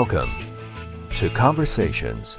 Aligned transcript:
Welcome 0.00 0.30
to 1.14 1.30
Conversations. 1.30 2.36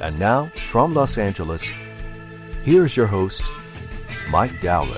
And 0.00 0.18
now, 0.18 0.50
from 0.70 0.94
Los 0.94 1.18
Angeles, 1.18 1.62
here's 2.64 2.96
your 2.96 3.06
host, 3.06 3.42
Mike 4.30 4.58
Dowler. 4.62 4.88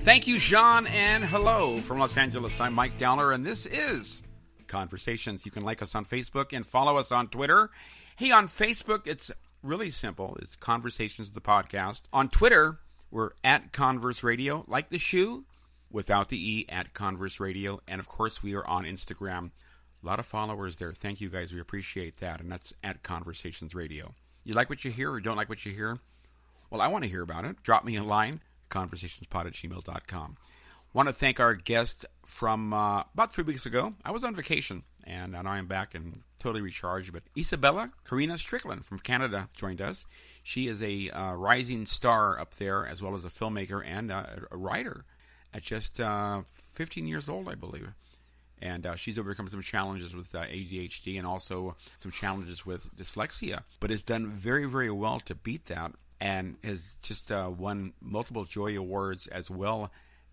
Thank 0.00 0.26
you, 0.26 0.40
Sean, 0.40 0.88
and 0.88 1.24
hello 1.24 1.78
from 1.78 2.00
Los 2.00 2.16
Angeles. 2.16 2.60
I'm 2.60 2.74
Mike 2.74 2.98
Dowler, 2.98 3.30
and 3.30 3.46
this 3.46 3.66
is 3.66 4.24
Conversations. 4.66 5.46
You 5.46 5.52
can 5.52 5.62
like 5.62 5.80
us 5.80 5.94
on 5.94 6.04
Facebook 6.04 6.52
and 6.52 6.66
follow 6.66 6.96
us 6.96 7.12
on 7.12 7.28
Twitter. 7.28 7.70
Hey, 8.16 8.30
on 8.30 8.46
Facebook, 8.46 9.08
it's 9.08 9.32
really 9.60 9.90
simple. 9.90 10.38
It's 10.40 10.54
Conversations, 10.54 11.32
the 11.32 11.40
podcast. 11.40 12.02
On 12.12 12.28
Twitter, 12.28 12.78
we're 13.10 13.30
at 13.42 13.72
Converse 13.72 14.22
Radio, 14.22 14.64
like 14.68 14.90
the 14.90 14.98
shoe, 14.98 15.46
without 15.90 16.28
the 16.28 16.38
E, 16.38 16.64
at 16.68 16.94
Converse 16.94 17.40
Radio. 17.40 17.80
And 17.88 17.98
of 17.98 18.06
course, 18.06 18.40
we 18.40 18.54
are 18.54 18.64
on 18.68 18.84
Instagram. 18.84 19.50
A 20.00 20.06
lot 20.06 20.20
of 20.20 20.26
followers 20.26 20.76
there. 20.76 20.92
Thank 20.92 21.20
you 21.20 21.28
guys. 21.28 21.52
We 21.52 21.58
appreciate 21.58 22.18
that. 22.18 22.40
And 22.40 22.52
that's 22.52 22.72
at 22.84 23.02
Conversations 23.02 23.74
Radio. 23.74 24.14
You 24.44 24.54
like 24.54 24.70
what 24.70 24.84
you 24.84 24.92
hear 24.92 25.10
or 25.10 25.18
don't 25.18 25.36
like 25.36 25.48
what 25.48 25.66
you 25.66 25.72
hear? 25.72 25.98
Well, 26.70 26.80
I 26.80 26.86
want 26.86 27.02
to 27.02 27.10
hear 27.10 27.22
about 27.22 27.44
it. 27.44 27.64
Drop 27.64 27.84
me 27.84 27.96
a 27.96 28.04
line, 28.04 28.42
conversationspod 28.70 29.46
at 29.46 29.54
gmail.com. 29.54 30.36
Want 30.92 31.08
to 31.08 31.12
thank 31.12 31.40
our 31.40 31.54
guest 31.54 32.06
from 32.24 32.72
uh, 32.72 33.02
about 33.12 33.32
three 33.32 33.42
weeks 33.42 33.66
ago. 33.66 33.94
I 34.04 34.12
was 34.12 34.22
on 34.22 34.36
vacation, 34.36 34.84
and 35.04 35.32
now 35.32 35.42
I'm 35.44 35.66
back 35.66 35.94
and 35.94 36.22
totally 36.38 36.62
recharged. 36.62 37.12
But 37.12 37.22
Isabella 37.36 37.90
Karina 38.08 38.38
Strickland 38.38 38.84
from 38.84 38.98
Canada 38.98 39.48
joined 39.56 39.80
us. 39.80 40.06
She 40.42 40.66
is 40.66 40.82
a 40.82 41.10
uh, 41.10 41.32
rising 41.34 41.86
star 41.86 42.38
up 42.38 42.56
there, 42.56 42.86
as 42.86 43.02
well 43.02 43.14
as 43.14 43.24
a 43.24 43.28
filmmaker 43.28 43.82
and 43.84 44.10
a 44.10 44.46
writer 44.50 45.04
at 45.54 45.62
just 45.62 46.00
uh, 46.00 46.42
15 46.52 47.06
years 47.06 47.28
old, 47.28 47.48
I 47.48 47.54
believe. 47.54 47.92
And 48.60 48.86
uh, 48.86 48.94
she's 48.96 49.18
overcome 49.18 49.48
some 49.48 49.62
challenges 49.62 50.14
with 50.14 50.34
uh, 50.34 50.44
ADHD 50.44 51.18
and 51.18 51.26
also 51.26 51.76
some 51.96 52.10
challenges 52.10 52.64
with 52.64 52.94
dyslexia, 52.96 53.62
but 53.80 53.90
has 53.90 54.02
done 54.02 54.28
very, 54.28 54.66
very 54.66 54.90
well 54.90 55.20
to 55.20 55.34
beat 55.34 55.66
that 55.66 55.92
and 56.20 56.56
has 56.64 56.94
just 57.02 57.30
uh, 57.30 57.50
won 57.56 57.92
multiple 58.00 58.44
Joy 58.44 58.78
Awards 58.78 59.26
as 59.26 59.50
well 59.50 59.90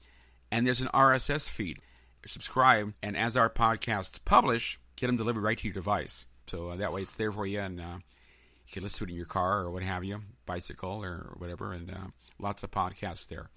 And 0.52 0.66
there's 0.66 0.82
an 0.82 0.90
RSS 0.94 1.50
feed. 1.50 1.80
Subscribe, 2.26 2.94
and 3.02 3.16
as 3.16 3.38
our 3.38 3.50
podcasts 3.50 4.20
publish, 4.24 4.80
get 4.98 5.08
them 5.08 5.16
delivered 5.16 5.42
right 5.42 5.58
to 5.58 5.68
your 5.68 5.74
device. 5.74 6.26
So 6.48 6.70
uh, 6.70 6.76
that 6.78 6.92
way 6.92 7.04
it's 7.04 7.16
there 7.16 7.32
for 7.32 7.46
you, 7.46 7.62
and 7.62 7.80
uh, 7.80 8.00
you 8.68 8.74
can 8.74 8.84
listen 8.84 9.00
to 9.00 9.04
it 9.06 9.14
in 9.14 9.18
your 9.18 9.26
car 9.26 9.62
or 9.62 9.72
what 9.72 9.84
have 9.84 10.04
you, 10.04 10.22
bicycle 10.46 11.02
or 11.04 11.34
whatever, 11.38 11.72
and 11.72 11.90
uh, 11.90 12.08
lots 12.38 12.64
of 12.64 12.72
podcasts 12.72 13.28
there. 13.28 13.50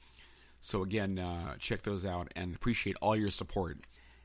So 0.61 0.83
again, 0.83 1.19
uh, 1.19 1.57
check 1.59 1.83
those 1.83 2.05
out 2.05 2.31
and 2.37 2.55
appreciate 2.55 2.97
all 3.03 3.17
your 3.17 3.31
support. 3.31 3.79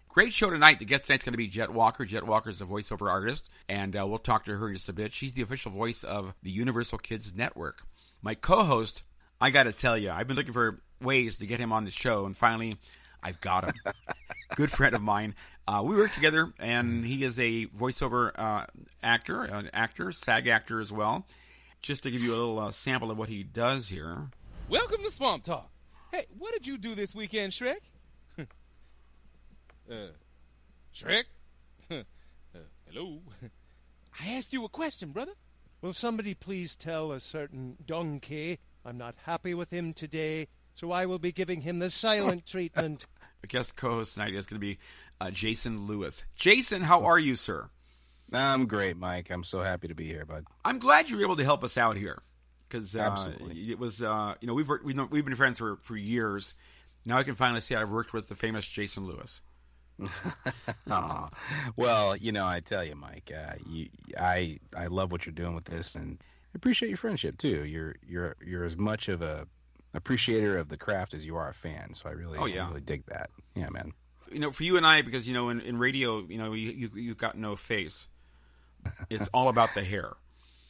Great 0.07 0.33
show 0.33 0.51
tonight. 0.51 0.77
The 0.77 0.85
guest 0.85 1.05
tonight's 1.05 1.23
going 1.23 1.33
to 1.33 1.37
be 1.37 1.47
Jet 1.47 1.73
Walker. 1.73 2.05
Jet 2.05 2.25
Walker 2.25 2.51
is 2.51 2.61
a 2.61 2.65
voiceover 2.65 3.09
artist, 3.09 3.49
and 3.67 3.97
uh, 3.97 4.05
we'll 4.05 4.19
talk 4.19 4.45
to 4.45 4.55
her 4.55 4.67
in 4.67 4.75
just 4.75 4.89
a 4.89 4.93
bit. 4.93 5.13
She's 5.13 5.33
the 5.33 5.41
official 5.41 5.71
voice 5.71 6.03
of 6.03 6.35
the 6.43 6.51
Universal 6.51 6.99
Kids 6.99 7.35
Network. 7.35 7.81
My 8.21 8.35
co-host, 8.35 9.03
I 9.39 9.51
got 9.51 9.63
to 9.63 9.71
tell 9.71 9.95
you, 9.95 10.09
I've 10.09 10.27
been 10.27 10.35
looking 10.35 10.53
for 10.53 10.81
ways 10.99 11.37
to 11.37 11.45
get 11.45 11.59
him 11.59 11.71
on 11.71 11.85
the 11.85 11.91
show, 11.91 12.25
and 12.25 12.35
finally, 12.35 12.77
I've 13.21 13.39
got 13.39 13.65
him. 13.65 13.73
Good 14.55 14.71
friend 14.71 14.95
of 14.95 15.01
mine. 15.01 15.35
Uh, 15.67 15.83
we 15.85 15.95
work 15.95 16.11
together, 16.13 16.51
and 16.57 17.05
he 17.05 17.23
is 17.23 17.39
a 17.39 17.67
voiceover 17.67 18.31
uh, 18.35 18.65
actor, 19.03 19.43
an 19.43 19.69
actor, 19.73 20.11
SAG 20.11 20.47
actor 20.47 20.81
as 20.81 20.91
well. 20.91 21.27
Just 21.83 22.01
to 22.03 22.11
give 22.11 22.21
you 22.21 22.31
a 22.31 22.37
little 22.37 22.57
uh, 22.57 22.71
sample 22.71 23.11
of 23.11 23.17
what 23.19 23.29
he 23.29 23.43
does 23.43 23.89
here. 23.89 24.29
Welcome 24.69 25.03
to 25.03 25.11
Swamp 25.11 25.43
Talk. 25.43 25.69
Hey, 26.11 26.25
what 26.35 26.53
did 26.53 26.65
you 26.65 26.79
do 26.79 26.95
this 26.95 27.13
weekend, 27.13 27.51
Shrek? 27.51 27.75
uh, 28.39 29.93
Shrek? 30.95 31.25
uh, 31.91 32.01
hello? 32.91 33.19
I 34.19 34.31
asked 34.31 34.51
you 34.51 34.65
a 34.65 34.69
question, 34.69 35.11
brother. 35.11 35.33
Will 35.81 35.93
somebody 35.93 36.33
please 36.33 36.75
tell 36.75 37.11
a 37.11 37.19
certain 37.19 37.77
donkey 37.85 38.57
I'm 38.87 38.97
not 38.97 39.15
happy 39.23 39.53
with 39.53 39.69
him 39.69 39.91
today, 39.91 40.47
so 40.73 40.93
I 40.93 41.07
will 41.07 41.19
be 41.19 41.33
giving 41.33 41.59
him 41.59 41.79
the 41.79 41.89
silent 41.89 42.45
treatment. 42.47 43.05
The 43.41 43.47
guest 43.47 43.75
co-host 43.75 44.13
tonight 44.13 44.33
is 44.33 44.45
going 44.45 44.61
to 44.61 44.65
be 44.65 44.77
uh, 45.19 45.29
Jason 45.29 45.85
Lewis. 45.85 46.23
Jason, 46.37 46.81
how 46.81 47.03
are 47.03 47.19
you, 47.19 47.35
sir? 47.35 47.69
I'm 48.31 48.65
great, 48.65 48.95
Mike. 48.95 49.29
I'm 49.29 49.43
so 49.43 49.61
happy 49.61 49.89
to 49.89 49.93
be 49.93 50.07
here, 50.07 50.25
bud. 50.25 50.45
I'm 50.63 50.79
glad 50.79 51.09
you 51.09 51.17
were 51.17 51.23
able 51.23 51.35
to 51.35 51.43
help 51.43 51.65
us 51.65 51.77
out 51.77 51.97
here 51.97 52.21
because 52.69 52.95
uh, 52.95 52.99
Absolutely. 52.99 53.71
it 53.71 53.77
was 53.77 54.01
uh, 54.01 54.35
you 54.39 54.47
know 54.47 54.53
we've 54.53 54.67
worked, 54.69 54.85
we've, 54.85 54.97
we've 55.11 55.25
been 55.25 55.35
friends 55.35 55.59
for 55.59 55.77
for 55.81 55.97
years. 55.97 56.55
Now 57.05 57.17
I 57.17 57.23
can 57.23 57.35
finally 57.35 57.61
say 57.61 57.75
I've 57.75 57.89
worked 57.89 58.13
with 58.13 58.29
the 58.29 58.35
famous 58.35 58.65
Jason 58.65 59.05
Lewis. 59.05 59.41
Aw. 60.89 61.29
well, 61.75 62.15
you 62.15 62.31
know, 62.31 62.45
I 62.45 62.61
tell 62.61 62.87
you, 62.87 62.95
Mike, 62.95 63.31
uh, 63.35 63.55
you, 63.69 63.89
I 64.17 64.59
I 64.75 64.87
love 64.87 65.11
what 65.11 65.25
you're 65.25 65.33
doing 65.33 65.55
with 65.55 65.65
this, 65.65 65.95
and 65.95 66.19
I 66.19 66.36
appreciate 66.55 66.89
your 66.89 66.97
friendship 66.97 67.37
too. 67.37 67.63
You're 67.65 67.95
you're 68.07 68.35
you're 68.45 68.63
as 68.65 68.77
much 68.77 69.09
of 69.09 69.21
a 69.21 69.47
appreciator 69.93 70.57
of 70.57 70.69
the 70.69 70.77
craft 70.77 71.13
as 71.13 71.25
you 71.25 71.35
are 71.37 71.49
a 71.49 71.53
fan. 71.53 71.93
So 71.93 72.09
I 72.09 72.11
really, 72.13 72.37
Oh, 72.37 72.45
yeah. 72.45 72.65
I 72.65 72.69
really 72.69 72.81
dig 72.81 73.05
that. 73.07 73.29
Yeah, 73.55 73.69
man. 73.69 73.93
You 74.31 74.39
know, 74.39 74.51
for 74.51 74.63
you 74.63 74.75
and 74.77 74.85
I, 74.85 75.01
because 75.01 75.27
you 75.27 75.33
know 75.33 75.49
in, 75.49 75.61
in 75.61 75.77
radio, 75.77 76.19
you 76.27 76.37
know 76.37 76.53
you, 76.53 76.71
you 76.71 76.89
you've 76.95 77.17
got 77.17 77.37
no 77.37 77.55
face. 77.55 78.07
It's 79.09 79.27
all 79.33 79.49
about 79.49 79.73
the 79.73 79.83
hair. 79.83 80.13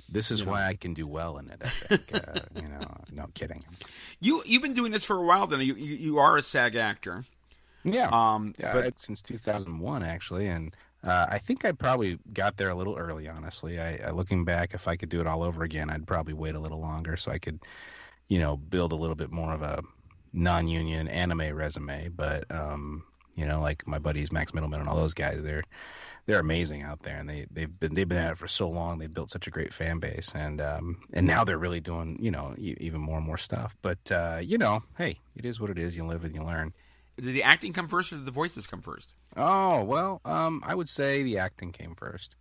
This 0.10 0.32
is 0.32 0.40
You 0.40 0.46
know. 0.46 0.54
why 0.54 0.66
I 0.68 0.76
can 0.76 0.94
do 0.94 1.06
well 1.06 1.38
in 1.38 1.50
it. 1.50 1.62
I 1.62 1.68
think. 1.68 2.16
uh, 2.30 2.40
you 2.56 2.70
know, 2.70 2.80
no 3.12 3.26
kidding. 3.34 3.66
You 4.22 4.42
you've 4.46 4.62
been 4.62 4.74
doing 4.74 4.94
this 4.94 5.04
for 5.04 5.18
a 5.18 5.22
while. 5.22 5.48
Then 5.48 5.60
you 5.60 5.76
you, 5.76 5.96
you 5.98 6.18
are 6.20 6.38
a 6.38 6.42
SAG 6.42 6.78
actor. 6.78 7.26
Yeah. 7.84 8.08
Um, 8.10 8.54
Yeah, 8.58 8.72
but 8.72 9.02
since 9.02 9.22
2001 9.22 10.04
actually, 10.04 10.48
and 10.48 10.74
uh, 11.08 11.26
I 11.30 11.40
think 11.40 11.64
I 11.66 11.72
probably 11.72 12.20
got 12.34 12.58
there 12.58 12.70
a 12.70 12.76
little 12.76 12.96
early. 12.96 13.28
Honestly, 13.28 13.80
I, 13.80 13.98
I 14.08 14.12
looking 14.12 14.44
back, 14.44 14.74
if 14.74 14.88
I 14.88 14.96
could 14.96 15.10
do 15.10 15.22
it 15.22 15.28
all 15.28 15.44
over 15.44 15.64
again, 15.64 15.90
I'd 15.90 16.06
probably 16.06 16.34
wait 16.34 16.56
a 16.56 16.60
little 16.60 16.80
longer 16.80 17.16
so 17.16 17.32
I 17.32 17.40
could, 17.40 17.60
you 18.28 18.40
know, 18.40 18.58
build 18.58 18.92
a 18.92 18.96
little 18.96 19.16
bit 19.16 19.32
more 19.32 19.54
of 19.54 19.62
a 19.62 19.82
non-union 20.34 21.08
anime 21.08 21.56
resume. 21.56 22.10
But 22.10 22.44
um, 22.52 23.04
you 23.36 23.46
know, 23.46 23.62
like 23.62 23.88
my 23.88 24.00
buddies 24.00 24.32
Max 24.32 24.52
Mittelman 24.52 24.80
and 24.80 24.90
all 24.90 24.98
those 24.98 25.14
guys, 25.14 25.42
they're 25.42 25.64
they're 26.26 26.40
amazing 26.40 26.84
out 26.84 27.04
there, 27.04 27.18
and 27.18 27.30
they 27.30 27.48
they've 27.52 27.80
been 27.80 27.94
they've 27.94 28.08
been 28.08 28.18
at 28.18 28.34
it 28.34 28.38
for 28.38 28.50
so 28.50 28.68
long. 28.68 29.00
They've 29.00 29.14
built 29.14 29.32
such 29.32 29.48
a 29.48 29.52
great 29.52 29.74
fan 29.74 30.00
base, 30.00 30.34
and 30.36 30.60
um, 30.60 30.98
and 31.14 31.26
now 31.26 31.46
they're 31.46 31.58
really 31.58 31.80
doing 31.80 32.20
you 32.22 32.32
know 32.32 32.54
even 32.58 33.00
more 33.00 33.18
and 33.18 33.26
more 33.26 33.38
stuff. 33.38 33.76
But 33.82 34.12
uh, 34.12 34.40
you 34.44 34.58
know, 34.58 34.84
hey, 34.98 35.20
it 35.38 35.46
is 35.46 35.60
what 35.60 35.70
it 35.70 35.80
is. 35.80 35.96
You 35.96 36.06
live 36.06 36.26
and 36.26 36.36
you 36.36 36.44
learn. 36.44 36.74
did 37.16 37.34
the 37.34 37.44
acting 37.44 37.72
come 37.72 37.88
first, 37.88 38.12
or 38.12 38.18
did 38.18 38.26
the 38.26 38.32
voices 38.32 38.68
come 38.68 38.82
first? 38.82 39.14
Oh 39.36 39.84
well, 39.84 40.22
um, 40.26 40.64
I 40.66 40.74
would 40.74 40.90
say 40.90 41.24
the 41.24 41.40
acting 41.40 41.72
came 41.72 41.96
first. 41.96 42.36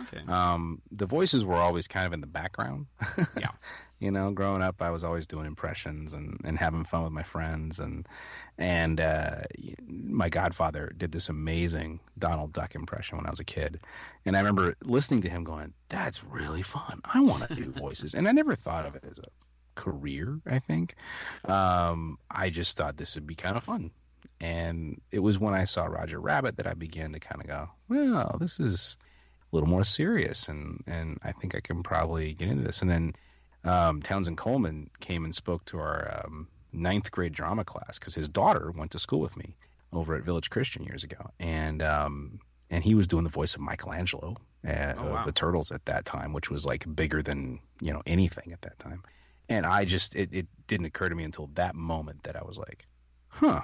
Okay. 0.00 0.22
Um, 0.26 0.80
the 0.90 1.06
voices 1.06 1.44
were 1.44 1.56
always 1.56 1.86
kind 1.86 2.06
of 2.06 2.12
in 2.12 2.20
the 2.20 2.26
background. 2.26 2.86
Yeah. 3.38 3.50
you 3.98 4.10
know, 4.10 4.30
growing 4.30 4.62
up, 4.62 4.80
I 4.80 4.90
was 4.90 5.04
always 5.04 5.26
doing 5.26 5.46
impressions 5.46 6.14
and, 6.14 6.40
and 6.44 6.58
having 6.58 6.84
fun 6.84 7.04
with 7.04 7.12
my 7.12 7.22
friends, 7.22 7.78
and 7.78 8.06
and 8.58 9.00
uh, 9.00 9.42
my 9.86 10.28
godfather 10.28 10.92
did 10.96 11.12
this 11.12 11.28
amazing 11.28 12.00
Donald 12.18 12.52
Duck 12.52 12.74
impression 12.74 13.18
when 13.18 13.26
I 13.26 13.30
was 13.30 13.40
a 13.40 13.44
kid, 13.44 13.80
and 14.24 14.36
I 14.36 14.40
remember 14.40 14.76
listening 14.82 15.22
to 15.22 15.28
him 15.30 15.44
going, 15.44 15.72
"That's 15.88 16.24
really 16.24 16.62
fun. 16.62 17.00
I 17.04 17.20
want 17.20 17.48
to 17.48 17.54
do 17.54 17.70
voices," 17.76 18.14
and 18.14 18.26
I 18.26 18.32
never 18.32 18.56
thought 18.56 18.86
of 18.86 18.96
it 18.96 19.04
as 19.08 19.18
a 19.18 19.28
career. 19.74 20.40
I 20.46 20.58
think 20.58 20.94
um, 21.44 22.18
I 22.30 22.50
just 22.50 22.76
thought 22.76 22.96
this 22.96 23.14
would 23.14 23.26
be 23.26 23.34
kind 23.34 23.56
of 23.56 23.64
fun. 23.64 23.90
And 24.42 25.00
it 25.12 25.20
was 25.20 25.38
when 25.38 25.54
I 25.54 25.64
saw 25.64 25.84
Roger 25.86 26.20
Rabbit 26.20 26.56
that 26.56 26.66
I 26.66 26.74
began 26.74 27.12
to 27.12 27.20
kind 27.20 27.40
of 27.40 27.46
go, 27.46 27.68
well, 27.88 28.36
this 28.40 28.58
is 28.58 28.96
a 29.52 29.56
little 29.56 29.68
more 29.68 29.84
serious, 29.84 30.48
and 30.48 30.82
and 30.86 31.18
I 31.22 31.30
think 31.32 31.54
I 31.54 31.60
can 31.60 31.82
probably 31.82 32.34
get 32.34 32.48
into 32.48 32.64
this. 32.64 32.82
And 32.82 32.90
then 32.90 33.12
um, 33.64 34.02
Townsend 34.02 34.36
Coleman 34.38 34.90
came 35.00 35.24
and 35.24 35.32
spoke 35.34 35.64
to 35.66 35.78
our 35.78 36.22
um, 36.24 36.48
ninth 36.72 37.10
grade 37.12 37.32
drama 37.32 37.64
class 37.64 37.98
because 37.98 38.14
his 38.16 38.28
daughter 38.28 38.72
went 38.76 38.90
to 38.90 38.98
school 38.98 39.20
with 39.20 39.36
me. 39.36 39.54
over 39.92 40.16
at 40.16 40.24
Village 40.24 40.50
Christian 40.50 40.82
years 40.84 41.04
ago, 41.04 41.30
and 41.38 41.80
um, 41.82 42.40
and 42.70 42.82
he 42.82 42.94
was 42.96 43.06
doing 43.06 43.24
the 43.24 43.30
voice 43.30 43.54
of 43.54 43.60
Michelangelo, 43.60 44.34
uh, 44.66 44.94
Oh, 44.96 45.04
wow. 45.04 45.16
of 45.18 45.24
the 45.26 45.32
Turtles 45.32 45.70
at 45.70 45.84
that 45.84 46.04
time, 46.04 46.32
which 46.32 46.50
was 46.50 46.66
like 46.66 46.84
bigger 46.96 47.22
than 47.22 47.60
you 47.80 47.92
know 47.92 48.02
anything 48.06 48.52
at 48.52 48.62
that 48.62 48.78
time. 48.80 49.02
And 49.48 49.66
I 49.66 49.84
just 49.84 50.16
it, 50.16 50.30
it 50.32 50.46
didn't 50.66 50.86
occur 50.86 51.08
to 51.10 51.14
me 51.14 51.22
until 51.24 51.48
that 51.54 51.74
moment 51.76 52.24
that 52.24 52.34
I 52.36 52.42
was 52.42 52.58
like, 52.58 52.86
huh, 53.28 53.60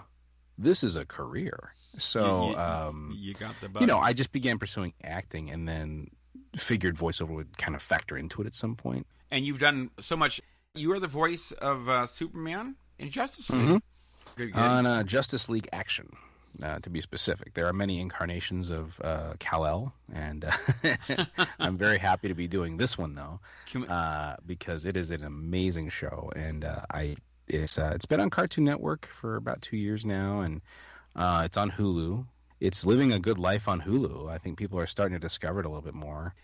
this 0.58 0.82
is 0.84 0.96
a 0.96 1.04
career. 1.04 1.72
So 1.96 2.44
you, 2.46 2.50
you, 2.50 2.56
um, 2.58 3.14
you 3.16 3.34
got 3.34 3.54
the 3.60 3.68
bug. 3.68 3.80
you 3.80 3.86
know, 3.86 3.98
I 3.98 4.12
just 4.12 4.32
began 4.32 4.58
pursuing 4.58 4.92
acting, 5.02 5.50
and 5.50 5.66
then 5.68 6.08
figured 6.56 6.96
voiceover 6.96 7.30
would 7.30 7.56
kind 7.58 7.74
of 7.74 7.82
factor 7.82 8.16
into 8.16 8.42
it 8.42 8.46
at 8.46 8.54
some 8.54 8.74
point. 8.76 9.06
and 9.30 9.44
you've 9.46 9.60
done 9.60 9.90
so 10.00 10.16
much. 10.16 10.40
You 10.74 10.92
are 10.92 11.00
the 11.00 11.06
voice 11.08 11.52
of 11.52 11.88
uh, 11.88 12.06
Superman 12.06 12.76
in 12.98 13.10
Justice 13.10 13.50
League. 13.50 13.62
Mhm. 13.68 13.80
Good, 14.36 14.52
good. 14.52 14.60
On 14.60 14.86
uh, 14.86 15.02
Justice 15.02 15.48
League 15.48 15.68
Action, 15.72 16.08
uh, 16.62 16.78
to 16.80 16.90
be 16.90 17.00
specific, 17.00 17.54
there 17.54 17.66
are 17.66 17.72
many 17.72 18.00
incarnations 18.00 18.70
of 18.70 19.00
uh, 19.02 19.32
Kal 19.40 19.66
El, 19.66 19.92
and 20.12 20.44
uh, 20.44 21.24
I'm 21.58 21.76
very 21.76 21.98
happy 21.98 22.28
to 22.28 22.34
be 22.34 22.46
doing 22.46 22.76
this 22.76 22.96
one 22.96 23.14
though, 23.16 23.40
uh, 23.88 24.36
because 24.46 24.84
it 24.86 24.96
is 24.96 25.10
an 25.10 25.24
amazing 25.24 25.88
show, 25.88 26.30
and 26.36 26.64
uh, 26.64 26.82
I 26.92 27.16
it's 27.48 27.78
uh, 27.78 27.92
it's 27.94 28.06
been 28.06 28.20
on 28.20 28.30
Cartoon 28.30 28.64
Network 28.64 29.06
for 29.06 29.36
about 29.36 29.62
two 29.62 29.76
years 29.76 30.04
now, 30.04 30.40
and 30.40 30.60
uh, 31.16 31.42
it's 31.44 31.56
on 31.56 31.70
Hulu. 31.70 32.24
It's 32.60 32.84
living 32.84 33.12
a 33.12 33.18
good 33.18 33.38
life 33.38 33.68
on 33.68 33.80
Hulu. 33.80 34.30
I 34.30 34.38
think 34.38 34.58
people 34.58 34.78
are 34.78 34.86
starting 34.86 35.14
to 35.14 35.20
discover 35.20 35.60
it 35.60 35.66
a 35.66 35.68
little 35.68 35.82
bit 35.82 35.94
more. 35.94 36.34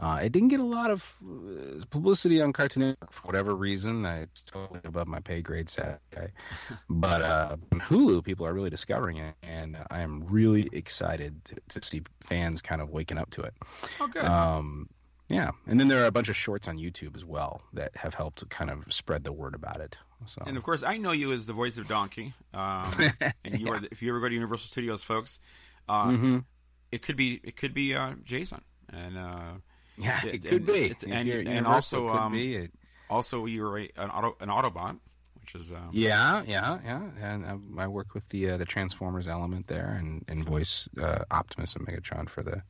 Uh, 0.00 0.18
it 0.22 0.32
didn't 0.32 0.48
get 0.48 0.60
a 0.60 0.64
lot 0.64 0.90
of 0.90 1.04
uh, 1.22 1.84
publicity 1.90 2.40
on 2.40 2.54
Cartoon 2.54 2.80
Network 2.80 3.12
for 3.12 3.26
whatever 3.26 3.54
reason. 3.54 4.06
It's 4.06 4.42
totally 4.42 4.80
above 4.84 5.06
my 5.06 5.20
pay 5.20 5.42
grade, 5.42 5.68
sad 5.68 5.98
guy. 6.10 6.32
But 6.88 7.20
uh, 7.20 7.56
on 7.70 7.80
Hulu, 7.80 8.24
people 8.24 8.46
are 8.46 8.54
really 8.54 8.70
discovering 8.70 9.18
it, 9.18 9.34
and 9.42 9.76
I 9.90 10.00
am 10.00 10.24
really 10.28 10.70
excited 10.72 11.44
to, 11.44 11.80
to 11.80 11.86
see 11.86 12.02
fans 12.20 12.62
kind 12.62 12.80
of 12.80 12.88
waking 12.88 13.18
up 13.18 13.30
to 13.32 13.42
it. 13.42 13.54
oh, 14.00 14.08
good. 14.08 14.24
Um, 14.24 14.88
yeah, 15.30 15.52
and 15.66 15.80
then 15.80 15.88
there 15.88 16.02
are 16.02 16.06
a 16.06 16.10
bunch 16.12 16.28
of 16.28 16.36
shorts 16.36 16.68
on 16.68 16.76
YouTube 16.76 17.16
as 17.16 17.24
well 17.24 17.62
that 17.72 17.96
have 17.96 18.12
helped 18.14 18.46
kind 18.50 18.70
of 18.70 18.92
spread 18.92 19.24
the 19.24 19.32
word 19.32 19.54
about 19.54 19.80
it. 19.80 19.96
So 20.26 20.42
and 20.46 20.56
of 20.58 20.62
course, 20.62 20.82
I 20.82 20.98
know 20.98 21.12
you 21.12 21.32
as 21.32 21.46
the 21.46 21.54
voice 21.54 21.78
of 21.78 21.88
Donkey. 21.88 22.34
Um, 22.52 22.92
and 23.44 23.58
you 23.58 23.68
are, 23.72 23.78
the, 23.80 23.88
if 23.90 24.02
you 24.02 24.10
ever 24.10 24.20
go 24.20 24.28
to 24.28 24.34
Universal 24.34 24.66
Studios, 24.68 25.02
folks, 25.02 25.38
uh, 25.88 26.08
Mhm. 26.08 26.44
it 26.92 27.00
could 27.00 27.16
be 27.16 27.40
it 27.42 27.56
could 27.56 27.72
be 27.72 27.94
uh, 27.94 28.14
Jason, 28.24 28.60
and 28.92 29.16
uh, 29.16 29.52
yeah, 29.96 30.20
it- 30.26 30.34
it 30.34 30.42
could 30.42 30.52
and 30.52 30.66
be. 30.66 30.72
it's- 30.90 31.04
and- 31.04 31.48
and 31.48 31.66
also, 31.66 32.08
could 32.10 32.18
um, 32.18 32.32
be. 32.32 32.56
It- 32.56 32.72
also 33.08 33.46
you're 33.46 33.78
a, 33.78 33.88
an 33.96 34.10
auto 34.10 34.36
an 34.40 34.48
Autobot, 34.50 34.98
which 35.40 35.54
is 35.56 35.72
uh, 35.72 35.78
Yeah, 35.90 36.42
yeah, 36.46 36.78
yeah. 36.84 37.02
And 37.20 37.44
I, 37.78 37.84
I 37.84 37.86
work 37.88 38.14
with 38.14 38.28
the 38.28 38.50
uh, 38.50 38.56
the 38.56 38.64
Transformers 38.66 39.26
element 39.26 39.66
there, 39.68 39.96
and, 39.98 40.24
and 40.28 40.44
voice 40.44 40.88
uh, 41.00 41.24
Optimus 41.30 41.74
and 41.76 41.86
Megatron 41.86 42.28
for 42.28 42.42
the 42.44 42.62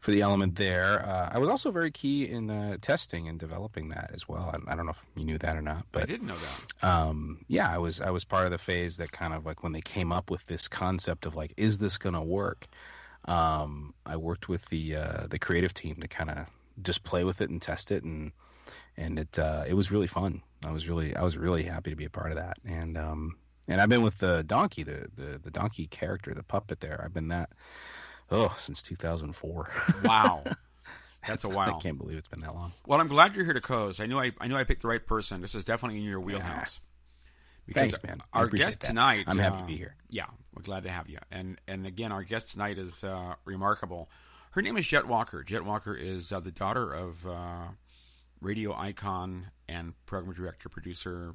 for 0.00 0.10
the 0.10 0.22
element 0.22 0.56
there. 0.56 1.04
Uh, 1.04 1.30
I 1.32 1.38
was 1.38 1.48
also 1.48 1.70
very 1.70 1.90
key 1.90 2.28
in 2.28 2.50
uh, 2.50 2.76
testing 2.80 3.28
and 3.28 3.38
developing 3.38 3.88
that 3.90 4.10
as 4.14 4.28
well. 4.28 4.54
I, 4.54 4.72
I 4.72 4.76
don't 4.76 4.86
know 4.86 4.92
if 4.92 5.02
you 5.16 5.24
knew 5.24 5.38
that 5.38 5.56
or 5.56 5.62
not, 5.62 5.84
but 5.92 6.02
I 6.02 6.06
didn't 6.06 6.28
know 6.28 6.36
that. 6.36 6.88
um, 6.88 7.44
yeah, 7.48 7.70
I 7.70 7.78
was 7.78 8.00
I 8.00 8.10
was 8.10 8.24
part 8.24 8.44
of 8.44 8.52
the 8.52 8.58
phase 8.58 8.96
that 8.98 9.12
kind 9.12 9.32
of 9.34 9.46
like 9.46 9.62
when 9.62 9.72
they 9.72 9.80
came 9.80 10.12
up 10.12 10.30
with 10.30 10.44
this 10.46 10.68
concept 10.68 11.26
of 11.26 11.34
like, 11.34 11.52
is 11.56 11.78
this 11.78 11.98
going 11.98 12.14
to 12.14 12.22
work? 12.22 12.66
Um, 13.24 13.94
I 14.04 14.16
worked 14.16 14.48
with 14.48 14.64
the 14.66 14.96
uh, 14.96 15.26
the 15.28 15.38
creative 15.38 15.74
team 15.74 15.96
to 15.96 16.08
kind 16.08 16.30
of 16.30 16.46
just 16.82 17.02
play 17.02 17.24
with 17.24 17.40
it 17.40 17.50
and 17.50 17.60
test 17.60 17.90
it, 17.90 18.04
and 18.04 18.32
and 18.96 19.18
it 19.18 19.38
uh, 19.38 19.64
it 19.66 19.74
was 19.74 19.90
really 19.90 20.06
fun. 20.06 20.42
I 20.64 20.70
was 20.70 20.88
really 20.88 21.16
I 21.16 21.22
was 21.22 21.36
really 21.36 21.64
happy 21.64 21.90
to 21.90 21.96
be 21.96 22.04
a 22.04 22.10
part 22.10 22.30
of 22.30 22.36
that, 22.36 22.58
and 22.64 22.96
um, 22.96 23.36
and 23.66 23.80
I've 23.80 23.88
been 23.88 24.02
with 24.02 24.18
the 24.18 24.44
donkey, 24.44 24.84
the 24.84 25.08
the 25.16 25.38
the 25.42 25.50
donkey 25.50 25.86
character, 25.88 26.34
the 26.34 26.42
puppet 26.42 26.80
there. 26.80 27.02
I've 27.04 27.14
been 27.14 27.28
that 27.28 27.50
oh 28.30 28.54
since 28.58 28.82
2004. 28.82 29.70
Wow, 30.04 30.44
that's 31.26 31.44
a 31.44 31.48
while. 31.48 31.76
I 31.76 31.80
can't 31.80 31.98
believe 31.98 32.18
it's 32.18 32.28
been 32.28 32.40
that 32.40 32.54
long. 32.54 32.72
Well, 32.86 33.00
I'm 33.00 33.08
glad 33.08 33.34
you're 33.34 33.44
here 33.44 33.54
to 33.54 33.60
close. 33.60 34.00
I 34.00 34.06
knew 34.06 34.18
I, 34.18 34.32
I 34.40 34.48
knew 34.48 34.56
I 34.56 34.64
picked 34.64 34.82
the 34.82 34.88
right 34.88 35.04
person. 35.04 35.40
This 35.40 35.54
is 35.54 35.64
definitely 35.64 35.98
in 35.98 36.04
your 36.04 36.20
wheelhouse. 36.20 36.80
Because 37.66 37.90
Thanks, 37.90 38.06
man. 38.06 38.22
I 38.32 38.40
our 38.40 38.48
guest 38.48 38.80
that. 38.80 38.88
tonight, 38.88 39.24
I'm 39.26 39.38
happy 39.38 39.56
uh, 39.56 39.60
to 39.60 39.66
be 39.66 39.76
here. 39.76 39.96
Yeah, 40.08 40.26
we're 40.54 40.62
glad 40.62 40.84
to 40.84 40.90
have 40.90 41.08
you. 41.08 41.18
And 41.30 41.60
and 41.66 41.86
again, 41.86 42.12
our 42.12 42.22
guest 42.22 42.52
tonight 42.52 42.78
is 42.78 43.02
uh, 43.02 43.34
remarkable. 43.44 44.08
Her 44.52 44.62
name 44.62 44.76
is 44.76 44.86
Jet 44.86 45.06
Walker. 45.06 45.42
Jet 45.42 45.64
Walker 45.64 45.94
is 45.94 46.32
uh, 46.32 46.40
the 46.40 46.52
daughter 46.52 46.92
of 46.92 47.26
uh, 47.26 47.68
radio 48.40 48.74
icon 48.74 49.50
and 49.68 49.94
program 50.06 50.34
director, 50.34 50.68
producer, 50.68 51.34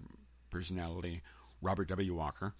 personality 0.49 1.21
Robert 1.61 1.87
W. 1.89 2.15
Walker, 2.15 2.55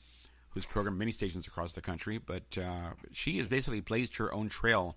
who's 0.52 0.66
programmed 0.66 1.00
many 1.00 1.12
stations 1.12 1.48
across 1.48 1.74
the 1.74 1.82
country. 1.82 2.18
But 2.18 2.58
uh, 2.58 2.92
she 3.12 3.38
has 3.38 3.48
basically 3.48 3.82
blazed 3.82 4.18
her 4.18 4.34
own 4.34 4.50
trail 4.50 4.96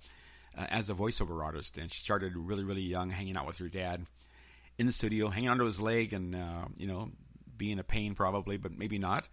uh, 0.56 0.66
as 0.68 0.90
a 0.90 0.94
voiceover 0.94 1.42
artist, 1.42 1.78
and 1.78 1.92
she 1.92 2.00
started 2.00 2.36
really, 2.36 2.64
really 2.64 2.82
young, 2.82 3.10
hanging 3.10 3.36
out 3.36 3.46
with 3.46 3.58
her 3.58 3.68
dad 3.68 4.06
in 4.78 4.86
the 4.86 4.92
studio, 4.92 5.28
hanging 5.28 5.48
onto 5.48 5.64
his 5.64 5.80
leg, 5.80 6.12
and 6.12 6.34
uh, 6.34 6.66
you 6.76 6.86
know, 6.86 7.10
being 7.56 7.78
a 7.78 7.84
pain 7.84 8.14
probably, 8.14 8.56
but 8.56 8.76
maybe 8.76 8.98
not. 8.98 9.28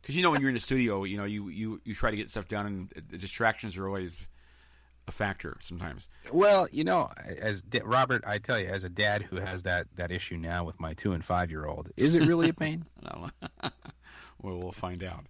Because 0.00 0.16
you 0.16 0.22
know, 0.22 0.30
when 0.30 0.40
you're 0.40 0.50
in 0.50 0.54
the 0.54 0.60
studio, 0.60 1.04
you 1.04 1.16
know, 1.16 1.24
you, 1.24 1.48
you, 1.48 1.80
you 1.84 1.94
try 1.94 2.10
to 2.10 2.16
get 2.16 2.30
stuff 2.30 2.46
done, 2.48 2.66
and 2.66 2.92
the 3.10 3.16
distractions 3.16 3.78
are 3.78 3.86
always 3.86 4.28
a 5.06 5.12
factor 5.12 5.56
sometimes. 5.60 6.08
Well, 6.32 6.68
you 6.70 6.84
know, 6.84 7.10
as 7.40 7.62
da- 7.62 7.82
Robert, 7.84 8.24
I 8.26 8.38
tell 8.38 8.58
you, 8.58 8.66
as 8.66 8.84
a 8.84 8.88
dad 8.88 9.22
who 9.22 9.36
has 9.36 9.62
that 9.64 9.86
that 9.96 10.10
issue 10.10 10.36
now 10.36 10.64
with 10.64 10.80
my 10.80 10.94
two 10.94 11.12
and 11.12 11.24
five 11.24 11.50
year 11.50 11.64
old, 11.66 11.90
is 11.96 12.14
it 12.14 12.26
really 12.26 12.48
a 12.50 12.54
pain? 12.54 12.84
well, 14.44 14.58
we'll 14.58 14.72
find 14.72 15.02
out. 15.02 15.26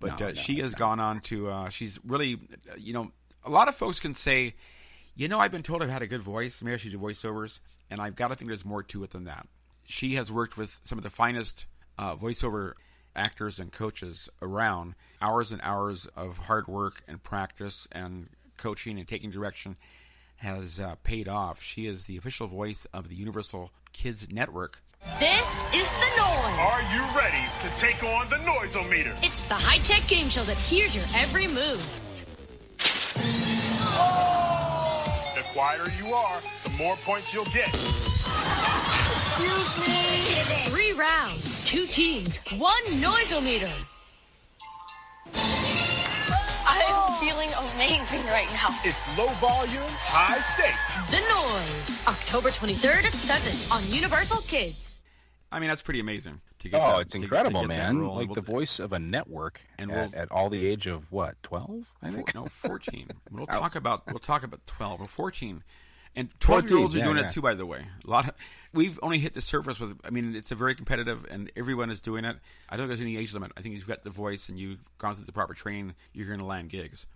But 0.00 0.20
No, 0.20 0.26
uh, 0.26 0.28
no, 0.30 0.34
she 0.34 0.56
has 0.56 0.72
not. 0.72 0.78
gone 0.78 1.00
on 1.00 1.20
to. 1.20 1.48
Uh, 1.48 1.68
she's 1.70 1.98
really, 2.04 2.38
you 2.78 2.92
know, 2.92 3.12
a 3.44 3.50
lot 3.50 3.68
of 3.68 3.74
folks 3.76 4.00
can 4.00 4.12
say, 4.14 4.54
you 5.14 5.28
know, 5.28 5.38
I've 5.38 5.52
been 5.52 5.62
told 5.62 5.82
I've 5.82 5.88
had 5.88 6.02
a 6.02 6.06
good 6.06 6.20
voice. 6.20 6.62
Maybe 6.62 6.74
I 6.74 6.76
should 6.76 6.92
do 6.92 6.98
voiceovers, 6.98 7.60
and 7.90 8.00
I've 8.00 8.16
got 8.16 8.28
to 8.28 8.34
think 8.34 8.48
there's 8.48 8.64
more 8.64 8.82
to 8.82 9.04
it 9.04 9.10
than 9.10 9.24
that. 9.24 9.46
She 9.84 10.16
has 10.16 10.30
worked 10.30 10.58
with 10.58 10.78
some 10.82 10.98
of 10.98 11.04
the 11.04 11.10
finest 11.10 11.66
uh, 11.98 12.16
voiceover 12.16 12.72
actors 13.14 13.58
and 13.58 13.72
coaches 13.72 14.28
around. 14.42 14.94
Hours 15.22 15.52
and 15.52 15.60
hours 15.62 16.06
of 16.16 16.36
hard 16.38 16.66
work 16.68 17.02
and 17.08 17.22
practice 17.22 17.88
and 17.92 18.28
coaching 18.58 18.98
and 18.98 19.08
taking 19.08 19.30
direction 19.30 19.76
has 20.36 20.78
uh, 20.78 20.96
paid 21.02 21.28
off. 21.28 21.62
She 21.62 21.86
is 21.86 22.04
the 22.04 22.18
official 22.18 22.46
voice 22.46 22.86
of 22.92 23.08
the 23.08 23.14
Universal 23.14 23.70
Kids 23.94 24.30
Network. 24.32 24.82
This 25.18 25.70
is 25.72 25.94
the 25.94 26.06
noise. 26.20 26.58
Are 26.60 26.82
you 26.92 27.02
ready 27.16 27.48
to 27.62 27.80
take 27.80 28.02
on 28.02 28.28
the 28.28 28.36
Noisometer? 28.36 29.16
It's 29.24 29.48
the 29.48 29.54
high 29.54 29.78
tech 29.78 30.06
game 30.08 30.28
show 30.28 30.42
that 30.42 30.58
hears 30.58 30.94
your 30.94 31.04
every 31.22 31.46
move. 31.46 31.80
The 35.34 35.42
quieter 35.54 35.90
you 35.96 36.12
are, 36.12 36.40
the 36.64 36.70
more 36.76 36.96
points 36.96 37.32
you'll 37.32 37.46
get. 37.46 37.68
Excuse 39.08 39.78
me. 39.88 39.94
Three 40.70 40.92
rounds, 41.00 41.64
two 41.64 41.86
teams, 41.86 42.40
one 42.58 42.84
noisometer. 43.00 43.95
Feeling 47.26 47.50
amazing 47.74 48.24
right 48.26 48.46
now. 48.52 48.68
It's 48.84 49.18
low 49.18 49.26
volume, 49.42 49.82
high 49.88 50.38
stakes. 50.38 51.10
The 51.10 51.18
Noise. 51.18 52.06
October 52.06 52.50
23rd 52.50 53.04
at 53.06 53.12
7 53.12 53.76
on 53.76 53.92
Universal 53.92 54.42
Kids. 54.46 55.00
I 55.50 55.58
mean, 55.58 55.68
that's 55.68 55.82
pretty 55.82 55.98
amazing. 55.98 56.40
To 56.60 56.68
get 56.68 56.80
Oh, 56.80 56.86
that- 56.92 57.00
it's 57.00 57.12
to- 57.12 57.18
to 57.18 57.24
incredible, 57.24 57.62
get 57.62 57.68
that 57.70 57.92
man! 57.94 58.06
Like 58.06 58.28
the 58.32 58.42
we'll- 58.42 58.58
voice 58.60 58.78
of 58.78 58.92
a 58.92 59.00
network 59.00 59.60
and 59.76 59.90
at, 59.90 60.12
we'll- 60.12 60.22
at 60.22 60.30
all 60.30 60.50
the 60.50 60.64
age 60.66 60.86
of 60.86 61.10
what, 61.10 61.34
twelve? 61.42 61.92
I 62.00 62.06
Four, 62.10 62.16
think. 62.16 62.34
no, 62.36 62.46
fourteen. 62.46 63.08
We'll 63.32 63.46
talk 63.46 63.74
about 63.74 64.06
we'll 64.06 64.18
talk 64.20 64.44
about 64.44 64.64
twelve 64.66 65.00
or 65.00 65.06
fourteen, 65.08 65.64
and 66.16 66.28
twelve 66.40 66.68
year 66.68 66.78
olds 66.78 66.96
are 66.96 66.98
14, 66.98 67.04
doing 67.04 67.22
yeah, 67.22 67.28
it 67.28 67.32
too. 67.32 67.42
By 67.42 67.54
the 67.54 67.66
way, 67.66 67.86
a 68.06 68.10
lot 68.10 68.28
of 68.28 68.34
we've 68.72 68.98
only 69.02 69.18
hit 69.18 69.34
the 69.34 69.40
surface 69.40 69.78
with. 69.78 70.00
I 70.04 70.10
mean, 70.10 70.34
it's 70.34 70.50
a 70.50 70.54
very 70.54 70.74
competitive, 70.74 71.26
and 71.30 71.52
everyone 71.56 71.90
is 71.90 72.00
doing 72.00 72.24
it. 72.24 72.36
I 72.68 72.76
don't 72.76 72.88
think 72.88 72.98
there's 72.98 73.00
any 73.00 73.16
age 73.16 73.34
limit. 73.34 73.52
I 73.56 73.60
think 73.60 73.74
you've 73.74 73.86
got 73.86 74.02
the 74.02 74.10
voice 74.10 74.48
and 74.48 74.58
you've 74.58 74.78
gone 74.98 75.14
through 75.14 75.26
the 75.26 75.32
proper 75.32 75.54
training. 75.54 75.94
You're 76.12 76.26
going 76.26 76.40
to 76.40 76.44
land 76.44 76.70
gigs. 76.70 77.06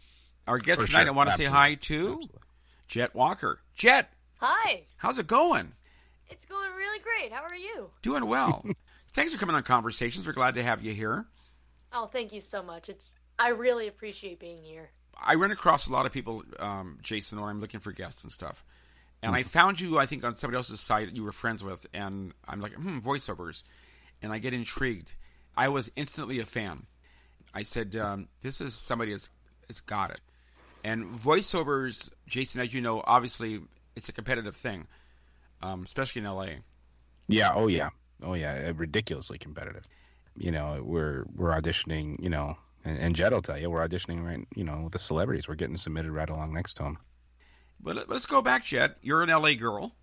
Our 0.46 0.58
guest 0.58 0.80
For 0.80 0.86
tonight, 0.86 1.02
sure. 1.02 1.08
I 1.08 1.12
want 1.12 1.30
to 1.30 1.36
say 1.36 1.44
hi 1.44 1.74
to 1.74 2.12
Absolutely. 2.12 2.40
Jet 2.88 3.14
Walker. 3.14 3.60
Jet, 3.74 4.12
Hi. 4.38 4.82
how's 4.96 5.18
it 5.18 5.26
going? 5.26 5.72
It's 6.28 6.46
going 6.46 6.70
really 6.76 6.98
great. 7.00 7.32
How 7.32 7.42
are 7.42 7.54
you? 7.54 7.90
Doing 8.02 8.26
well. 8.26 8.64
Thanks 9.12 9.32
for 9.32 9.38
coming 9.38 9.56
on 9.56 9.62
Conversations. 9.62 10.26
We're 10.26 10.32
glad 10.32 10.54
to 10.54 10.62
have 10.62 10.82
you 10.82 10.92
here. 10.92 11.26
Oh, 11.92 12.06
thank 12.06 12.32
you 12.32 12.40
so 12.40 12.62
much. 12.62 12.88
It's 12.88 13.16
I 13.38 13.48
really 13.48 13.88
appreciate 13.88 14.38
being 14.38 14.62
here. 14.62 14.90
I 15.20 15.34
run 15.34 15.50
across 15.50 15.88
a 15.88 15.92
lot 15.92 16.06
of 16.06 16.12
people, 16.12 16.44
um, 16.58 16.98
Jason, 17.02 17.40
when 17.40 17.50
I'm 17.50 17.60
looking 17.60 17.80
for 17.80 17.90
guests 17.90 18.22
and 18.22 18.32
stuff. 18.32 18.64
And 19.22 19.34
I 19.34 19.42
found 19.42 19.80
you, 19.80 19.98
I 19.98 20.06
think, 20.06 20.24
on 20.24 20.34
somebody 20.36 20.56
else's 20.56 20.80
site 20.80 21.08
that 21.08 21.16
you 21.16 21.24
were 21.24 21.32
friends 21.32 21.62
with, 21.62 21.86
and 21.92 22.32
I'm 22.48 22.60
like, 22.60 22.72
hmm, 22.72 22.98
voiceovers. 23.00 23.62
And 24.22 24.32
I 24.32 24.38
get 24.38 24.54
intrigued. 24.54 25.14
I 25.56 25.68
was 25.68 25.90
instantly 25.94 26.40
a 26.40 26.46
fan. 26.46 26.86
I 27.54 27.64
said, 27.64 27.96
um, 27.96 28.28
this 28.40 28.60
is 28.60 28.74
somebody 28.74 29.12
that's, 29.12 29.30
that's 29.68 29.80
got 29.80 30.10
it. 30.10 30.20
And 30.82 31.04
voiceovers, 31.04 32.10
Jason, 32.26 32.60
as 32.62 32.72
you 32.72 32.80
know, 32.80 33.02
obviously 33.06 33.60
it's 33.94 34.08
a 34.08 34.12
competitive 34.12 34.56
thing, 34.56 34.86
um, 35.60 35.82
especially 35.82 36.22
in 36.22 36.28
LA. 36.28 36.46
Yeah. 37.28 37.52
Oh 37.54 37.66
yeah. 37.66 37.90
Oh 38.22 38.34
yeah. 38.34 38.72
Ridiculously 38.74 39.36
competitive. 39.38 39.84
You 40.36 40.50
know, 40.52 40.80
we're 40.82 41.24
we're 41.34 41.50
auditioning. 41.50 42.22
You 42.22 42.30
know, 42.30 42.56
And, 42.84 42.98
and 42.98 43.16
Jet 43.16 43.32
will 43.32 43.42
tell 43.42 43.58
you 43.58 43.68
we're 43.70 43.86
auditioning 43.86 44.24
right, 44.24 44.46
you 44.54 44.64
know, 44.64 44.80
with 44.84 44.92
the 44.92 44.98
celebrities. 44.98 45.48
We're 45.48 45.54
getting 45.56 45.76
submitted 45.76 46.12
right 46.12 46.30
along 46.30 46.54
next 46.54 46.74
to 46.74 46.84
him. 46.84 46.98
But 47.82 47.96
let- 47.96 48.08
let's 48.08 48.26
go 48.26 48.42
back, 48.42 48.64
Jet. 48.64 48.96
You're 49.02 49.22
an 49.22 49.30
LA 49.30 49.54
girl. 49.54 49.94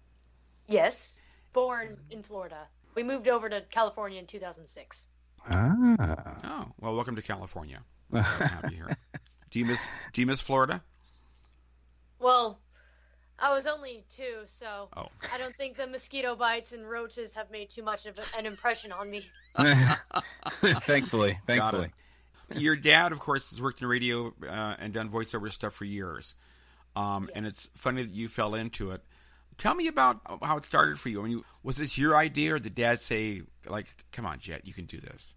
Yes. 0.68 1.20
Born 1.54 1.98
in 2.10 2.24
Florida. 2.24 2.68
We 2.96 3.04
moved 3.04 3.28
over 3.28 3.48
to 3.50 3.62
California 3.70 4.20
in 4.20 4.26
2006. 4.28 5.08
Ah. 5.50 6.36
Oh, 6.44 6.72
well, 6.80 6.96
welcome 6.96 7.16
to 7.16 7.22
California. 7.22 7.82
Happy 8.14 8.76
here. 8.76 8.98
Do 9.52 9.60
you 9.60 9.66
miss 9.66 9.88
Do 10.14 10.22
you 10.22 10.28
miss 10.28 10.42
Florida? 10.42 10.82
Well, 12.20 12.60
I 13.40 13.54
was 13.54 13.68
only 13.68 14.04
two, 14.10 14.40
so 14.48 14.90
Oh. 14.98 15.08
I 15.34 15.38
don't 15.38 15.54
think 15.54 15.78
the 15.78 15.86
mosquito 15.88 16.36
bites 16.36 16.74
and 16.74 16.90
roaches 16.90 17.36
have 17.36 17.52
made 17.52 17.70
too 17.70 17.84
much 17.84 18.06
of 18.08 18.20
an 18.38 18.46
impression 18.46 18.92
on 18.92 19.10
me. 19.12 19.26
thankfully, 20.82 21.38
thankfully. 21.46 21.92
Your 22.56 22.76
dad, 22.76 23.12
of 23.12 23.20
course, 23.20 23.50
has 23.52 23.62
worked 23.62 23.82
in 23.82 23.88
radio 23.88 24.34
uh, 24.44 24.76
and 24.80 24.94
done 24.94 25.10
voiceover 25.10 25.52
stuff 25.52 25.74
for 25.74 25.86
years. 25.86 26.34
Um, 26.98 27.30
And 27.36 27.46
it's 27.46 27.70
funny 27.76 28.02
that 28.02 28.12
you 28.12 28.28
fell 28.28 28.56
into 28.56 28.92
it. 28.92 29.04
Tell 29.58 29.76
me 29.76 29.88
about 29.88 30.22
how 30.42 30.58
it 30.58 30.66
started 30.66 31.00
for 31.00 31.10
you. 31.10 31.22
I 31.22 31.28
mean, 31.28 31.44
was 31.64 31.78
this 31.78 31.98
your 31.98 32.16
idea, 32.16 32.56
or 32.56 32.60
did 32.60 32.76
Dad 32.76 33.02
say, 33.02 33.42
like, 33.66 33.88
"Come 34.12 34.26
on, 34.26 34.40
Jet, 34.40 34.66
you 34.66 34.74
can 34.74 34.86
do 34.86 35.00
this"? 35.00 35.36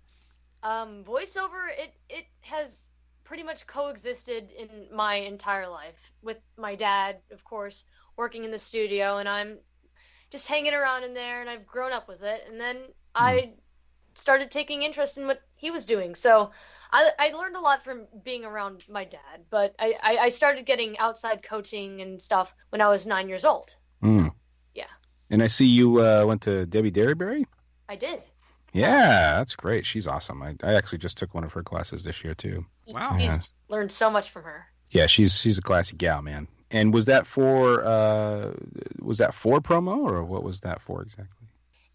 Um, 0.63 1.05
voiceover, 1.05 1.69
it 1.71 1.95
it 2.09 2.27
has 2.43 2.91
pretty 3.25 3.43
much 3.45 3.67
coexisted 3.67 4.51
in 4.51 4.89
my 4.93 5.15
entire 5.15 5.69
life 5.69 6.13
with 6.23 6.39
my 6.57 6.75
dad, 6.75 7.21
of 7.31 7.45
course, 7.45 7.85
working 8.17 8.45
in 8.45 8.51
the 8.51 8.59
studio, 8.59 9.19
and 9.19 9.29
I'm 9.29 9.59
just 10.31 10.49
hanging 10.49 10.75
around 10.75 11.05
in 11.05 11.15
there, 11.15 11.41
and 11.41 11.49
I've 11.49 11.67
grown 11.67 11.93
up 11.93 12.09
with 12.09 12.23
it. 12.23 12.45
And 12.49 12.61
then 12.61 12.77
I 13.15 13.55
started 14.21 14.51
taking 14.51 14.83
interest 14.83 15.19
in 15.19 15.27
what 15.27 15.41
he 15.57 15.71
was 15.71 15.87
doing. 15.87 16.15
So 16.15 16.51
I, 16.93 17.11
I 17.19 17.29
learned 17.33 17.57
a 17.57 17.61
lot 17.61 17.83
from 17.83 18.07
being 18.25 18.45
around 18.45 18.85
my 18.89 19.05
dad, 19.05 19.45
but 19.51 19.75
I, 19.79 19.95
I, 20.03 20.17
I 20.19 20.29
started 20.29 20.67
getting 20.67 20.99
outside 20.99 21.43
coaching 21.43 22.01
and 22.01 22.21
stuff 22.21 22.55
when 22.71 22.81
I 22.81 22.89
was 22.89 23.07
nine 23.07 23.29
years 23.29 23.45
old. 23.45 23.75
Mm. 24.03 24.33
yeah. 24.75 24.87
And 25.31 25.43
I 25.43 25.47
see 25.49 25.67
you 25.67 26.01
uh, 26.01 26.25
went 26.27 26.43
to 26.43 26.67
Debi 26.67 26.91
Derryberry. 26.91 27.45
I 27.89 27.97
did. 27.97 28.21
Yeah, 28.73 29.35
that's 29.39 29.57
great. 29.57 29.85
She's 29.87 30.07
awesome. 30.07 30.43
I, 30.43 30.55
I 30.63 30.75
actually 30.75 30.99
just 30.99 31.19
took 31.19 31.35
one 31.35 31.45
of 31.45 31.53
her 31.53 31.63
classes 31.63 32.05
this 32.05 32.23
year 32.23 32.35
too. 32.35 32.67
Wow. 32.87 33.15
He's 33.15 33.29
Yes. 33.29 33.55
learned 33.69 33.91
so 33.93 34.11
much 34.11 34.31
from 34.31 34.45
her. 34.45 34.67
Yeah, 34.91 35.07
she's 35.07 35.39
she's 35.39 35.59
a 35.59 35.63
classy 35.63 35.97
gal, 35.97 36.23
man. 36.23 36.49
And 36.71 36.93
was 36.95 37.07
that 37.07 37.27
for 37.27 37.85
uh 37.85 38.53
was 39.01 39.19
that 39.19 39.35
for 39.35 39.61
promo 39.61 39.99
or 39.99 40.23
what 40.25 40.43
was 40.43 40.61
that 40.61 40.83
for 40.83 41.03
exactly? 41.03 41.40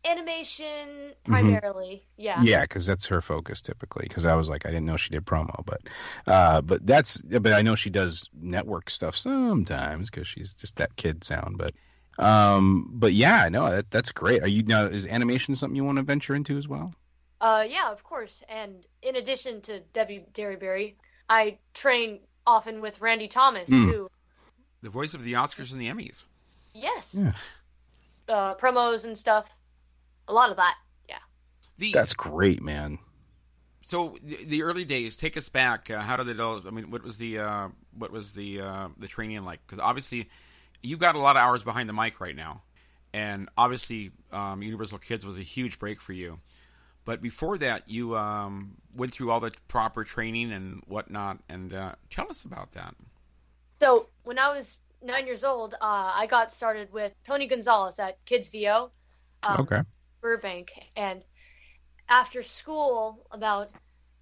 Animation 0.06 1.14
primarily, 1.26 2.06
yeah. 2.18 2.42
Yeah, 2.44 2.62
because 2.62 2.86
that's 2.86 3.08
her 3.08 3.22
focus 3.22 3.62
typically. 3.62 4.06
Because 4.08 4.26
I 4.26 4.36
was 4.36 4.50
like, 4.50 4.66
I 4.66 4.70
didn't 4.70 4.86
know 4.86 4.98
she 4.98 5.10
did 5.10 5.26
promo, 5.26 5.66
but 5.66 5.82
uh, 6.28 6.62
but 6.62 6.86
that's 6.86 7.22
but 7.22 7.54
I 7.54 7.62
know 7.62 7.76
she 7.76 7.90
does 7.90 8.30
network 8.34 8.90
stuff 8.90 9.16
sometimes 9.18 10.10
because 10.10 10.28
she's 10.28 10.54
just 10.54 10.76
that 10.78 10.96
kid 10.96 11.24
sound. 11.24 11.58
But 11.58 11.74
um, 12.24 12.90
but 12.94 13.14
yeah, 13.14 13.50
no, 13.50 13.70
that 13.70 13.90
that's 13.92 14.12
great. 14.12 14.42
Are 14.44 14.48
you 14.48 14.64
now? 14.64 14.86
Is 14.86 15.06
animation 15.06 15.56
something 15.56 15.76
you 15.76 15.84
want 15.84 15.98
to 15.98 16.04
venture 16.04 16.36
into 16.36 16.58
as 16.58 16.68
well? 16.68 16.94
Uh, 17.42 17.66
yeah, 17.68 17.92
of 17.92 18.04
course. 18.04 18.42
And 18.48 18.86
in 19.02 19.16
addition 19.18 19.62
to 19.62 19.82
Debi 19.94 20.24
Derryberry, 20.34 20.96
I 21.30 21.58
train 21.74 22.20
often 22.48 22.80
with 22.82 23.02
Randy 23.02 23.28
Thomas, 23.28 23.70
Hmm. 23.70 23.90
who, 23.90 24.10
The 24.82 24.90
voice 24.90 25.14
of 25.14 25.24
the 25.24 25.34
Oscars 25.34 25.72
and 25.74 25.82
the 25.82 25.88
Emmys. 25.88 26.24
yes, 26.74 27.16
Yeah. 27.20 27.34
uh, 28.30 28.56
promos 28.56 29.04
and 29.06 29.18
stuff. 29.18 29.50
A 30.28 30.34
lot 30.34 30.50
of 30.52 30.58
that. 30.58 30.76
Yeah. 31.08 31.18
The, 31.78 31.92
That's 31.94 32.14
great, 32.14 32.62
man. 32.62 33.00
so 33.82 34.18
the, 34.24 34.44
the 34.46 34.64
early 34.64 34.86
days. 34.86 35.16
Take 35.16 35.38
us 35.38 35.50
back. 35.50 35.90
Uh, 35.90 36.00
how 36.00 36.18
did 36.18 36.28
it 36.30 36.40
all? 36.40 36.62
I 36.66 36.72
mean, 36.72 36.92
what 36.92 37.04
was 37.04 37.18
the 37.18 37.40
uh, 37.40 37.70
what 37.98 38.12
was 38.12 38.34
the 38.34 38.62
uh, 38.62 38.90
the 38.98 39.08
training 39.08 39.44
like? 39.44 39.62
Because 39.66 39.80
obviously, 39.80 40.30
you 40.82 40.98
got 40.98 41.16
a 41.16 41.20
lot 41.20 41.36
of 41.36 41.42
hours 41.42 41.64
behind 41.64 41.90
the 41.90 41.94
mic 41.94 42.20
right 42.20 42.36
now, 42.36 42.64
and 43.14 43.50
obviously, 43.58 44.12
um, 44.32 44.62
Universal 44.62 45.00
Kids 45.00 45.26
was 45.26 45.38
a 45.38 45.44
huge 45.44 45.80
break 45.80 46.02
for 46.02 46.14
you. 46.14 46.40
But 47.06 47.22
before 47.22 47.60
that, 47.60 47.88
you 47.88 48.18
um, 48.18 48.78
went 48.96 49.12
through 49.12 49.30
all 49.30 49.40
the 49.40 49.52
proper 49.68 50.04
training 50.04 50.52
and 50.52 50.82
whatnot. 50.88 51.38
And 51.48 51.72
uh, 51.72 51.94
tell 52.10 52.30
us 52.30 52.44
about 52.44 52.72
that. 52.72 52.96
So 53.80 54.08
when 54.24 54.40
I 54.40 54.50
was 54.50 54.82
nine 55.04 55.28
years 55.28 55.44
old, 55.44 55.76
uh, 55.76 55.78
I 55.82 56.26
got 56.28 56.52
started 56.52 56.92
with 56.92 57.14
Tony 57.24 57.48
Gonzalez 57.48 58.00
at 58.00 58.26
Kids 58.26 58.50
VO. 58.50 58.90
Um, 59.44 59.62
okay. 59.62 59.82
Burbank. 60.26 60.72
And 60.98 61.24
after 62.10 62.42
school, 62.42 63.28
about 63.30 63.70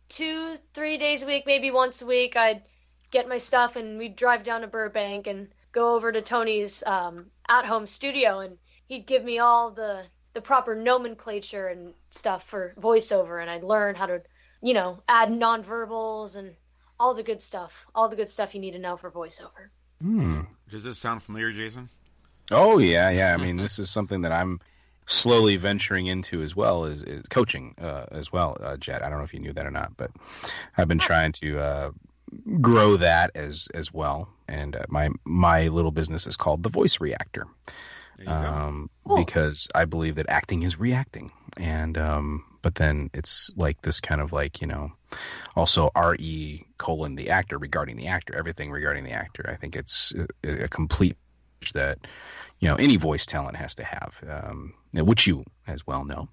two, 0.10 0.56
three 0.74 0.98
days 0.98 1.24
a 1.24 1.26
week, 1.26 1.46
maybe 1.46 1.72
once 1.72 2.02
a 2.02 2.06
week, 2.06 2.36
I'd 2.36 2.62
get 3.10 3.30
my 3.30 3.38
stuff 3.38 3.78
and 3.78 3.98
we'd 3.98 4.18
drive 4.18 4.44
down 4.44 4.62
to 4.62 4.68
Burbank 4.68 5.28
and 5.28 5.48
go 5.72 5.96
over 5.96 6.12
to 6.12 6.22
Tony's 6.22 6.84
um, 6.86 7.28
at 7.48 7.64
home 7.64 7.88
studio 7.88 8.40
and 8.40 8.58
he'd 8.88 9.08
give 9.08 9.24
me 9.24 9.40
all 9.40 9.72
the, 9.72 10.04
the 10.34 10.42
proper 10.42 10.76
nomenclature 10.76 11.70
and 11.70 11.94
stuff 12.10 12.44
for 12.44 12.74
voiceover 12.78 13.42
and 13.42 13.50
I'd 13.50 13.64
learn 13.64 13.96
how 13.96 14.08
to, 14.08 14.24
you 14.62 14.74
know, 14.74 15.02
add 15.08 15.30
nonverbals 15.30 16.36
and 16.36 16.54
all 17.00 17.14
the 17.14 17.24
good 17.24 17.42
stuff, 17.42 17.86
all 17.96 18.10
the 18.10 18.18
good 18.18 18.30
stuff 18.30 18.54
you 18.54 18.60
need 18.60 18.72
to 18.72 18.80
know 18.80 18.98
for 18.98 19.10
voiceover. 19.10 19.70
Hmm. 20.02 20.42
Does 20.70 20.84
this 20.84 21.00
sound 21.00 21.24
familiar, 21.24 21.54
Jason? 21.54 21.88
Oh 22.52 22.80
yeah, 22.80 23.10
yeah. 23.10 23.34
I 23.34 23.38
mean, 23.42 23.56
this 23.56 23.80
is 23.80 23.90
something 23.90 24.24
that 24.24 24.34
I'm 24.34 24.60
slowly 25.06 25.58
venturing 25.58 26.08
into 26.08 26.42
as 26.44 26.56
well 26.56 26.86
is, 26.86 27.04
is 27.04 27.24
coaching 27.30 27.76
uh, 27.82 28.06
as 28.12 28.32
well. 28.32 28.58
Uh, 28.62 28.78
Jet, 28.78 29.04
I 29.04 29.10
don't 29.10 29.18
know 29.18 29.24
if 29.26 29.34
you 29.34 29.40
knew 29.40 29.54
that 29.54 29.66
or 29.66 29.72
not, 29.72 29.96
but 29.98 30.12
I've 30.78 30.88
been 30.88 31.00
trying 31.00 31.32
to 31.34 31.60
uh, 31.60 31.92
grow 32.62 32.98
that 32.98 33.32
as 33.36 33.68
as 33.74 33.94
well. 33.94 34.30
And 34.48 34.76
uh, 34.76 34.86
my 34.90 35.10
my 35.26 35.68
little 35.68 35.92
business 35.92 36.28
is 36.28 36.38
called 36.38 36.64
the 36.64 36.70
Voice 36.70 37.00
Reactor 37.00 37.46
There 38.18 38.26
you 38.26 38.32
go. 38.32 38.32
um, 38.36 38.90
Cool. 39.06 39.18
because 39.18 39.68
I 39.76 39.86
believe 39.86 40.16
that 40.16 40.30
acting 40.30 40.64
is 40.64 40.80
reacting, 40.80 41.32
and 41.58 41.98
um, 41.98 42.46
but 42.62 42.76
then 42.76 43.10
it's 43.14 43.52
like 43.58 43.82
this 43.82 44.00
kind 44.00 44.22
of 44.22 44.32
like 44.32 44.62
you 44.62 44.68
know, 44.68 44.92
also 45.56 45.92
R 45.96 46.16
E 46.20 46.64
colon 46.78 47.16
the 47.16 47.30
actor 47.30 47.58
regarding 47.58 47.98
the 47.98 48.08
actor, 48.08 48.36
everything 48.38 48.72
regarding 48.72 49.04
the 49.04 49.12
actor. 49.12 49.46
I 49.50 49.56
think 49.56 49.76
it's 49.76 50.14
a, 50.44 50.64
a 50.64 50.68
complete 50.70 51.18
that 51.74 51.98
you 52.64 52.70
know 52.70 52.76
any 52.76 52.96
voice 52.96 53.26
talent 53.26 53.58
has 53.58 53.76
to 53.76 53.84
have, 53.84 54.22
um, 54.30 54.74
which 54.94 55.28
you 55.28 55.44
as 55.68 55.86
well 55.86 56.06
know. 56.06 56.30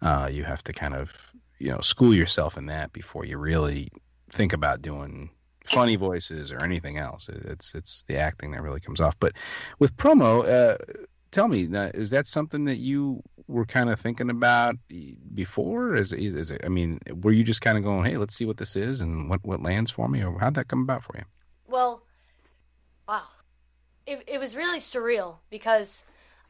Uh, 0.00 0.30
you 0.32 0.42
have 0.42 0.64
to 0.64 0.72
kind 0.72 0.94
of 0.94 1.30
you 1.58 1.70
know 1.70 1.80
school 1.80 2.14
yourself 2.14 2.56
in 2.56 2.66
that 2.66 2.92
before 2.94 3.26
you 3.26 3.36
really 3.36 3.88
think 4.32 4.54
about 4.54 4.80
doing 4.80 5.28
funny 5.66 5.96
voices 5.96 6.52
or 6.52 6.64
anything 6.64 6.96
else. 6.96 7.28
It's 7.28 7.74
it's 7.74 8.02
the 8.08 8.16
acting 8.16 8.52
that 8.52 8.62
really 8.62 8.80
comes 8.80 8.98
off. 8.98 9.18
But 9.20 9.34
with 9.78 9.94
promo, 9.98 10.48
uh, 10.48 10.78
tell 11.30 11.48
me, 11.48 11.64
is 11.64 12.10
that 12.10 12.26
something 12.26 12.64
that 12.64 12.76
you 12.76 13.22
were 13.46 13.66
kind 13.66 13.90
of 13.90 14.00
thinking 14.00 14.30
about 14.30 14.76
before? 15.34 15.96
Is, 15.96 16.14
is 16.14 16.34
is 16.34 16.50
it? 16.50 16.62
I 16.64 16.68
mean, 16.68 16.98
were 17.22 17.32
you 17.32 17.44
just 17.44 17.60
kind 17.60 17.76
of 17.76 17.84
going, 17.84 18.06
"Hey, 18.06 18.16
let's 18.16 18.34
see 18.34 18.46
what 18.46 18.56
this 18.56 18.74
is 18.74 19.02
and 19.02 19.28
what 19.28 19.44
what 19.44 19.60
lands 19.62 19.90
for 19.90 20.08
me," 20.08 20.24
or 20.24 20.38
how'd 20.40 20.54
that 20.54 20.68
come 20.68 20.80
about 20.80 21.04
for 21.04 21.14
you? 21.18 21.24
Well. 21.66 22.03
It, 24.06 24.24
it 24.28 24.38
was 24.38 24.56
really 24.56 24.78
surreal 24.78 25.38
because 25.50 26.04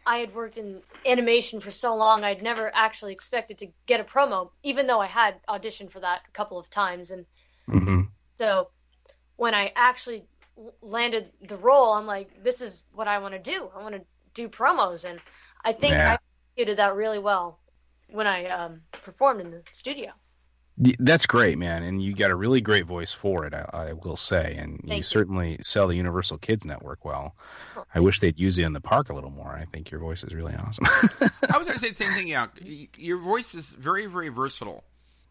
I 0.06 0.18
had 0.18 0.34
worked 0.34 0.58
in 0.58 0.82
animation 1.06 1.61
for 1.61 1.70
so 1.70 1.96
long, 1.96 2.25
I'd 2.25 2.42
never 2.42 2.70
actually 2.75 3.12
expected 3.12 3.58
to 3.58 3.73
get 3.87 4.00
a 4.00 4.04
promo, 4.04 4.50
even 4.62 4.87
though 4.87 5.00
I 5.00 5.06
had 5.06 5.40
auditioned 5.49 5.90
for 5.90 6.00
that 6.00 6.23
a 6.28 6.32
couple 6.32 6.58
of 6.58 6.70
times. 6.70 7.11
And 7.11 7.26
Mm-hmm. 7.70 8.00
so 8.38 8.70
when 9.37 9.54
I 9.54 9.73
actually 9.76 10.26
landed 10.82 11.32
the 11.42 11.56
role, 11.58 11.92
I'm 11.94 12.06
like, 12.06 12.42
this 12.42 12.62
is 12.62 12.84
what 12.92 13.08
I 13.08 13.18
want 13.18 13.34
to 13.34 13.40
do. 13.40 13.70
I 13.76 13.82
want 13.82 13.94
to 13.96 14.02
do 14.34 14.49
promos. 14.49 15.08
And 15.08 15.20
I 15.64 15.73
think 15.73 16.00
Yeah. 16.00 16.06
I 16.06 16.18
did 16.56 16.78
that 16.78 16.96
really 16.96 17.18
well 17.18 17.61
when 18.08 18.26
I 18.26 18.46
um, 18.46 18.82
performed 18.92 19.40
in 19.40 19.50
the 19.50 19.62
studio. 19.73 20.12
Y- 20.76 20.95
That's 20.99 21.25
great, 21.26 21.57
man, 21.57 21.83
and 21.85 22.02
you 22.02 22.14
got 22.14 22.31
a 22.31 22.35
really 22.35 22.61
great 22.61 22.85
voice 22.87 23.12
for 23.12 23.47
it. 23.47 23.54
I, 23.54 23.69
I 23.73 23.93
will 23.93 24.16
say, 24.16 24.57
and 24.59 24.73
you 24.83 24.88
Thank 24.88 24.99
you. 24.99 25.02
certainly 25.04 25.59
sell 25.62 25.87
the 25.87 25.95
Universal 25.97 26.38
Kids 26.38 26.64
Network 26.64 27.04
well. 27.04 27.37
I 27.95 28.00
wish 28.00 28.19
they'd 28.21 28.38
use 28.40 28.59
you 28.59 28.66
in 28.66 28.73
the 28.73 28.81
park 28.81 29.09
a 29.09 29.14
little 29.14 29.31
more. 29.31 29.52
I 29.52 29.66
think 29.66 29.90
your 29.93 30.00
voice 30.00 30.25
is 30.25 30.35
really 30.35 30.54
awesome. 30.54 30.85
I 31.49 31.59
was 31.59 31.66
going 31.69 31.78
to 31.78 31.78
say 31.78 31.90
the 31.90 31.97
same 31.97 32.12
thing. 32.14 32.26
Yeah, 32.28 32.49
your 32.99 33.19
voice 33.19 33.54
is 33.54 33.73
very, 33.73 34.07
very 34.07 34.31
versatile, 34.31 34.83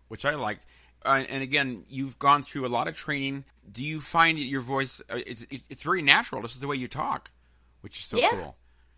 which 0.07 0.23
I 0.25 0.35
liked. 0.35 0.65
Uh, 1.05 1.25
and 1.27 1.43
again, 1.43 1.83
you've 1.89 2.17
gone 2.17 2.41
through 2.41 2.65
a 2.65 2.69
lot 2.69 2.87
of 2.87 2.95
training. 2.95 3.43
Do 3.69 3.83
you 3.83 3.99
find 3.99 4.39
your 4.39 4.61
voice 4.61 5.01
uh, 5.09 5.19
it's 5.27 5.45
it's 5.69 5.83
very 5.83 6.01
natural? 6.01 6.41
This 6.41 6.53
is 6.53 6.61
the 6.61 6.67
way 6.69 6.77
you 6.77 6.87
talk, 6.87 7.31
which 7.81 7.99
is 7.99 8.05
so 8.05 8.17
Yeah. 8.17 8.29
cool. 8.29 8.55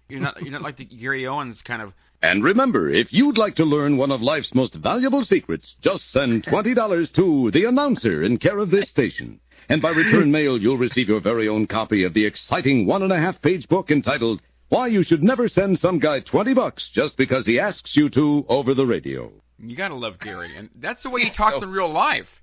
You're 0.10 0.22
not 0.22 0.40
you're 0.44 0.52
not 0.52 0.62
like 0.62 0.76
the 0.76 0.86
Gary 0.86 1.26
Owens 1.26 1.64
kind 1.64 1.82
of. 1.82 1.96
And 2.26 2.44
remember, 2.44 2.90
if 2.90 3.14
you'd 3.14 3.38
like 3.38 3.54
to 3.58 3.66
learn 3.66 3.98
one 3.98 4.12
of 4.12 4.20
life's 4.20 4.56
most 4.56 4.74
valuable 4.74 5.24
secrets, 5.24 5.76
just 5.82 6.12
send 6.12 6.44
$20 6.44 7.14
to 7.14 7.52
the 7.52 7.66
announcer 7.66 8.24
in 8.24 8.40
care 8.40 8.58
of 8.58 8.72
this 8.72 8.90
station. 8.90 9.40
And 9.70 9.80
by 9.80 9.92
return 9.92 10.32
mail, 10.32 10.60
you'll 10.60 10.80
receive 10.80 11.08
your 11.08 11.20
very 11.20 11.48
own 11.48 11.68
copy 11.68 12.04
of 12.04 12.16
the 12.16 12.26
exciting 12.26 12.88
one 12.88 13.04
and 13.04 13.14
a 13.14 13.20
half 13.20 13.40
page 13.44 13.68
book 13.68 13.92
entitled 13.92 14.42
Why 14.70 14.88
You 14.88 15.04
Should 15.04 15.22
Never 15.22 15.48
Send 15.48 15.78
Some 15.78 16.00
Guy 16.00 16.22
20 16.22 16.56
Bucks 16.56 16.90
Just 16.92 17.16
Because 17.16 17.46
He 17.46 17.60
Asks 17.60 17.96
You 17.96 18.10
to 18.10 18.44
over 18.50 18.74
the 18.74 18.88
radio. 18.88 19.32
You 19.60 19.76
gotta 19.76 19.94
love 19.94 20.18
Gary, 20.18 20.50
and 20.58 20.72
that's 20.74 21.04
the 21.04 21.12
way 21.12 21.22
he 21.22 21.30
talks 21.30 21.62
in 21.62 21.70
real 21.70 21.90
life. 21.90 22.42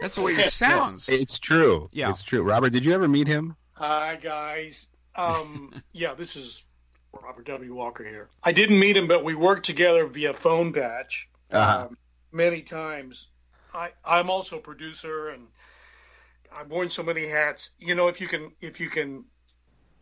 That's 0.00 0.14
the 0.14 0.22
way 0.22 0.36
he 0.36 0.44
sounds. 0.44 1.08
It's 1.08 1.40
true. 1.40 1.88
Yeah. 1.92 2.10
It's 2.10 2.22
true. 2.22 2.42
Robert, 2.42 2.70
did 2.70 2.84
you 2.84 2.92
ever 2.92 3.08
meet 3.08 3.26
him? 3.26 3.56
Hi 3.72 4.14
guys. 4.14 4.86
Um, 5.16 5.82
yeah, 5.92 6.14
this 6.14 6.36
is 6.36 6.62
Robert 7.22 7.46
W. 7.46 7.74
Walker 7.74 8.04
here. 8.04 8.28
I 8.42 8.52
didn't 8.52 8.78
meet 8.78 8.96
him, 8.96 9.06
but 9.06 9.24
we 9.24 9.34
worked 9.34 9.66
together 9.66 10.06
via 10.06 10.34
phone 10.34 10.72
patch 10.72 11.28
Uh-huh. 11.50 11.86
um, 11.86 11.96
many 12.32 12.62
times. 12.62 13.28
I, 13.74 13.90
I'm 14.04 14.30
also 14.30 14.58
a 14.58 14.60
producer, 14.60 15.28
and 15.28 15.46
I've 16.54 16.68
worn 16.70 16.90
so 16.90 17.02
many 17.02 17.26
hats. 17.28 17.70
You 17.78 17.94
know, 17.94 18.08
if 18.08 18.20
you 18.20 18.26
can 18.28 18.52
if 18.60 18.80
you 18.80 18.88
can 18.88 19.24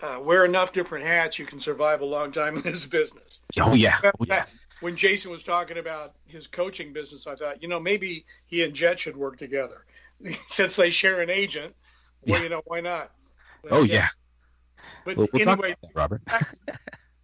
uh, 0.01 0.21
wear 0.23 0.45
enough 0.45 0.73
different 0.73 1.05
hats, 1.05 1.39
you 1.39 1.47
can 1.47 1.59
survive 1.61 2.01
a 2.01 2.05
long 2.05 2.31
time 2.33 2.57
in 2.59 2.63
this 2.63 2.87
business. 2.87 3.41
Oh 3.61 3.75
yeah. 3.75 3.99
Oh, 4.05 4.11
yeah. 4.27 4.45
When 4.81 4.95
Jason 4.95 5.31
was 5.31 5.43
talking 5.43 5.79
about 5.79 6.13
his 6.27 6.47
coaching 6.47 6.93
business, 6.93 7.27
I 7.27 7.35
thought, 7.35 7.63
you 7.63 7.69
know, 7.69 7.81
maybe 7.81 8.27
he 8.47 8.63
and 8.63 8.75
Jet 8.75 8.99
should 8.99 9.17
work 9.17 9.39
together 9.39 9.85
since 10.49 10.77
they 10.77 10.91
share 10.91 11.21
an 11.23 11.31
agent. 11.31 11.75
Well, 12.27 12.39
Yeah. 12.39 12.43
you 12.45 12.49
know, 12.51 12.63
why 12.67 12.81
not? 12.81 13.11
But, 13.63 13.73
Oh 13.73 13.83
yeah. 13.83 14.09
But 15.05 15.17
We'll, 15.17 15.29
we'll 15.33 15.45
talk 15.45 15.59
anyway, 15.59 15.77
Robert. 15.95 16.21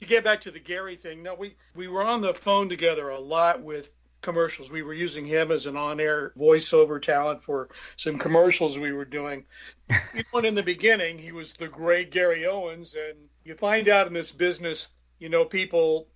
to 0.03 0.09
get 0.09 0.25
back 0.25 0.43
to 0.43 0.51
the 0.51 0.61
Gary 0.61 0.97
thing, 0.97 1.23
no, 1.23 1.35
we 1.35 1.57
we 1.75 1.89
were 1.89 2.03
on 2.05 2.21
the 2.21 2.35
phone 2.35 2.69
together 2.69 3.09
a 3.11 3.21
lot 3.21 3.63
with 3.63 3.91
commercials. 4.23 4.71
We 4.71 4.83
were 4.83 4.95
using 4.95 5.27
him 5.27 5.51
as 5.51 5.67
an 5.67 5.77
on-air 5.77 6.33
voiceover 6.39 7.01
talent 7.03 7.43
for 7.45 7.71
some 7.97 8.19
commercials 8.19 8.79
we 8.79 8.93
were 8.93 9.05
doing. 9.05 9.47
Even 10.15 10.45
in 10.47 10.55
the 10.55 10.63
beginning, 10.63 11.19
he 11.19 11.33
was 11.33 11.55
the 11.55 11.69
great 11.69 12.11
Gary 12.11 12.47
Owens, 12.47 12.95
and 12.95 13.29
you 13.45 13.55
find 13.57 13.89
out 13.89 14.07
in 14.07 14.13
this 14.13 14.33
business, 14.33 14.91
you 15.19 15.29
know, 15.29 15.45
people 15.45 16.09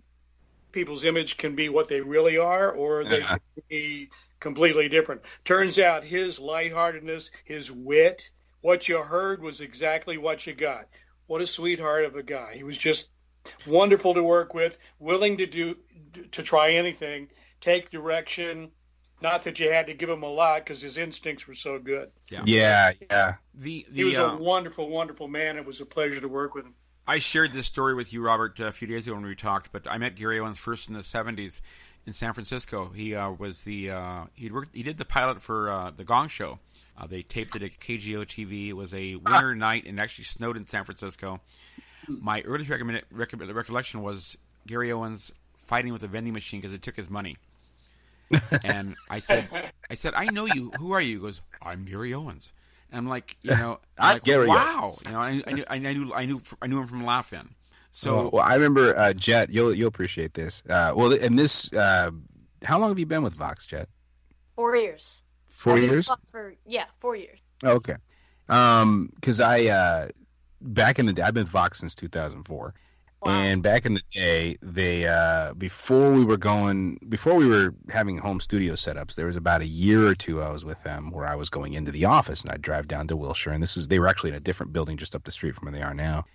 people's 0.72 1.04
image 1.04 1.36
can 1.36 1.54
be 1.56 1.68
what 1.68 1.88
they 1.88 2.00
really 2.00 2.38
are, 2.38 2.70
or 2.70 3.04
they 3.04 3.22
Uh-huh. 3.22 3.38
can 3.54 3.64
be 3.68 4.10
completely 4.40 4.88
different. 4.88 5.22
Turns 5.44 5.78
out 5.78 6.04
his 6.04 6.38
lightheartedness, 6.38 7.30
his 7.44 7.72
wit, 7.72 8.30
what 8.60 8.88
you 8.88 9.02
heard 9.02 9.42
was 9.42 9.60
exactly 9.60 10.18
what 10.18 10.46
you 10.46 10.54
got. 10.54 10.86
What 11.26 11.40
a 11.40 11.46
sweetheart 11.46 12.04
of 12.04 12.16
a 12.16 12.22
guy. 12.22 12.54
He 12.56 12.62
was 12.64 12.78
just 12.78 13.10
wonderful 13.66 14.14
to 14.14 14.22
work 14.22 14.54
with, 14.54 14.78
willing 14.98 15.36
to 15.38 15.46
do 15.46 15.76
to 16.32 16.42
try 16.42 16.72
anything, 16.72 17.28
take 17.60 17.90
direction. 17.90 18.70
Not 19.22 19.44
that 19.44 19.58
you 19.58 19.70
had 19.70 19.86
to 19.86 19.94
give 19.94 20.10
him 20.10 20.22
a 20.22 20.30
lot 20.30 20.62
because 20.62 20.82
his 20.82 20.98
instincts 20.98 21.46
were 21.48 21.54
so 21.54 21.78
good. 21.78 22.10
Yeah. 22.28 22.42
Yeah, 22.44 22.92
yeah. 23.10 23.34
The, 23.54 23.86
the 23.90 23.96
He 23.96 24.04
was 24.04 24.18
uh, 24.18 24.32
a 24.32 24.36
wonderful, 24.36 24.90
wonderful 24.90 25.26
man. 25.26 25.56
It 25.56 25.64
was 25.64 25.80
a 25.80 25.86
pleasure 25.86 26.20
to 26.20 26.28
work 26.28 26.54
with 26.54 26.66
him. 26.66 26.74
I 27.06 27.18
shared 27.18 27.52
this 27.54 27.66
story 27.66 27.94
with 27.94 28.12
you, 28.12 28.20
Robert, 28.20 28.60
a 28.60 28.72
few 28.72 28.86
days 28.88 29.06
ago 29.06 29.14
when 29.14 29.24
we 29.24 29.34
talked. 29.34 29.72
But 29.72 29.86
I 29.88 29.96
met 29.96 30.16
Gary 30.16 30.38
Owens 30.38 30.58
first 30.58 30.88
in 30.88 30.94
the 30.94 31.00
'70s 31.00 31.60
in 32.06 32.12
San 32.12 32.32
Francisco. 32.32 32.90
He 32.94 33.14
uh, 33.14 33.30
was 33.30 33.64
the 33.64 33.90
uh, 33.90 34.24
he 34.34 34.50
worked 34.50 34.74
he 34.74 34.82
did 34.82 34.98
the 34.98 35.04
pilot 35.04 35.40
for 35.40 35.70
uh, 35.70 35.90
the 35.90 36.04
Gong 36.04 36.28
Show. 36.28 36.58
Uh, 36.98 37.06
they 37.06 37.22
taped 37.22 37.54
it 37.54 37.62
at 37.62 37.78
KGO 37.78 38.24
TV. 38.24 38.68
It 38.68 38.72
was 38.72 38.94
a 38.94 39.16
winter 39.16 39.54
night 39.54 39.84
and 39.86 40.00
actually 40.00 40.24
snowed 40.24 40.56
in 40.56 40.66
San 40.66 40.84
Francisco. 40.84 41.40
My 42.08 42.42
earliest 42.42 42.70
recommend, 42.70 43.02
recommend, 43.10 43.54
recollection 43.54 44.02
was 44.02 44.36
Gary 44.66 44.92
Owens 44.92 45.32
fighting 45.56 45.92
with 45.92 46.02
a 46.02 46.06
vending 46.06 46.32
machine 46.32 46.60
because 46.60 46.72
it 46.72 46.82
took 46.82 46.96
his 46.96 47.10
money. 47.10 47.36
and 48.64 48.96
I 49.08 49.18
said, 49.20 49.48
I 49.90 49.94
said, 49.94 50.14
I 50.14 50.26
know 50.26 50.46
you. 50.46 50.70
Who 50.78 50.92
are 50.92 51.00
you? 51.00 51.16
He 51.16 51.22
goes, 51.22 51.42
I'm 51.62 51.84
Gary 51.84 52.12
Owens. 52.14 52.52
And 52.90 52.98
I'm 52.98 53.08
like, 53.08 53.36
you 53.42 53.50
know, 53.50 53.80
I'm 53.98 54.04
I'm 54.08 54.14
like, 54.14 54.24
Gary 54.24 54.46
wow. 54.46 54.80
Owens. 54.84 55.02
You 55.04 55.12
know, 55.12 55.20
I, 55.20 55.42
I 55.46 55.52
knew, 55.52 55.64
I 55.68 55.78
knew, 55.78 56.14
I 56.14 56.26
knew, 56.26 56.40
I 56.62 56.66
knew 56.66 56.80
him 56.80 56.86
from 56.86 57.04
Laugh-In. 57.04 57.48
So 57.92 58.16
well, 58.16 58.30
well, 58.34 58.42
I 58.42 58.54
remember 58.54 58.96
uh, 58.98 59.14
Jet. 59.14 59.50
You'll 59.50 59.72
you'll 59.72 59.88
appreciate 59.88 60.34
this. 60.34 60.62
Uh, 60.68 60.92
well, 60.94 61.12
and 61.12 61.38
this. 61.38 61.72
Uh, 61.72 62.10
how 62.62 62.78
long 62.78 62.90
have 62.90 62.98
you 62.98 63.06
been 63.06 63.22
with 63.22 63.32
Vox, 63.32 63.64
Jet? 63.64 63.88
Four 64.54 64.76
years. 64.76 65.22
4 65.48 65.72
I've 65.72 65.82
years. 65.82 66.10
For 66.26 66.54
yeah, 66.66 66.84
four 67.00 67.16
years. 67.16 67.38
Okay. 67.64 67.96
Um, 68.50 69.10
because 69.14 69.40
I 69.40 69.64
uh, 69.66 70.08
back 70.60 70.98
in 70.98 71.06
the 71.06 71.12
day, 71.12 71.22
I've 71.22 71.34
been 71.34 71.44
with 71.44 71.52
Vox 71.52 71.78
since 71.78 71.94
2004. 71.94 72.74
Wow. 73.22 73.32
And 73.32 73.62
back 73.62 73.86
in 73.86 73.94
the 73.94 74.02
day, 74.10 74.56
they 74.60 75.06
uh, 75.06 75.54
before 75.54 76.12
we 76.12 76.24
were 76.24 76.36
going, 76.36 76.98
before 77.08 77.34
we 77.34 77.46
were 77.46 77.74
having 77.90 78.18
home 78.18 78.40
studio 78.40 78.74
setups, 78.74 79.14
there 79.14 79.26
was 79.26 79.36
about 79.36 79.62
a 79.62 79.66
year 79.66 80.06
or 80.06 80.14
two 80.14 80.42
I 80.42 80.50
was 80.50 80.64
with 80.64 80.82
them 80.82 81.10
where 81.10 81.26
I 81.26 81.34
was 81.34 81.48
going 81.48 81.72
into 81.72 81.90
the 81.90 82.04
office 82.04 82.42
and 82.42 82.52
I'd 82.52 82.62
drive 82.62 82.88
down 82.88 83.08
to 83.08 83.16
Wilshire, 83.16 83.52
and 83.52 83.62
this 83.62 83.76
is 83.76 83.88
they 83.88 83.98
were 83.98 84.08
actually 84.08 84.30
in 84.30 84.36
a 84.36 84.40
different 84.40 84.72
building 84.72 84.96
just 84.96 85.16
up 85.16 85.24
the 85.24 85.32
street 85.32 85.54
from 85.54 85.66
where 85.66 85.78
they 85.78 85.84
are 85.84 85.94
now. 85.94 86.26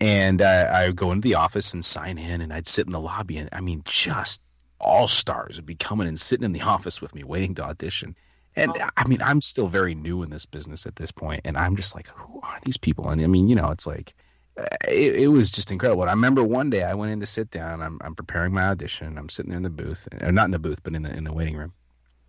And 0.00 0.40
uh, 0.40 0.70
I 0.72 0.86
would 0.86 0.96
go 0.96 1.12
into 1.12 1.28
the 1.28 1.34
office 1.34 1.74
and 1.74 1.84
sign 1.84 2.16
in, 2.16 2.40
and 2.40 2.52
I'd 2.52 2.66
sit 2.66 2.86
in 2.86 2.92
the 2.92 3.00
lobby, 3.00 3.36
and 3.36 3.50
I 3.52 3.60
mean, 3.60 3.82
just 3.84 4.40
all 4.80 5.08
stars 5.08 5.56
would 5.56 5.66
be 5.66 5.74
coming 5.74 6.08
and 6.08 6.18
sitting 6.18 6.44
in 6.44 6.52
the 6.52 6.62
office 6.62 7.02
with 7.02 7.14
me, 7.14 7.22
waiting 7.22 7.54
to 7.56 7.64
audition. 7.64 8.16
And 8.60 8.72
I 8.96 9.08
mean, 9.08 9.22
I'm 9.22 9.40
still 9.40 9.68
very 9.68 9.94
new 9.94 10.22
in 10.22 10.30
this 10.30 10.46
business 10.46 10.86
at 10.86 10.96
this 10.96 11.10
point, 11.10 11.40
and 11.44 11.56
I'm 11.56 11.76
just 11.76 11.94
like, 11.94 12.08
who 12.08 12.40
are 12.42 12.58
these 12.62 12.76
people? 12.76 13.08
And 13.08 13.20
I 13.20 13.26
mean, 13.26 13.48
you 13.48 13.54
know, 13.54 13.70
it's 13.70 13.86
like, 13.86 14.14
uh, 14.56 14.66
it, 14.86 15.16
it 15.16 15.28
was 15.28 15.50
just 15.50 15.72
incredible. 15.72 16.02
And 16.02 16.10
I 16.10 16.14
remember 16.14 16.44
one 16.44 16.70
day 16.70 16.84
I 16.84 16.94
went 16.94 17.12
in 17.12 17.20
to 17.20 17.26
sit 17.26 17.50
down. 17.50 17.80
I'm, 17.80 17.98
I'm 18.02 18.14
preparing 18.14 18.52
my 18.52 18.64
audition. 18.64 19.16
I'm 19.16 19.28
sitting 19.28 19.50
there 19.50 19.56
in 19.56 19.62
the 19.62 19.70
booth, 19.70 20.06
or 20.20 20.32
not 20.32 20.44
in 20.44 20.50
the 20.50 20.58
booth, 20.58 20.82
but 20.82 20.94
in 20.94 21.02
the 21.02 21.10
in 21.10 21.24
the 21.24 21.32
waiting 21.32 21.56
room. 21.56 21.72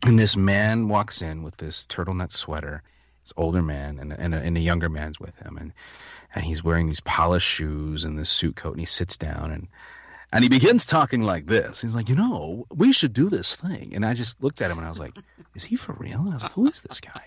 And 0.04 0.18
this 0.18 0.36
man 0.36 0.88
walks 0.88 1.22
in 1.22 1.44
with 1.44 1.58
this 1.58 1.86
turtleneck 1.88 2.32
sweater. 2.32 2.82
This 3.24 3.34
older 3.38 3.62
man, 3.62 4.00
and 4.00 4.14
and 4.14 4.34
a, 4.34 4.40
and 4.40 4.58
a 4.58 4.62
younger 4.62 4.90
man's 4.90 5.20
with 5.20 5.36
him, 5.38 5.58
and 5.58 5.74
and 6.34 6.44
he's 6.44 6.64
wearing 6.64 6.88
these 6.88 7.02
polished 7.02 7.48
shoes 7.48 8.04
and 8.04 8.18
this 8.18 8.30
suit 8.30 8.56
coat, 8.56 8.72
and 8.72 8.80
he 8.80 8.86
sits 8.86 9.18
down 9.18 9.52
and 9.52 9.68
and 10.34 10.44
he 10.44 10.50
begins 10.50 10.86
talking 10.86 11.22
like 11.24 11.46
this. 11.46 11.82
He's 11.82 11.96
like, 11.96 12.10
you 12.10 12.16
know, 12.16 12.66
we 12.74 12.94
should 12.94 13.14
do 13.14 13.30
this 13.30 13.56
thing. 13.56 13.94
And 13.96 14.06
I 14.06 14.14
just 14.14 14.42
looked 14.44 14.62
at 14.62 14.72
him 14.72 14.78
and 14.78 14.86
I 14.88 14.90
was 14.90 15.00
like, 15.00 15.16
is 15.56 15.64
he 15.66 15.76
for 15.76 15.94
real? 15.94 16.20
And 16.22 16.30
I 16.30 16.34
was 16.34 16.44
like, 16.44 16.52
who 16.54 16.68
is 16.68 16.82
this 16.82 17.00
guy? 17.02 17.24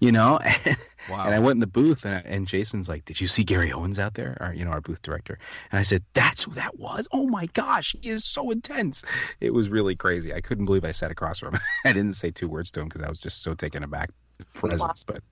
You 0.00 0.12
know? 0.12 0.38
And, 0.38 0.76
Wow. 1.10 1.26
and 1.26 1.34
I 1.34 1.38
went 1.38 1.56
in 1.56 1.60
the 1.60 1.66
booth 1.66 2.06
and, 2.06 2.24
and 2.24 2.46
Jason's 2.48 2.88
like, 2.88 3.04
did 3.04 3.20
you 3.20 3.26
see 3.28 3.44
Gary 3.44 3.70
Owens 3.72 3.98
out 3.98 4.14
there? 4.14 4.38
Our, 4.40 4.54
you 4.54 4.64
know, 4.64 4.70
our 4.70 4.80
booth 4.80 5.02
director. 5.02 5.38
And 5.70 5.78
I 5.78 5.82
said, 5.82 6.02
that's 6.14 6.44
who 6.44 6.52
that 6.52 6.78
was. 6.78 7.06
Oh 7.12 7.26
my 7.28 7.44
gosh, 7.52 7.94
he 8.00 8.08
is 8.08 8.24
so 8.24 8.50
intense. 8.50 9.04
It 9.38 9.52
was 9.52 9.68
really 9.68 9.96
crazy. 9.96 10.32
I 10.32 10.40
couldn't 10.40 10.64
believe 10.64 10.82
I 10.84 10.92
sat 10.92 11.10
across 11.10 11.38
from 11.40 11.54
him. 11.56 11.60
I 11.84 11.92
didn't 11.92 12.14
say 12.14 12.30
two 12.30 12.48
words 12.48 12.70
to 12.72 12.80
him 12.80 12.88
because 12.88 13.02
I 13.02 13.10
was 13.10 13.18
just 13.18 13.42
so 13.42 13.52
taken 13.52 13.82
aback 13.82 14.10
presence. 14.54 15.04
But 15.04 15.22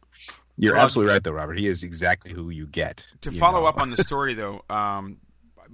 you're 0.59 0.75
Well, 0.75 0.85
absolutely 0.85 1.14
right, 1.14 1.25
though, 1.25 1.33
Robert. 1.33 1.59
He 1.59 1.66
is 1.68 1.85
exactly 1.85 2.33
who 2.35 2.51
you 2.51 2.66
get. 2.66 3.07
to 3.22 3.31
you 3.31 3.38
follow 3.38 3.61
know? 3.61 3.66
up 3.66 3.81
on 3.81 3.88
the 3.88 3.96
story, 3.96 4.35
though, 4.35 4.62
um, 4.68 5.16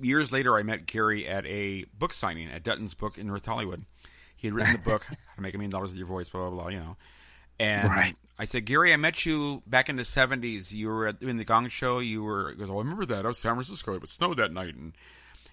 years 0.00 0.32
later, 0.32 0.56
I 0.56 0.62
met 0.62 0.87
Gary 0.87 1.26
at 1.26 1.44
a 1.46 1.84
book 1.96 2.12
signing 2.12 2.48
at 2.50 2.62
Dutton's 2.62 2.94
Book 2.94 3.18
in 3.18 3.26
North 3.26 3.46
Hollywood. 3.46 3.84
He 4.37 4.46
had 4.48 4.54
written 4.54 4.72
the 4.72 4.78
book 4.78 5.04
"How 5.08 5.34
to 5.37 5.40
Make 5.42 5.54
a 5.54 5.58
Million 5.58 5.70
Dollars 5.70 5.90
with 5.90 5.98
Your 5.98 6.06
Voice," 6.06 6.28
blah 6.30 6.48
blah 6.50 6.62
blah. 6.62 6.68
You 6.70 6.78
know, 6.80 6.96
and 7.58 7.88
Right. 7.88 8.14
I 8.38 8.44
said, 8.44 8.64
Gary, 8.66 8.92
I 8.92 8.96
met 8.96 9.26
you 9.26 9.62
back 9.66 9.88
in 9.88 9.96
the 9.96 10.04
'70s. 10.04 10.72
You 10.72 10.88
were 10.88 11.08
at- 11.08 11.20
doing 11.20 11.37
the 11.38 11.44
Gong 11.44 11.68
Show. 11.68 11.98
You 11.98 12.22
were. 12.22 12.50
He 12.50 12.56
goes, 12.56 12.70
Oh, 12.70 12.76
I 12.76 12.78
remember 12.82 13.04
that. 13.06 13.24
I 13.24 13.28
was 13.28 13.38
San 13.38 13.54
Francisco. 13.54 13.94
It 13.94 14.00
was 14.00 14.11
snow 14.11 14.32
that 14.34 14.52
night, 14.52 14.76
and 14.76 14.92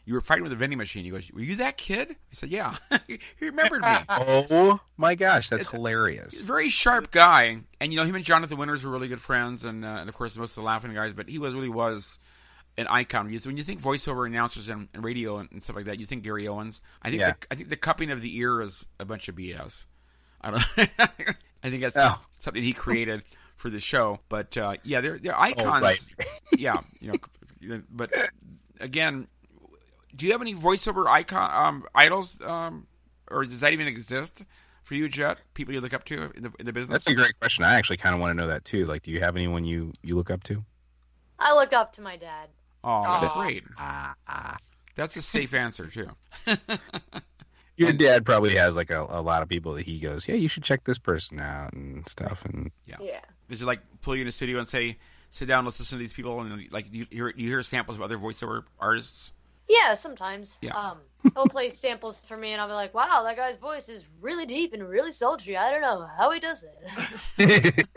you 0.06 0.14
were 0.14 0.22
fighting 0.22 0.44
with 0.44 0.52
a 0.52 0.56
vending 0.56 0.78
machine. 0.78 1.04
He 1.04 1.10
goes, 1.10 1.32
Were 1.32 1.42
you 1.42 1.56
that 1.56 1.78
kid? 1.78 2.12
I 2.12 2.16
said, 2.34 2.50
Yeah. 2.50 2.76
he 3.08 3.18
remembered 3.42 3.82
me. 3.82 3.96
Oh 4.08 4.80
my 4.98 5.16
gosh, 5.16 5.50
that's 5.50 5.72
hilarious. 5.72 6.42
very 6.42 6.70
sharp 6.70 7.10
guy, 7.10 7.58
and 7.82 7.92
you 7.92 7.98
know 8.00 8.06
him 8.06 8.14
and 8.14 8.24
Jonathan 8.24 8.58
Winters 8.60 8.86
were 8.86 8.92
really 8.92 9.08
good 9.08 9.20
friends, 9.20 9.66
and, 9.66 9.84
uh, 9.84 9.88
and 10.02 10.08
of 10.10 10.14
course 10.14 10.38
most 10.38 10.52
of 10.52 10.56
the 10.58 10.62
Laugh-In 10.62 10.94
guys. 10.94 11.16
But 11.16 11.28
he 11.28 11.40
was 11.40 11.56
really 11.56 11.70
was 11.70 12.20
an 12.78 12.88
icon. 12.88 13.32
You- 13.32 13.40
When 13.46 13.58
you 13.58 13.64
think 13.64 13.82
voiceover 13.82 14.26
announcers 14.28 14.70
and, 14.70 14.88
and 14.94 15.04
radio 15.04 15.38
and, 15.38 15.50
and 15.52 15.64
stuff 15.64 15.76
like 15.76 15.86
that, 15.86 16.00
you 16.00 16.06
think 16.06 16.24
Gary 16.24 16.48
Owens. 16.48 16.82
I 17.02 17.10
think 17.10 17.22
Yeah. 17.22 17.32
the, 17.40 17.48
I 17.52 17.56
think 17.56 17.70
the 17.70 17.76
cupping 17.78 18.12
of 18.12 18.22
the 18.22 18.36
ear 18.38 18.62
is 18.62 18.88
a 19.00 19.06
bunch 19.06 19.28
of 19.30 19.36
BS. 19.36 19.86
I 20.42 20.52
don't. 20.52 20.64
I 21.64 21.70
think 21.70 21.82
that's 21.82 21.96
Oh. 21.98 22.22
something 22.38 22.62
he 22.62 22.74
created 22.74 23.24
for 23.56 23.70
the 23.70 23.80
show. 23.80 24.20
But 24.30 24.56
uh, 24.58 24.76
yeah, 24.84 25.02
they're 25.02 25.18
they're 25.18 25.40
icons. 25.40 25.82
right. 26.18 26.28
yeah, 26.58 26.82
you 27.00 27.12
know, 27.12 27.18
you 27.60 27.70
know, 27.70 27.82
but 27.90 28.12
again, 28.80 29.28
do 30.16 30.26
you 30.26 30.32
have 30.34 30.42
any 30.42 30.54
voiceover 30.54 31.08
icon 31.08 31.50
um, 31.68 31.86
idols, 31.96 32.40
um, 32.42 32.86
or 33.32 33.44
does 33.46 33.62
that 33.62 33.74
even 33.74 33.88
exist 33.88 34.46
for 34.84 34.94
you, 34.96 35.10
Jet? 35.10 35.40
People 35.56 35.74
you 35.74 35.82
look 35.82 35.94
up 35.94 36.04
to 36.06 36.32
in 36.36 36.44
the, 36.44 36.52
in 36.60 36.66
the 36.68 36.74
business? 36.74 37.06
That's 37.06 37.08
a 37.08 37.16
great 37.16 37.38
question. 37.40 37.64
I 37.64 37.76
actually 37.76 37.98
kind 37.98 38.14
of 38.14 38.22
want 38.22 38.32
to 38.32 38.36
know 38.36 38.48
that 38.48 38.64
too. 38.66 38.86
Like, 38.86 39.02
do 39.04 39.12
you 39.12 39.22
have 39.22 39.36
anyone 39.36 39.66
you 39.66 39.92
you 40.04 40.16
look 40.16 40.30
up 40.30 40.44
to? 40.44 40.64
I 41.40 41.56
look 41.56 41.74
up 41.74 41.94
to 41.94 42.02
my 42.02 42.16
dad. 42.18 42.50
Oh, 42.88 43.20
that's 43.22 43.34
Aw. 43.34 43.42
great. 43.42 43.64
That's 44.96 45.16
a 45.18 45.22
safe 45.22 45.54
answer 45.54 45.88
too. 45.88 46.10
Your 47.78 47.92
dad 47.92 48.26
probably 48.26 48.56
has 48.56 48.76
like 48.78 48.90
a, 48.92 49.06
a 49.10 49.22
lot 49.22 49.42
of 49.42 49.50
people 49.50 49.74
that 49.74 49.86
he 49.86 50.00
goes, 50.00 50.28
yeah, 50.30 50.36
you 50.36 50.48
should 50.48 50.64
check 50.64 50.86
this 50.86 50.98
person 50.98 51.40
out 51.42 51.74
and 51.74 52.08
stuff. 52.08 52.46
And 52.46 52.72
Yeah. 52.86 52.96
Yeah. 53.02 53.20
Does 53.50 53.62
it 53.62 53.66
like 53.66 53.82
pull 54.02 54.16
you 54.16 54.22
in 54.22 54.28
the 54.28 54.32
studio 54.32 54.60
and 54.60 54.68
say, 54.68 54.98
"Sit 55.30 55.48
down, 55.48 55.66
let's 55.66 55.80
listen 55.80 55.98
to 55.98 56.02
these 56.02 56.14
people," 56.14 56.40
and 56.42 56.72
like 56.72 56.86
you 56.92 57.06
hear 57.12 57.34
you 57.36 57.48
hear 57.50 57.62
samples 57.64 57.98
of 57.98 58.04
other 58.04 58.18
voiceover 58.18 58.64
artists? 58.80 59.34
Yeah, 59.68 59.96
sometimes. 59.96 60.58
Yeah. 60.62 60.74
Um, 60.76 60.98
he'll 61.36 61.48
play 61.48 61.70
samples 61.72 62.20
for 62.22 62.38
me, 62.38 62.54
and 62.54 62.62
I'll 62.62 62.68
be 62.68 62.74
like, 62.74 62.94
"Wow, 62.94 63.24
that 63.24 63.36
guy's 63.36 63.58
voice 63.58 63.90
is 63.90 64.04
really 64.22 64.46
deep 64.46 64.74
and 64.74 64.88
really 64.88 65.12
sultry. 65.12 65.58
I 65.58 65.70
don't 65.72 65.82
know 65.82 66.08
how 66.18 66.32
he 66.32 66.40
does 66.40 66.64
it." 67.38 67.86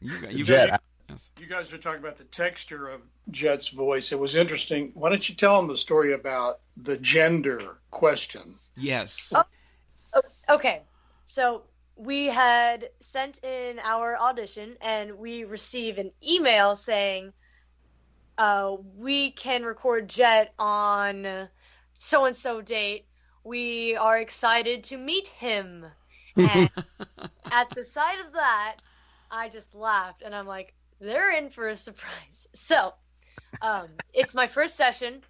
You, 0.00 0.12
you 0.30 0.44
Jet, 0.44 0.70
got- 0.70 0.82
yes. 1.18 1.30
You 1.40 1.46
guys 1.46 1.72
are 1.72 1.78
talking 1.78 2.00
about 2.00 2.18
the 2.18 2.24
texture 2.24 2.88
of 2.88 3.00
Jet's 3.30 3.68
voice. 3.68 4.12
It 4.12 4.18
was 4.18 4.36
interesting. 4.36 4.92
Why 4.94 5.08
don't 5.08 5.28
you 5.28 5.34
tell 5.34 5.58
him 5.58 5.68
the 5.68 5.76
story 5.76 6.12
about 6.12 6.60
the 6.76 6.96
gender 6.96 7.78
question? 7.90 8.58
Yes. 8.76 9.32
Oh. 9.34 10.22
okay, 10.48 10.82
so 11.24 11.62
we 11.96 12.26
had 12.26 12.90
sent 13.00 13.42
in 13.42 13.80
our 13.82 14.16
audition 14.16 14.76
and 14.80 15.18
we 15.18 15.44
received 15.44 15.98
an 15.98 16.12
email 16.26 16.76
saying 16.76 17.32
uh, 18.36 18.76
we 18.96 19.32
can 19.32 19.64
record 19.64 20.08
Jet 20.08 20.54
on 20.58 21.48
so 21.94 22.24
and 22.26 22.36
so 22.36 22.60
date. 22.60 23.06
We 23.42 23.96
are 23.96 24.18
excited 24.18 24.84
to 24.84 24.96
meet 24.96 25.28
him. 25.28 25.84
And 26.36 26.70
at 27.50 27.68
the 27.70 27.82
sight 27.82 28.20
of 28.24 28.34
that, 28.34 28.76
I 29.28 29.48
just 29.48 29.74
laughed 29.74 30.22
and 30.22 30.32
I'm 30.32 30.46
like, 30.46 30.72
they're 31.00 31.32
in 31.32 31.50
for 31.50 31.68
a 31.68 31.76
surprise. 31.76 32.48
So 32.54 32.92
um, 33.62 33.88
it's 34.12 34.34
my 34.34 34.46
first 34.46 34.76
session. 34.76 35.22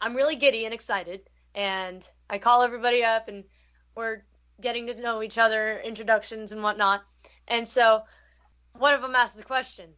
I'm 0.00 0.16
really 0.16 0.36
giddy 0.36 0.64
and 0.64 0.74
excited. 0.74 1.20
And 1.54 2.06
I 2.28 2.38
call 2.38 2.62
everybody 2.62 3.04
up 3.04 3.28
and 3.28 3.44
we're 3.94 4.22
getting 4.60 4.86
to 4.88 5.00
know 5.00 5.22
each 5.22 5.38
other, 5.38 5.78
introductions 5.78 6.52
and 6.52 6.62
whatnot. 6.62 7.02
And 7.48 7.66
so 7.66 8.02
one 8.78 8.94
of 8.94 9.02
them 9.02 9.14
asked 9.14 9.36
the 9.36 9.44
question, 9.44 9.90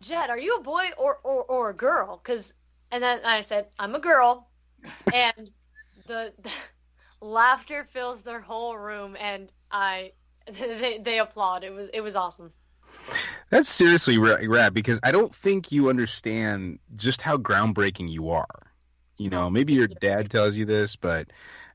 "Jet, 0.00 0.30
are 0.30 0.38
you 0.38 0.56
a 0.56 0.62
boy 0.62 0.84
or, 0.96 1.18
or, 1.22 1.44
or 1.44 1.70
a 1.70 1.74
girl? 1.74 2.20
Cause, 2.24 2.54
and 2.90 3.02
then 3.02 3.20
I 3.24 3.42
said, 3.42 3.66
I'm 3.78 3.94
a 3.94 4.00
girl. 4.00 4.48
and 5.14 5.50
the, 6.06 6.32
the 6.42 6.50
laughter 7.20 7.84
fills 7.84 8.22
their 8.22 8.40
whole 8.40 8.76
room 8.76 9.16
and 9.18 9.50
I, 9.70 10.12
they, 10.50 10.98
they 10.98 11.18
applaud. 11.18 11.64
It 11.64 11.72
was, 11.72 11.88
it 11.92 12.00
was 12.00 12.16
awesome. 12.16 12.52
That's 13.50 13.68
seriously 13.68 14.18
rad 14.18 14.74
because 14.74 14.98
I 15.02 15.12
don't 15.12 15.34
think 15.34 15.70
you 15.70 15.88
understand 15.88 16.80
just 16.96 17.22
how 17.22 17.36
groundbreaking 17.36 18.08
you 18.10 18.30
are. 18.30 18.72
You 19.18 19.30
know, 19.30 19.48
maybe 19.48 19.72
your 19.72 19.86
dad 19.86 20.30
tells 20.30 20.56
you 20.56 20.64
this, 20.64 20.96
but 20.96 21.28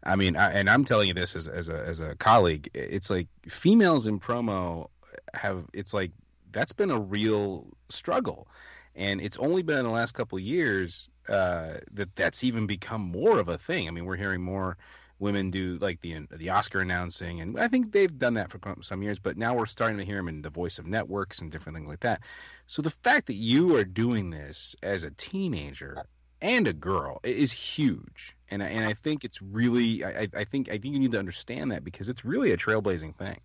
I 0.04 0.16
mean, 0.16 0.36
I, 0.36 0.52
and 0.52 0.70
I'm 0.70 0.86
telling 0.86 1.08
you 1.08 1.14
this 1.14 1.36
as, 1.36 1.48
as 1.48 1.70
a 1.70 1.80
as 1.80 2.00
a 2.00 2.16
colleague. 2.16 2.70
It's 2.74 3.10
like 3.10 3.28
females 3.48 4.06
in 4.06 4.20
promo 4.20 4.90
have. 5.34 5.66
It's 5.74 5.94
like 5.94 6.12
that's 6.52 6.74
been 6.74 6.92
a 6.92 7.00
real 7.00 7.66
struggle, 7.90 8.48
and 8.96 9.22
it's 9.22 9.38
only 9.38 9.64
been 9.64 9.80
in 9.80 9.86
the 9.86 9.92
last 9.92 10.12
couple 10.12 10.38
of 10.38 10.44
years 10.44 11.10
uh, 11.30 11.76
that 11.94 12.16
that's 12.16 12.44
even 12.44 12.68
become 12.68 13.02
more 13.02 13.40
of 13.40 13.48
a 13.48 13.58
thing. 13.58 13.88
I 13.88 13.92
mean, 13.92 14.06
we're 14.06 14.18
hearing 14.18 14.42
more 14.42 14.78
women 15.22 15.52
do 15.52 15.78
like 15.80 16.02
the 16.02 16.28
the 16.32 16.50
Oscar 16.50 16.82
announcing, 16.82 17.40
and 17.40 17.58
I 17.58 17.68
think 17.68 17.92
they've 17.92 18.18
done 18.18 18.34
that 18.34 18.52
for 18.52 18.60
some 18.82 19.04
years. 19.04 19.20
But 19.20 19.38
now 19.38 19.54
we're 19.54 19.68
starting 19.68 20.00
to 20.00 20.04
hear 20.04 20.18
them 20.18 20.28
in 20.28 20.42
the 20.42 20.50
voice 20.50 20.80
of 20.80 20.88
networks 20.88 21.40
and 21.40 21.52
different 21.52 21.78
things 21.78 21.88
like 21.88 22.02
that. 22.02 22.22
So 22.68 22.82
the 22.82 22.90
fact 22.90 23.28
that 23.28 23.36
you 23.36 23.76
are 23.78 23.86
doing 23.86 24.32
this 24.32 24.76
as 24.82 25.04
a 25.04 25.12
teenager 25.12 26.04
and 26.42 26.68
a 26.68 26.74
girl 26.74 27.20
is 27.24 27.52
huge, 27.52 28.36
and 28.50 28.64
I, 28.64 28.68
and 28.68 28.86
I 28.86 28.94
think 28.94 29.24
it's 29.24 29.42
really 29.42 30.04
I, 30.04 30.28
I 30.36 30.44
think 30.44 30.70
I 30.70 30.74
think 30.74 30.94
you 30.94 31.00
need 31.00 31.12
to 31.12 31.20
understand 31.20 31.72
that 31.72 31.84
because 31.84 32.10
it's 32.10 32.26
really 32.26 32.52
a 32.52 32.58
trailblazing 32.58 33.16
thing. 33.16 33.40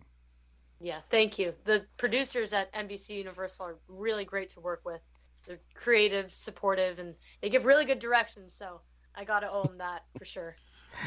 Yeah, 0.80 0.98
thank 1.10 1.38
you. 1.38 1.54
The 1.64 1.84
producers 1.98 2.52
at 2.52 2.72
NBC 2.72 3.18
Universal 3.18 3.66
are 3.66 3.76
really 3.88 4.24
great 4.24 4.50
to 4.50 4.60
work 4.60 4.80
with. 4.84 5.00
They're 5.46 5.60
creative, 5.74 6.32
supportive, 6.32 6.98
and 6.98 7.14
they 7.40 7.50
give 7.50 7.66
really 7.66 7.84
good 7.84 7.98
directions. 7.98 8.54
So 8.54 8.80
I 9.14 9.24
gotta 9.24 9.50
owe 9.50 9.64
them 9.64 9.78
that 9.78 10.04
for 10.18 10.24
sure. 10.24 10.56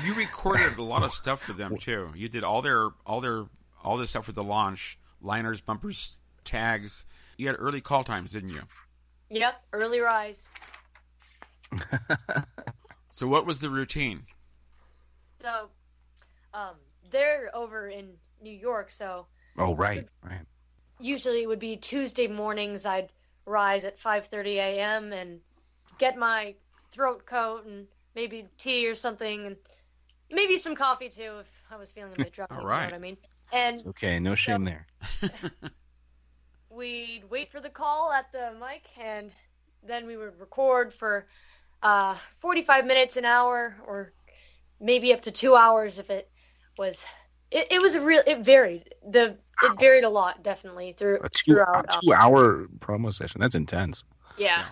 You 0.05 0.13
recorded 0.13 0.77
a 0.77 0.83
lot 0.83 1.03
of 1.03 1.13
stuff 1.13 1.41
for 1.41 1.53
them 1.53 1.77
too. 1.77 2.11
You 2.15 2.29
did 2.29 2.43
all 2.43 2.61
their 2.61 2.89
all 3.05 3.21
their 3.21 3.45
all 3.83 3.97
this 3.97 4.11
stuff 4.11 4.25
for 4.25 4.31
the 4.31 4.43
launch, 4.43 4.97
liners, 5.21 5.61
bumpers, 5.61 6.19
tags. 6.43 7.05
You 7.37 7.47
had 7.47 7.55
early 7.59 7.81
call 7.81 8.03
times, 8.03 8.31
didn't 8.31 8.49
you? 8.49 8.61
Yep, 9.29 9.61
early 9.73 9.99
rise. 9.99 10.49
so 13.11 13.27
what 13.27 13.45
was 13.45 13.59
the 13.59 13.69
routine? 13.69 14.23
So, 15.41 15.69
um, 16.53 16.75
they're 17.11 17.49
over 17.53 17.87
in 17.87 18.11
New 18.41 18.51
York, 18.51 18.91
so. 18.91 19.27
Oh 19.57 19.75
right, 19.75 20.07
right. 20.23 20.41
Usually 20.99 21.43
it 21.43 21.47
would 21.47 21.59
be 21.59 21.77
Tuesday 21.77 22.27
mornings. 22.27 22.85
I'd 22.85 23.09
rise 23.45 23.85
at 23.85 23.97
5:30 23.99 24.55
a.m. 24.55 25.13
and 25.13 25.39
get 25.97 26.17
my 26.17 26.55
throat 26.91 27.25
coat 27.25 27.65
and 27.65 27.87
maybe 28.15 28.47
tea 28.57 28.87
or 28.87 28.95
something, 28.95 29.45
and 29.45 29.55
maybe 30.31 30.57
some 30.57 30.75
coffee 30.75 31.09
too 31.09 31.39
if 31.39 31.47
I 31.71 31.77
was 31.77 31.91
feeling 31.91 32.13
a 32.13 32.23
bit 32.23 32.33
drunk. 32.33 32.51
All 32.57 32.65
right. 32.65 32.85
You 32.85 32.87
know 32.87 32.91
what 32.91 32.95
I 32.95 32.99
mean? 32.99 33.17
And 33.51 33.75
it's 33.75 33.85
okay, 33.87 34.19
no 34.19 34.35
shame 34.35 34.65
so, 34.65 34.71
there. 34.71 35.31
we'd 36.69 37.23
wait 37.29 37.51
for 37.51 37.59
the 37.59 37.69
call 37.69 38.11
at 38.11 38.31
the 38.31 38.51
mic, 38.59 38.83
and 38.99 39.31
then 39.83 40.05
we 40.05 40.17
would 40.17 40.39
record 40.39 40.93
for 40.93 41.27
uh, 41.81 42.15
45 42.39 42.85
minutes, 42.85 43.17
an 43.17 43.25
hour, 43.25 43.75
or 43.85 44.13
maybe 44.79 45.13
up 45.13 45.21
to 45.21 45.31
two 45.31 45.55
hours 45.55 45.99
if 45.99 46.09
it 46.09 46.29
was. 46.77 47.05
It, 47.51 47.67
it 47.71 47.81
was 47.81 47.95
a 47.95 48.01
real. 48.01 48.21
It 48.25 48.39
varied. 48.39 48.93
The 49.07 49.37
wow. 49.61 49.71
it 49.71 49.79
varied 49.79 50.03
a 50.03 50.09
lot, 50.09 50.43
definitely 50.43 50.93
through 50.93 51.19
a 51.23 51.29
two, 51.29 51.53
throughout. 51.53 51.95
A 51.95 51.99
two 52.01 52.13
hour 52.13 52.67
promo 52.79 53.13
session. 53.13 53.41
That's 53.41 53.55
intense. 53.55 54.03
Yeah. 54.37 54.47
yeah. 54.47 54.65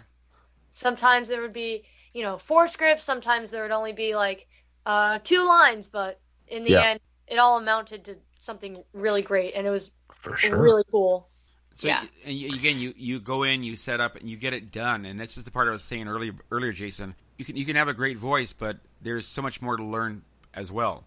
Sometimes 0.69 1.27
there 1.27 1.41
would 1.41 1.53
be 1.53 1.83
you 2.13 2.23
know 2.23 2.37
four 2.37 2.67
scripts. 2.67 3.03
Sometimes 3.03 3.49
there 3.49 3.63
would 3.63 3.71
only 3.71 3.93
be 3.93 4.15
like 4.15 4.47
uh, 4.87 5.19
two 5.21 5.45
lines, 5.45 5.89
but 5.89 6.17
in 6.47 6.63
the 6.63 6.71
yeah. 6.71 6.83
end, 6.83 6.99
it 7.27 7.37
all 7.37 7.57
amounted 7.57 8.05
to 8.05 8.15
something 8.39 8.81
really 8.93 9.21
great, 9.21 9.53
and 9.53 9.67
it 9.67 9.69
was 9.69 9.91
for 10.15 10.37
sure 10.37 10.57
really 10.57 10.83
cool. 10.89 11.27
So 11.75 11.89
yeah. 11.89 12.05
and 12.25 12.53
again, 12.53 12.79
you 12.79 12.93
you 12.95 13.19
go 13.19 13.43
in, 13.43 13.63
you 13.63 13.75
set 13.75 13.99
up, 13.99 14.15
and 14.15 14.29
you 14.29 14.37
get 14.37 14.53
it 14.53 14.71
done. 14.71 15.05
And 15.05 15.19
this 15.19 15.37
is 15.37 15.43
the 15.43 15.51
part 15.51 15.67
I 15.67 15.71
was 15.71 15.83
saying 15.83 16.07
earlier, 16.07 16.33
earlier, 16.49 16.71
Jason. 16.71 17.15
You 17.37 17.43
can 17.43 17.57
you 17.57 17.65
can 17.65 17.75
have 17.75 17.89
a 17.89 17.93
great 17.93 18.17
voice, 18.17 18.53
but 18.53 18.77
there's 19.01 19.27
so 19.27 19.41
much 19.41 19.61
more 19.61 19.75
to 19.75 19.83
learn 19.83 20.23
as 20.53 20.71
well. 20.71 21.03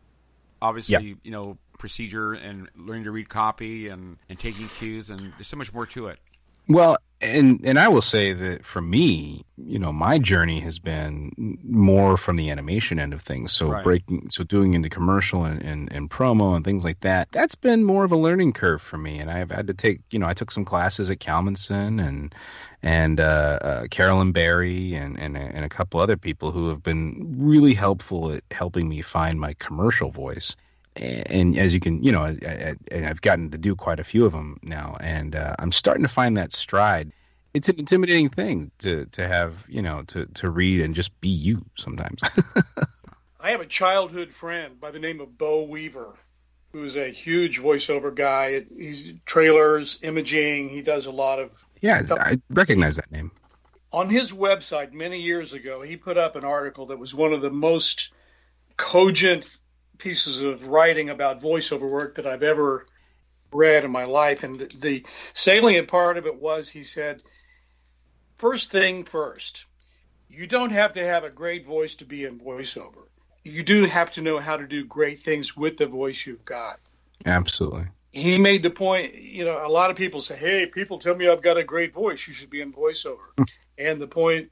Obviously, 0.61 1.09
yeah. 1.09 1.14
you 1.23 1.31
know 1.31 1.57
procedure 1.79 2.35
and 2.35 2.69
learning 2.77 3.05
to 3.05 3.11
read 3.11 3.31
copy 3.31 3.88
and 3.88 4.19
and 4.29 4.38
taking 4.38 4.69
cues, 4.69 5.09
and 5.09 5.33
there's 5.38 5.49
so 5.49 5.57
much 5.57 5.73
more 5.73 5.87
to 5.87 6.09
it. 6.09 6.19
Well, 6.68 6.99
and 7.23 7.61
and 7.66 7.79
I 7.79 7.88
will 7.88 8.03
say 8.03 8.33
that 8.33 8.64
for 8.64 8.81
me, 8.81 9.44
you 9.59 9.79
know, 9.79 9.92
my 9.92 10.18
journey 10.18 10.61
has 10.61 10.79
been 10.79 11.59
more 11.62 12.16
from 12.16 12.37
the 12.37 12.51
animation 12.51 12.99
end 12.99 13.12
of 13.12 13.20
things. 13.20 13.53
So 13.53 13.68
right. 13.68 13.85
breaking, 13.85 14.31
so 14.31 14.42
doing 14.42 14.75
into 14.75 14.88
commercial 14.88 15.44
and, 15.44 15.62
and, 15.62 15.92
and 15.92 16.11
promo 16.11 16.57
and 16.57 16.64
things 16.64 16.85
like 16.85 17.01
that. 17.01 17.29
That's 17.31 17.57
been 17.57 17.85
more 17.85 18.05
of 18.05 18.12
a 18.12 18.16
learning 18.16 18.55
curve 18.55 18.81
for 18.81 18.96
me, 18.96 19.18
and 19.18 19.31
I've 19.31 19.51
had 19.51 19.66
to 19.66 19.75
take, 19.75 20.01
you 20.11 20.18
know, 20.18 20.27
I 20.27 20.35
took 20.35 20.51
some 20.51 20.64
classes 20.64 21.11
at 21.11 21.18
Kalmenson 21.18 22.07
and 22.07 22.35
and 22.83 23.20
uh, 23.20 23.59
uh, 23.61 23.87
Carolyn 23.88 24.33
Barry 24.33 24.94
and, 24.94 25.18
and 25.18 25.37
and 25.37 25.64
a 25.64 25.68
couple 25.68 26.01
other 26.01 26.16
people 26.16 26.53
who 26.53 26.68
have 26.68 26.83
been 26.83 27.35
really 27.38 27.75
helpful 27.75 28.33
at 28.33 28.44
helping 28.51 28.88
me 28.88 29.03
find 29.03 29.38
my 29.38 29.55
commercial 29.55 30.11
voice 30.11 30.57
and 31.01 31.59
as 31.59 31.73
you 31.73 31.81
can, 31.81 32.03
you 32.03 32.13
know, 32.13 32.23
I, 32.23 32.75
have 32.93 33.21
gotten 33.23 33.51
to 33.51 33.59
do 33.59 33.75
quite 33.75 34.01
a 34.01 34.05
few 34.05 34.27
of 34.27 34.33
them 34.33 34.59
now, 34.63 34.97
and 35.01 35.35
uh, 35.35 35.57
I'm 35.59 35.73
starting 35.73 36.03
to 36.03 36.09
find 36.09 36.37
that 36.37 36.53
stride. 36.53 37.13
It's 37.55 37.69
an 37.69 37.79
intimidating 37.79 38.29
thing 38.29 38.71
to 38.81 39.07
to 39.07 39.27
have, 39.27 39.65
you 39.69 39.83
know, 39.83 40.03
to 40.09 40.27
to 40.27 40.51
read 40.51 40.83
and 40.83 40.95
just 40.95 41.19
be 41.21 41.31
you 41.31 41.65
sometimes. 41.77 42.21
I 43.41 43.53
have 43.53 43.61
a 43.61 43.67
childhood 43.67 44.33
friend 44.33 44.79
by 44.79 44.91
the 44.91 44.99
name 44.99 45.21
of 45.21 45.37
Beau 45.39 45.63
Weaver, 45.63 46.15
who's 46.73 46.97
a 46.97 47.09
huge 47.09 47.59
voiceover 47.59 48.15
guy. 48.15 48.65
He's 48.77 49.15
trailers, 49.25 49.99
imaging. 50.03 50.69
He 50.69 50.83
does 50.83 51.07
a 51.07 51.11
lot 51.11 51.39
of 51.39 51.65
yeah. 51.81 52.03
Stuff. 52.03 52.19
I 52.21 52.41
recognize 52.51 52.97
that 52.97 53.11
name. 53.11 53.33
On 53.93 54.09
his 54.09 54.33
website 54.33 54.93
many 54.93 55.21
years 55.21 55.55
ago, 55.55 55.81
he 55.81 55.97
put 55.97 56.17
up 56.17 56.37
an 56.37 56.45
article 56.45 56.87
that 56.87 56.99
was 56.99 57.13
one 57.13 57.33
of 57.33 57.41
the 57.41 57.51
most 57.51 58.13
cogent 58.77 59.59
pieces 60.01 60.41
of 60.41 60.67
writing 60.67 61.11
about 61.11 61.41
voiceover 61.41 61.89
work 61.89 62.17
that 62.17 62.27
I've 62.27 62.43
ever 62.43 62.87
read 63.53 63.85
in 63.85 63.91
my 63.91 64.05
life. 64.05 64.43
And 64.43 64.59
the, 64.59 64.67
the 64.81 65.07
salient 65.35 65.89
part 65.89 66.17
of 66.17 66.27
it 66.27 66.41
was 66.41 66.69
he 66.69 66.83
said, 66.83 67.23
first 68.37 68.71
thing 68.71 69.05
first, 69.05 69.67
you 70.29 70.47
don't 70.47 70.73
have 70.73 70.95
to 70.95 71.05
have 71.05 71.25
a 71.25 71.31
great 71.31 71.67
voice 71.67 71.97
to 71.97 72.05
be 72.05 72.25
in 72.25 72.39
voiceover. 72.39 73.07
You 73.45 73.63
do 73.63 73.85
have 73.85 74.13
to 74.13 74.23
know 74.23 74.39
how 74.39 74.57
to 74.57 74.67
do 74.67 74.85
great 74.85 75.21
things 75.21 75.57
with 75.57 75.77
the 75.77 75.87
voice 75.87 76.27
you've 76.27 76.45
got. 76.45 76.79
Absolutely. 77.27 77.87
He 78.13 78.39
made 78.39 78.63
the 78.63 78.71
point, 78.71 79.15
you 79.15 79.45
know, 79.45 79.65
a 79.65 79.69
lot 79.69 79.91
of 79.91 79.97
people 79.97 80.21
say, 80.21 80.37
hey, 80.37 80.67
people 80.67 80.99
tell 80.99 81.15
me 81.15 81.29
I've 81.29 81.43
got 81.43 81.57
a 81.57 81.65
great 81.65 81.95
voice. 81.95 82.27
You 82.27 82.35
should 82.35 82.51
be 82.51 82.61
in 82.61 82.73
voiceover. 82.73 83.29
and 83.79 84.01
the 84.01 84.09
point 84.09 84.51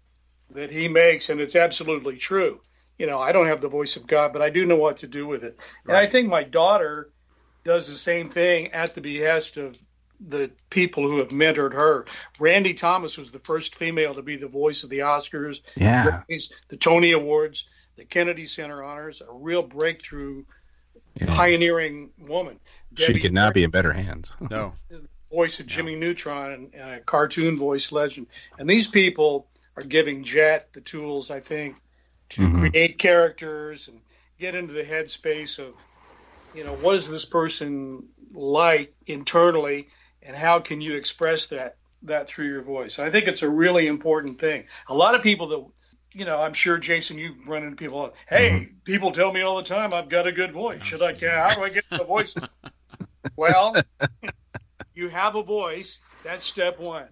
that 0.51 0.71
he 0.71 0.89
makes, 0.89 1.29
and 1.29 1.41
it's 1.41 1.57
absolutely 1.57 2.17
true, 2.17 2.61
you 2.99 3.07
know, 3.07 3.19
I 3.19 3.33
don't 3.33 3.47
have 3.47 3.61
the 3.61 3.69
voice 3.69 3.97
of 3.97 4.07
God, 4.07 4.33
but 4.33 4.43
I 4.43 4.51
do 4.51 4.67
know 4.67 4.77
what 4.77 4.99
to 4.99 5.07
do 5.07 5.27
with 5.27 5.45
it. 5.45 5.57
Right. 5.85 5.97
And 5.97 6.07
I 6.07 6.11
think 6.11 6.29
my 6.29 6.43
daughter 6.43 7.11
does 7.65 7.89
the 7.89 7.97
same 7.97 8.29
thing 8.29 8.73
at 8.73 8.95
the 8.95 9.01
behest 9.01 9.57
of 9.57 9.79
the 10.21 10.51
people 10.69 11.09
who 11.09 11.19
have 11.19 11.29
mentored 11.29 11.73
her. 11.73 12.07
Randy 12.41 12.75
Thomas 12.75 13.17
was 13.19 13.31
the 13.31 13.39
first 13.39 13.77
female 13.77 14.15
to 14.15 14.23
be 14.23 14.37
the 14.37 14.49
voice 14.49 14.83
of 14.83 14.91
the 14.91 15.01
Oscars, 15.01 15.61
yeah, 15.77 16.23
the 16.69 16.77
Tony 16.77 17.13
Awards, 17.13 17.69
the 17.97 18.05
Kennedy 18.05 18.47
Center 18.47 18.83
honors, 18.83 19.21
a 19.21 19.33
real 19.33 19.63
breakthrough, 19.63 20.45
yeah. 21.15 21.27
pioneering 21.37 22.11
woman. 22.19 22.59
Debi 22.95 23.07
she 23.15 23.21
could 23.21 23.33
not 23.33 23.55
be 23.55 23.63
in 23.63 23.71
better 23.71 23.93
hands. 23.93 24.33
no. 24.51 24.75
Voice 25.31 25.61
of 25.61 25.67
Jimmy 25.67 25.95
no. 25.95 26.07
Neutron 26.07 26.71
and 26.73 26.91
a 26.91 27.01
cartoon 27.01 27.59
voice 27.59 27.93
legend. 27.93 28.29
And 28.59 28.69
these 28.69 28.89
people 28.89 29.47
are 29.77 29.83
giving 29.83 30.25
Jet 30.25 30.73
the 30.73 30.81
tools, 30.81 31.31
I 31.31 31.41
think, 31.41 31.77
to 32.31 32.43
mm-hmm. 32.43 32.61
create 32.61 32.99
characters 32.99 33.88
and 33.88 34.01
get 34.38 34.55
into 34.55 34.73
the 34.73 34.83
headspace 34.83 35.59
of 35.59 35.75
you 36.55 36.64
know 36.64 36.75
what 36.75 36.97
is 36.97 37.09
this 37.09 37.25
person 37.25 38.09
like 38.33 38.95
internally, 39.07 39.88
and 40.23 40.37
how 40.37 40.61
can 40.61 40.81
you 40.81 40.95
express 40.95 41.47
that 41.47 41.77
that 42.03 42.29
through 42.29 42.47
your 42.47 42.62
voice. 42.62 42.99
I 42.99 43.11
think 43.11 43.27
it's 43.27 43.43
a 43.43 43.51
really 43.51 43.87
important 43.87 44.41
thing. 44.41 44.67
A 44.88 44.95
lot 44.95 45.14
of 45.14 45.23
people 45.23 45.49
that 45.49 45.64
you 46.14 46.25
know, 46.25 46.41
I'm 46.41 46.55
sure 46.55 46.79
Jason, 46.79 47.19
you 47.19 47.37
run 47.47 47.62
into 47.62 47.77
people. 47.77 48.14
Hey, 48.29 48.51
mm-hmm. 48.51 48.75
people 48.85 49.12
tell 49.12 49.31
me 49.31 49.43
all 49.43 49.57
the 49.57 49.62
time 49.62 49.93
I've 49.93 50.09
got 50.09 50.27
a 50.27 50.33
good 50.33 50.53
voice. 50.53 50.83
Should 50.83 51.03
I? 51.03 51.09
How 51.09 51.55
do 51.55 51.62
I 51.62 51.69
get 51.69 51.85
the 51.91 52.05
voice? 52.05 52.35
well, 53.37 53.77
you 54.95 55.09
have 55.09 55.37
a 55.37 55.43
voice. 55.43 56.01
That's 56.25 56.45
step 56.45 56.81
one. 56.81 57.09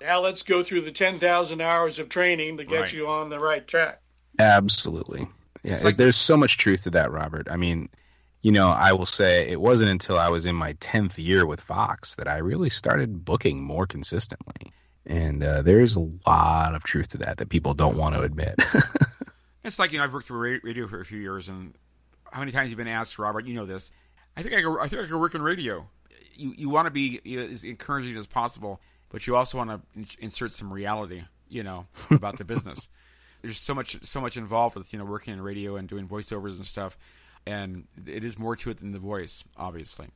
Now 0.00 0.20
let's 0.20 0.44
go 0.44 0.62
through 0.62 0.82
the 0.82 0.92
10,000 0.92 1.60
hours 1.60 1.98
of 1.98 2.08
training 2.08 2.58
to 2.58 2.64
get 2.64 2.80
right. 2.80 2.92
you 2.92 3.08
on 3.08 3.30
the 3.30 3.38
right 3.38 3.66
track. 3.66 4.00
Absolutely. 4.38 5.26
Yeah, 5.62 5.78
like, 5.82 5.96
there's 5.96 6.16
so 6.16 6.36
much 6.36 6.58
truth 6.58 6.84
to 6.84 6.90
that, 6.90 7.10
Robert. 7.10 7.48
I 7.50 7.56
mean, 7.56 7.88
you 8.42 8.52
know, 8.52 8.68
I 8.68 8.92
will 8.92 9.06
say 9.06 9.48
it 9.48 9.60
wasn't 9.60 9.90
until 9.90 10.18
I 10.18 10.28
was 10.28 10.46
in 10.46 10.54
my 10.54 10.74
10th 10.74 11.18
year 11.18 11.44
with 11.46 11.60
Vox 11.62 12.14
that 12.14 12.28
I 12.28 12.38
really 12.38 12.70
started 12.70 13.24
booking 13.24 13.62
more 13.62 13.86
consistently. 13.86 14.72
And 15.06 15.42
uh, 15.42 15.62
there's 15.62 15.96
a 15.96 16.08
lot 16.26 16.74
of 16.74 16.84
truth 16.84 17.08
to 17.08 17.18
that 17.18 17.38
that 17.38 17.48
people 17.48 17.74
don't 17.74 17.96
want 17.96 18.14
to 18.14 18.20
admit. 18.22 18.54
it's 19.64 19.78
like, 19.78 19.92
you 19.92 19.98
know, 19.98 20.04
I've 20.04 20.12
worked 20.12 20.26
for 20.26 20.38
radio 20.38 20.86
for 20.86 21.00
a 21.00 21.04
few 21.04 21.18
years, 21.18 21.48
and 21.48 21.74
how 22.30 22.40
many 22.40 22.52
times 22.52 22.70
you've 22.70 22.78
been 22.78 22.88
asked, 22.88 23.18
Robert, 23.18 23.46
you 23.46 23.54
know 23.54 23.64
this, 23.64 23.90
I 24.36 24.42
think 24.42 24.54
I 24.54 24.62
could, 24.62 24.78
I 24.78 24.86
think 24.86 25.02
I 25.02 25.06
could 25.06 25.18
work 25.18 25.34
in 25.34 25.42
radio. 25.42 25.88
You, 26.34 26.54
you 26.56 26.68
want 26.68 26.86
to 26.86 26.90
be 26.90 27.20
you 27.24 27.38
know, 27.38 27.46
as 27.46 27.64
encouraging 27.64 28.16
as 28.16 28.26
possible, 28.26 28.80
but 29.08 29.26
you 29.26 29.34
also 29.34 29.58
want 29.58 29.70
to 29.70 29.80
in- 29.98 30.06
insert 30.20 30.52
some 30.52 30.72
reality, 30.72 31.24
you 31.48 31.62
know, 31.62 31.86
about 32.10 32.38
the 32.38 32.44
business. 32.44 32.88
There's 33.42 33.58
so 33.58 33.74
much, 33.74 34.02
so 34.04 34.20
much 34.20 34.36
involved 34.36 34.76
with, 34.76 34.92
you 34.92 34.98
know, 34.98 35.04
working 35.04 35.34
in 35.34 35.40
radio 35.40 35.76
and 35.76 35.88
doing 35.88 36.08
voiceovers 36.08 36.56
and 36.56 36.66
stuff 36.66 36.98
and 37.48 37.84
it 38.06 38.24
is 38.24 38.38
more 38.38 38.56
to 38.56 38.70
it 38.70 38.78
than 38.78 38.92
the 38.92 38.98
voice, 38.98 39.42
obviously. 39.56 40.08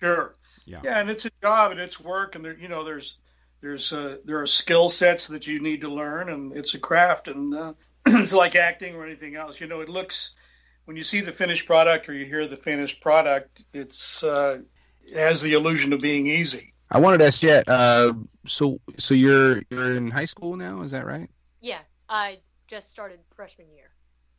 Sure. 0.00 0.34
Yeah. 0.64 0.80
Yeah, 0.82 1.00
and 1.00 1.10
it's 1.10 1.24
a 1.24 1.30
job 1.42 1.70
and 1.70 1.80
it's 1.80 2.00
work, 2.00 2.34
and 2.34 2.44
there, 2.44 2.56
you 2.56 2.68
know, 2.68 2.84
there's 2.84 3.18
there's 3.60 3.92
uh, 3.92 4.16
there 4.24 4.40
are 4.40 4.46
skill 4.46 4.88
sets 4.88 5.28
that 5.28 5.46
you 5.46 5.60
need 5.60 5.82
to 5.82 5.88
learn, 5.88 6.28
and 6.28 6.56
it's 6.56 6.74
a 6.74 6.78
craft, 6.78 7.28
and 7.28 7.54
uh, 7.54 7.72
it's 8.06 8.32
like 8.32 8.56
acting 8.56 8.96
or 8.96 9.06
anything 9.06 9.36
else. 9.36 9.60
You 9.60 9.68
know, 9.68 9.80
it 9.80 9.88
looks 9.88 10.34
when 10.86 10.96
you 10.96 11.02
see 11.02 11.20
the 11.20 11.32
finished 11.32 11.66
product 11.66 12.08
or 12.08 12.14
you 12.14 12.24
hear 12.24 12.46
the 12.46 12.56
finished 12.56 13.00
product, 13.00 13.62
it's 13.72 14.24
uh, 14.24 14.58
it 15.04 15.16
has 15.16 15.40
the 15.40 15.54
illusion 15.54 15.92
of 15.92 16.00
being 16.00 16.26
easy. 16.26 16.74
I 16.90 16.98
wanted 16.98 17.18
to 17.18 17.26
ask 17.26 17.40
Jet. 17.40 17.68
Uh, 17.68 18.14
so 18.46 18.80
so 18.98 19.14
you're 19.14 19.62
you're 19.70 19.94
in 19.94 20.10
high 20.10 20.24
school 20.24 20.56
now, 20.56 20.82
is 20.82 20.90
that 20.90 21.06
right? 21.06 21.30
Yeah, 21.60 21.80
I 22.10 22.40
just 22.66 22.90
started 22.90 23.20
freshman 23.34 23.68
year. 23.74 23.90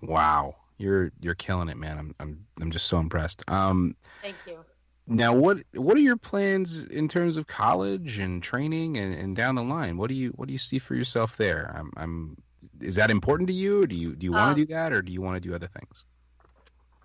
Wow. 0.02 0.56
You're 0.78 1.12
you're 1.22 1.36
killing 1.36 1.70
it, 1.70 1.78
man. 1.78 1.98
I'm 1.98 2.16
I'm 2.20 2.46
I'm 2.60 2.72
just 2.72 2.88
so 2.88 3.00
impressed. 3.00 3.50
Um, 3.50 3.96
Thank 4.22 4.36
you. 4.48 4.60
Now, 5.08 5.34
what 5.34 5.60
what 5.74 5.96
are 5.96 6.02
your 6.02 6.18
plans 6.18 6.84
in 6.84 7.08
terms 7.08 7.38
of 7.38 7.48
college 7.48 8.20
and 8.20 8.42
training 8.42 8.98
and, 8.98 9.14
and 9.14 9.36
down 9.36 9.56
the 9.56 9.64
line? 9.64 9.98
What 9.98 10.10
do 10.10 10.16
you 10.16 10.30
what 10.32 10.48
do 10.48 10.54
you 10.54 10.60
see 10.60 10.80
for 10.80 10.96
yourself 10.96 11.38
there? 11.38 11.74
I'm, 11.76 11.92
I'm 11.98 12.38
is 12.80 12.96
that 12.96 13.12
important 13.12 13.48
to 13.48 13.54
you? 13.54 13.86
do 13.86 13.96
you 13.96 14.16
do 14.16 14.26
you 14.26 14.32
want 14.32 14.56
to 14.56 14.62
um, 14.62 14.68
do 14.68 14.74
that, 14.74 14.92
or 14.92 15.02
do 15.02 15.12
you 15.12 15.22
want 15.22 15.42
to 15.42 15.48
do 15.48 15.54
other 15.54 15.68
things? 15.68 16.04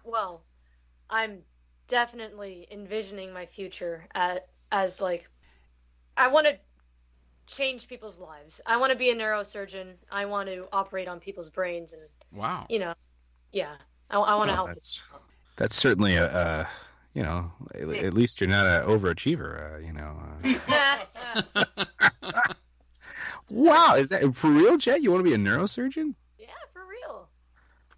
Well, 0.04 0.42
I'm 1.10 1.38
definitely 1.88 2.66
envisioning 2.70 3.32
my 3.32 3.46
future 3.46 4.06
at, 4.14 4.48
as 4.72 5.00
like 5.00 5.28
I 6.16 6.28
want 6.28 6.46
to 6.46 6.58
change 7.46 7.88
people's 7.88 8.18
lives. 8.18 8.60
I 8.66 8.76
want 8.76 8.92
to 8.92 8.98
be 8.98 9.10
a 9.10 9.14
neurosurgeon. 9.14 9.94
I 10.10 10.26
want 10.26 10.48
to 10.48 10.66
operate 10.72 11.08
on 11.08 11.20
people's 11.20 11.50
brains 11.50 11.92
and 11.92 12.02
wow, 12.32 12.66
you 12.68 12.78
know, 12.78 12.94
yeah, 13.52 13.76
I, 14.10 14.18
I 14.18 14.34
want 14.34 14.50
to 14.50 14.54
help. 14.54 14.68
That's, 14.68 15.04
that's 15.56 15.76
certainly 15.76 16.16
a, 16.16 16.26
a, 16.26 16.68
you 17.14 17.22
know, 17.22 17.50
at 17.74 18.14
least 18.14 18.40
you're 18.40 18.50
not 18.50 18.66
an 18.66 18.88
overachiever. 18.88 19.74
Uh, 19.74 19.78
you 19.78 19.92
know. 19.92 20.20
Uh... 21.54 21.64
wow, 23.50 23.94
is 23.96 24.10
that 24.10 24.34
for 24.34 24.50
real, 24.50 24.76
Jet? 24.76 25.02
You 25.02 25.10
want 25.10 25.24
to 25.24 25.30
be 25.30 25.34
a 25.34 25.38
neurosurgeon? 25.38 26.14
Yeah, 26.38 26.48
for 26.72 26.82
real. 26.86 27.28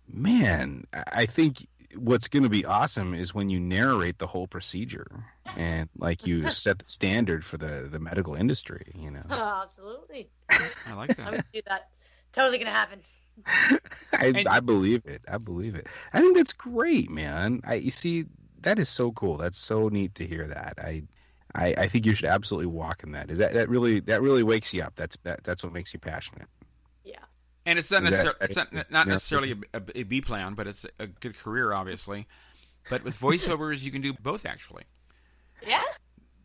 Man, 0.07 0.85
I 0.93 1.27
think 1.27 1.67
what's 1.97 2.29
going 2.29 2.43
to 2.43 2.49
be 2.49 2.65
awesome 2.65 3.15
is 3.15 3.35
when 3.35 3.49
you 3.49 3.61
narrate 3.61 4.19
the 4.19 4.27
whole 4.27 4.47
procedure 4.47 5.25
and 5.57 5.89
like 5.97 6.27
you 6.27 6.51
set 6.51 6.79
the 6.79 6.85
standard 6.87 7.45
for 7.45 7.57
the 7.57 7.89
the 7.91 7.99
medical 7.99 8.35
industry. 8.35 8.93
You 8.95 9.11
know. 9.11 9.23
Oh, 9.31 9.61
absolutely. 9.65 10.31
I 10.51 10.95
like 10.95 11.17
that. 11.17 11.21
I'm 11.21 11.33
gonna 11.33 11.45
do 11.53 11.63
that. 11.67 11.89
Totally 12.33 12.59
gonna 12.59 12.71
happen. 12.71 13.01
I, 14.13 14.27
and, 14.27 14.49
I 14.49 14.61
believe 14.61 15.07
it. 15.07 15.23
I 15.29 15.39
believe 15.39 15.77
it. 15.77 15.87
I 16.13 16.21
think 16.21 16.37
that's 16.37 16.53
great, 16.53 17.11
man. 17.11 17.61
I 17.65 17.75
you 17.75 17.91
see 17.91 18.27
that 18.61 18.79
is 18.79 18.89
so 18.89 19.13
cool. 19.13 19.37
That's 19.37 19.59
so 19.59 19.89
neat 19.89 20.15
to 20.17 20.27
hear 20.27 20.47
that. 20.49 20.75
I 20.79 21.05
I, 21.55 21.75
I 21.79 21.89
think 21.89 22.05
you 22.05 22.15
should 22.15 22.27
absolutely 22.27 22.67
walk 22.67 23.03
in 23.03 23.13
that. 23.13 23.31
Is 23.31 23.39
that 23.39 23.55
that 23.55 23.69
really 23.69 24.01
that 24.01 24.21
really 24.23 24.43
wakes 24.43 24.75
you 24.75 24.83
up? 24.83 24.95
That's 24.97 25.17
that, 25.23 25.45
that's 25.45 25.63
what 25.63 25.73
makes 25.73 25.95
you 25.95 26.01
passionate. 26.01 26.49
Yeah. 27.69 27.71
And 27.71 27.79
it's 27.79 27.91
not 27.91 28.03
necessarily 28.03 28.39
it's 28.41 28.57
not, 28.57 28.91
not 28.91 29.09
necessarily 29.09 29.55
a, 29.75 29.83
a 29.95 30.03
B 30.05 30.21
plan, 30.23 30.55
but 30.55 30.67
it's 30.67 30.87
a 30.99 31.07
good 31.07 31.37
career, 31.37 31.73
obviously. 31.75 32.27
But 32.89 33.05
with 33.05 33.19
voiceovers, 33.19 33.83
you 33.83 33.91
can 33.91 34.01
do 34.01 34.15
both, 34.15 34.47
actually. 34.47 34.85
Yeah. 35.67 35.83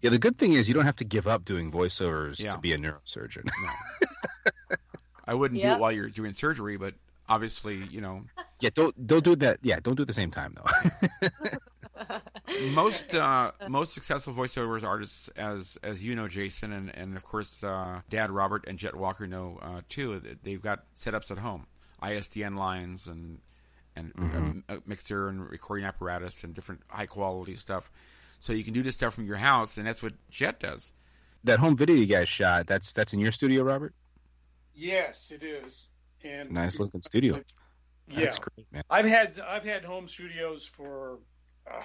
Yeah. 0.02 0.10
The 0.10 0.20
good 0.20 0.38
thing 0.38 0.54
is 0.54 0.68
you 0.68 0.74
don't 0.74 0.86
have 0.86 0.98
to 0.98 1.06
give 1.06 1.28
up 1.28 1.46
doing 1.46 1.72
voiceovers 1.72 2.40
yeah. 2.40 2.52
to 2.52 2.58
be 2.58 2.74
a 2.74 2.78
neurosurgeon. 2.78 3.46
No. 3.46 4.76
I 5.26 5.34
wouldn't 5.34 5.62
yep. 5.62 5.72
do 5.72 5.76
it 5.76 5.80
while 5.80 5.92
you're 5.94 6.10
doing 6.10 6.34
surgery, 6.34 6.76
but 6.76 6.96
obviously, 7.30 7.78
you 7.90 8.02
know. 8.02 8.24
Yeah, 8.60 8.72
don't 8.74 9.08
don't 9.08 9.24
do 9.24 9.36
that. 9.38 9.60
Yeah, 9.62 9.80
don't 9.82 9.96
do 9.96 10.02
it 10.02 10.04
at 10.04 10.08
the 10.08 10.14
same 10.14 10.32
time 10.32 10.56
though. 10.56 11.30
most 12.72 13.16
uh, 13.16 13.52
most 13.68 13.94
successful 13.94 14.34
voiceovers 14.34 14.84
artists, 14.84 15.30
as 15.30 15.78
as 15.84 16.06
you 16.06 16.16
know, 16.16 16.28
Jason, 16.28 16.72
and 16.72 16.96
and 16.96 17.16
of 17.16 17.24
course, 17.24 17.64
uh, 17.64 18.02
Dad 18.10 18.32
Robert 18.32 18.66
and 18.68 18.78
Jet 18.78 18.96
Walker 18.96 19.28
know 19.28 19.60
uh, 19.62 19.82
too. 19.90 20.22
They've 20.44 20.62
got 20.62 20.84
setups 20.96 21.32
at 21.32 21.38
home, 21.38 21.68
ISDN 22.02 22.58
lines, 22.58 23.08
and 23.08 23.40
and 23.96 24.14
mm-hmm. 24.14 24.60
a, 24.70 24.78
a 24.78 24.80
mixer 24.86 25.30
and 25.30 25.50
recording 25.50 25.86
apparatus 25.86 26.44
and 26.44 26.54
different 26.54 26.82
high 26.88 27.06
quality 27.06 27.56
stuff. 27.56 27.92
So 28.40 28.54
you 28.54 28.64
can 28.64 28.74
do 28.74 28.84
this 28.84 28.96
stuff 28.96 29.14
from 29.14 29.26
your 29.26 29.38
house, 29.38 29.78
and 29.78 29.88
that's 29.88 30.04
what 30.04 30.14
Jet 30.30 30.60
does. 30.60 30.92
That 31.46 31.60
home 31.60 31.78
video 31.78 31.96
you 31.96 32.06
guys 32.06 32.30
shot, 32.30 32.68
that's 32.68 32.94
that's 32.94 33.14
in 33.14 33.20
your 33.20 33.32
studio, 33.32 33.64
Robert. 33.64 33.94
Yes, 34.74 35.32
it 35.32 35.44
is. 35.44 35.90
And 36.24 36.52
nice 36.52 36.80
looking 36.80 37.02
studio. 37.02 37.42
Yeah, 38.08 38.22
That's 38.22 38.38
great, 38.38 38.66
man. 38.72 38.84
I've 38.90 39.06
had 39.06 39.40
I've 39.40 39.64
had 39.64 39.84
home 39.84 40.08
studios 40.08 40.66
for 40.66 41.20
uh, 41.72 41.84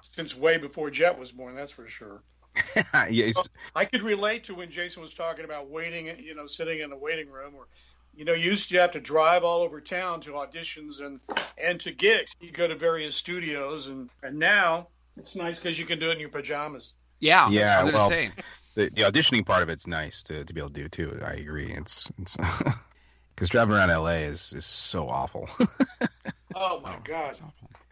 since 0.00 0.36
way 0.36 0.58
before 0.58 0.90
Jet 0.90 1.18
was 1.18 1.32
born. 1.32 1.54
That's 1.54 1.72
for 1.72 1.86
sure. 1.86 2.22
yes. 3.10 3.48
I 3.74 3.84
could 3.84 4.02
relate 4.02 4.44
to 4.44 4.54
when 4.54 4.70
Jason 4.70 5.00
was 5.00 5.14
talking 5.14 5.44
about 5.44 5.70
waiting, 5.70 6.06
you 6.20 6.34
know, 6.34 6.46
sitting 6.46 6.80
in 6.80 6.90
the 6.90 6.96
waiting 6.96 7.30
room, 7.30 7.54
or 7.54 7.66
you 8.14 8.24
know, 8.24 8.34
you 8.34 8.50
used 8.50 8.68
to 8.70 8.78
have 8.78 8.92
to 8.92 9.00
drive 9.00 9.42
all 9.42 9.62
over 9.62 9.80
town 9.80 10.20
to 10.22 10.32
auditions 10.32 11.00
and 11.00 11.20
and 11.56 11.80
to 11.80 11.92
gigs. 11.92 12.34
You 12.40 12.52
go 12.52 12.68
to 12.68 12.74
various 12.74 13.16
studios, 13.16 13.86
and 13.86 14.10
and 14.22 14.38
now 14.38 14.88
it's 15.16 15.34
nice 15.34 15.58
because 15.58 15.78
you 15.78 15.86
can 15.86 15.98
do 15.98 16.10
it 16.10 16.14
in 16.14 16.20
your 16.20 16.28
pajamas. 16.28 16.94
Yeah, 17.20 17.48
yeah. 17.48 17.80
I 17.80 17.84
was 17.84 17.92
well, 17.94 18.08
say 18.08 18.30
the, 18.74 18.90
the 18.90 19.02
auditioning 19.02 19.46
part 19.46 19.62
of 19.62 19.68
it's 19.68 19.86
nice 19.86 20.22
to, 20.24 20.44
to 20.44 20.54
be 20.54 20.60
able 20.60 20.70
to 20.70 20.82
do 20.82 20.88
too. 20.88 21.20
I 21.24 21.34
agree. 21.34 21.72
It's 21.72 22.10
it's 22.18 22.36
because 23.34 23.48
driving 23.48 23.74
around 23.74 23.88
LA 23.88 24.26
is 24.28 24.52
is 24.52 24.66
so 24.66 25.08
awful. 25.08 25.48
oh 26.54 26.80
my 26.80 26.96
oh, 26.96 27.00
god. 27.04 27.40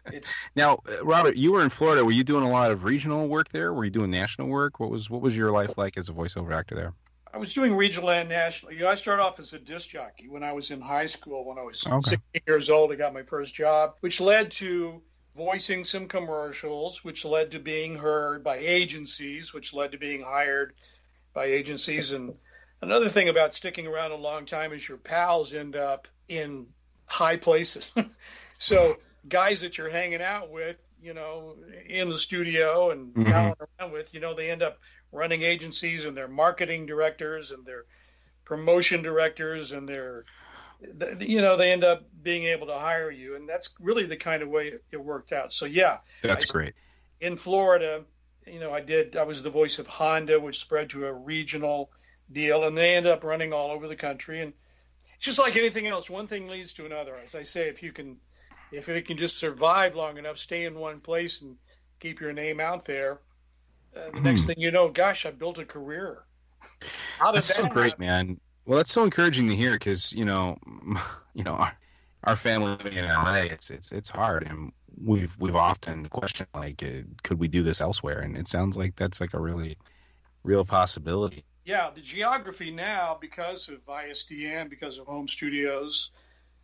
It's 0.05 0.33
now, 0.55 0.79
uh, 0.87 1.03
Robert. 1.05 1.35
You 1.35 1.51
were 1.51 1.63
in 1.63 1.69
Florida. 1.69 2.03
Were 2.03 2.11
you 2.11 2.23
doing 2.23 2.43
a 2.43 2.49
lot 2.49 2.71
of 2.71 2.83
regional 2.83 3.27
work 3.27 3.49
there? 3.49 3.73
Were 3.73 3.85
you 3.85 3.91
doing 3.91 4.11
national 4.11 4.47
work? 4.47 4.79
What 4.79 4.89
was 4.89 5.09
what 5.09 5.21
was 5.21 5.35
your 5.35 5.51
life 5.51 5.77
like 5.77 5.97
as 5.97 6.09
a 6.09 6.13
voiceover 6.13 6.53
actor 6.53 6.75
there? 6.75 6.93
I 7.33 7.37
was 7.37 7.53
doing 7.53 7.75
regional 7.75 8.09
and 8.09 8.27
national. 8.27 8.73
You 8.73 8.79
know, 8.79 8.89
I 8.89 8.95
started 8.95 9.23
off 9.23 9.39
as 9.39 9.53
a 9.53 9.59
disc 9.59 9.89
jockey 9.89 10.27
when 10.27 10.43
I 10.43 10.53
was 10.53 10.71
in 10.71 10.81
high 10.81 11.05
school. 11.05 11.45
When 11.45 11.57
I 11.57 11.61
was 11.61 11.85
okay. 11.85 12.01
16 12.01 12.41
years 12.45 12.69
old, 12.69 12.91
I 12.91 12.95
got 12.95 13.13
my 13.13 13.23
first 13.23 13.55
job, 13.55 13.95
which 14.01 14.19
led 14.19 14.51
to 14.51 15.01
voicing 15.35 15.85
some 15.85 16.07
commercials, 16.07 17.03
which 17.03 17.23
led 17.23 17.51
to 17.51 17.59
being 17.59 17.95
heard 17.95 18.43
by 18.43 18.57
agencies, 18.57 19.53
which 19.53 19.73
led 19.73 19.93
to 19.93 19.97
being 19.97 20.21
hired 20.23 20.73
by 21.33 21.45
agencies. 21.45 22.11
And 22.11 22.37
another 22.81 23.07
thing 23.07 23.29
about 23.29 23.53
sticking 23.53 23.87
around 23.87 24.11
a 24.11 24.17
long 24.17 24.45
time 24.45 24.73
is 24.73 24.87
your 24.87 24.97
pals 24.97 25.53
end 25.53 25.77
up 25.77 26.09
in 26.27 26.67
high 27.05 27.37
places. 27.37 27.93
so 28.57 28.97
guys 29.27 29.61
that 29.61 29.77
you're 29.77 29.89
hanging 29.89 30.21
out 30.21 30.51
with, 30.51 30.77
you 31.01 31.13
know, 31.13 31.55
in 31.87 32.09
the 32.09 32.17
studio 32.17 32.91
and 32.91 33.13
mm-hmm. 33.13 33.31
around 33.31 33.91
with, 33.91 34.13
you 34.13 34.19
know, 34.19 34.35
they 34.35 34.49
end 34.49 34.63
up 34.63 34.79
running 35.11 35.41
agencies 35.43 36.05
and 36.05 36.15
they're 36.15 36.27
marketing 36.27 36.85
directors 36.85 37.51
and 37.51 37.65
they're 37.65 37.85
promotion 38.45 39.01
directors 39.01 39.71
and 39.71 39.87
they're 39.87 40.25
you 41.19 41.41
know 41.41 41.57
they 41.57 41.71
end 41.71 41.83
up 41.83 42.03
being 42.23 42.45
able 42.45 42.67
to 42.67 42.73
hire 42.73 43.11
you. 43.11 43.35
And 43.35 43.47
that's 43.47 43.69
really 43.79 44.05
the 44.05 44.17
kind 44.17 44.41
of 44.41 44.49
way 44.49 44.73
it 44.91 44.97
worked 44.97 45.31
out. 45.31 45.53
So 45.53 45.65
yeah. 45.65 45.99
That's 46.23 46.49
I, 46.49 46.53
great. 46.53 46.73
In 47.19 47.37
florida 47.37 48.03
you 48.47 48.59
know 48.59 48.73
i 48.73 48.81
did 48.81 49.15
i 49.15 49.23
was 49.23 49.43
the 49.43 49.51
voice 49.51 49.77
of 49.77 49.85
honda 49.85 50.39
which 50.39 50.59
spread 50.59 50.89
to 50.89 51.05
a 51.05 51.13
regional 51.13 51.91
deal 52.31 52.63
and 52.63 52.75
they 52.75 52.95
end 52.95 53.05
up 53.05 53.23
running 53.23 53.53
all 53.53 53.71
over 53.71 53.87
the 53.87 53.95
country. 53.95 54.41
And 54.41 54.53
it's 55.15 55.25
just 55.25 55.39
like 55.39 55.55
anything 55.55 55.85
else. 55.85 56.09
One 56.09 56.25
thing 56.25 56.47
leads 56.47 56.73
to 56.73 56.85
another. 56.85 57.15
As 57.15 57.35
i 57.35 57.43
say 57.43 57.69
if 57.69 57.83
you 57.83 57.91
can 57.91 58.17
if 58.71 58.89
it 58.89 59.07
can 59.07 59.17
just 59.17 59.37
survive 59.37 59.95
long 59.95 60.17
enough 60.17 60.37
stay 60.37 60.65
in 60.65 60.75
one 60.75 60.99
place 60.99 61.41
and 61.41 61.57
keep 61.99 62.19
your 62.19 62.33
name 62.33 62.59
out 62.59 62.85
there. 62.85 63.19
Uh, 63.95 64.09
the 64.13 64.21
next 64.21 64.45
thing 64.45 64.55
you 64.57 64.71
know, 64.71 64.89
gosh, 64.89 65.25
I 65.25 65.31
built 65.31 65.59
a 65.59 65.65
career. 65.65 66.23
How 67.19 67.31
That's 67.31 67.53
so 67.53 67.67
great, 67.67 67.91
happen? 67.91 68.05
man. 68.05 68.39
Well, 68.65 68.77
that's 68.77 68.91
so 68.91 69.03
encouraging 69.03 69.49
to 69.49 69.55
hear 69.55 69.73
because 69.73 70.13
you 70.13 70.25
know, 70.25 70.57
you 71.33 71.43
know, 71.43 71.53
our, 71.53 71.77
our 72.23 72.35
family 72.35 72.71
living 72.71 72.93
in 72.97 73.05
LA, 73.05 73.47
it's 73.51 73.69
it's 73.69 73.91
it's 73.91 74.09
hard, 74.09 74.43
and 74.43 74.71
we've 75.03 75.35
we've 75.39 75.55
often 75.55 76.07
questioned 76.07 76.49
like, 76.53 76.81
uh, 76.83 77.03
could 77.23 77.39
we 77.39 77.47
do 77.47 77.63
this 77.63 77.81
elsewhere? 77.81 78.19
And 78.19 78.37
it 78.37 78.47
sounds 78.47 78.77
like 78.77 78.95
that's 78.95 79.19
like 79.19 79.33
a 79.33 79.39
really 79.39 79.77
real 80.43 80.63
possibility. 80.63 81.43
Yeah, 81.65 81.89
the 81.93 82.01
geography 82.01 82.71
now, 82.71 83.17
because 83.19 83.69
of 83.69 83.85
ISDN, 83.85 84.69
because 84.69 84.97
of 84.97 85.05
home 85.05 85.27
studios, 85.27 86.09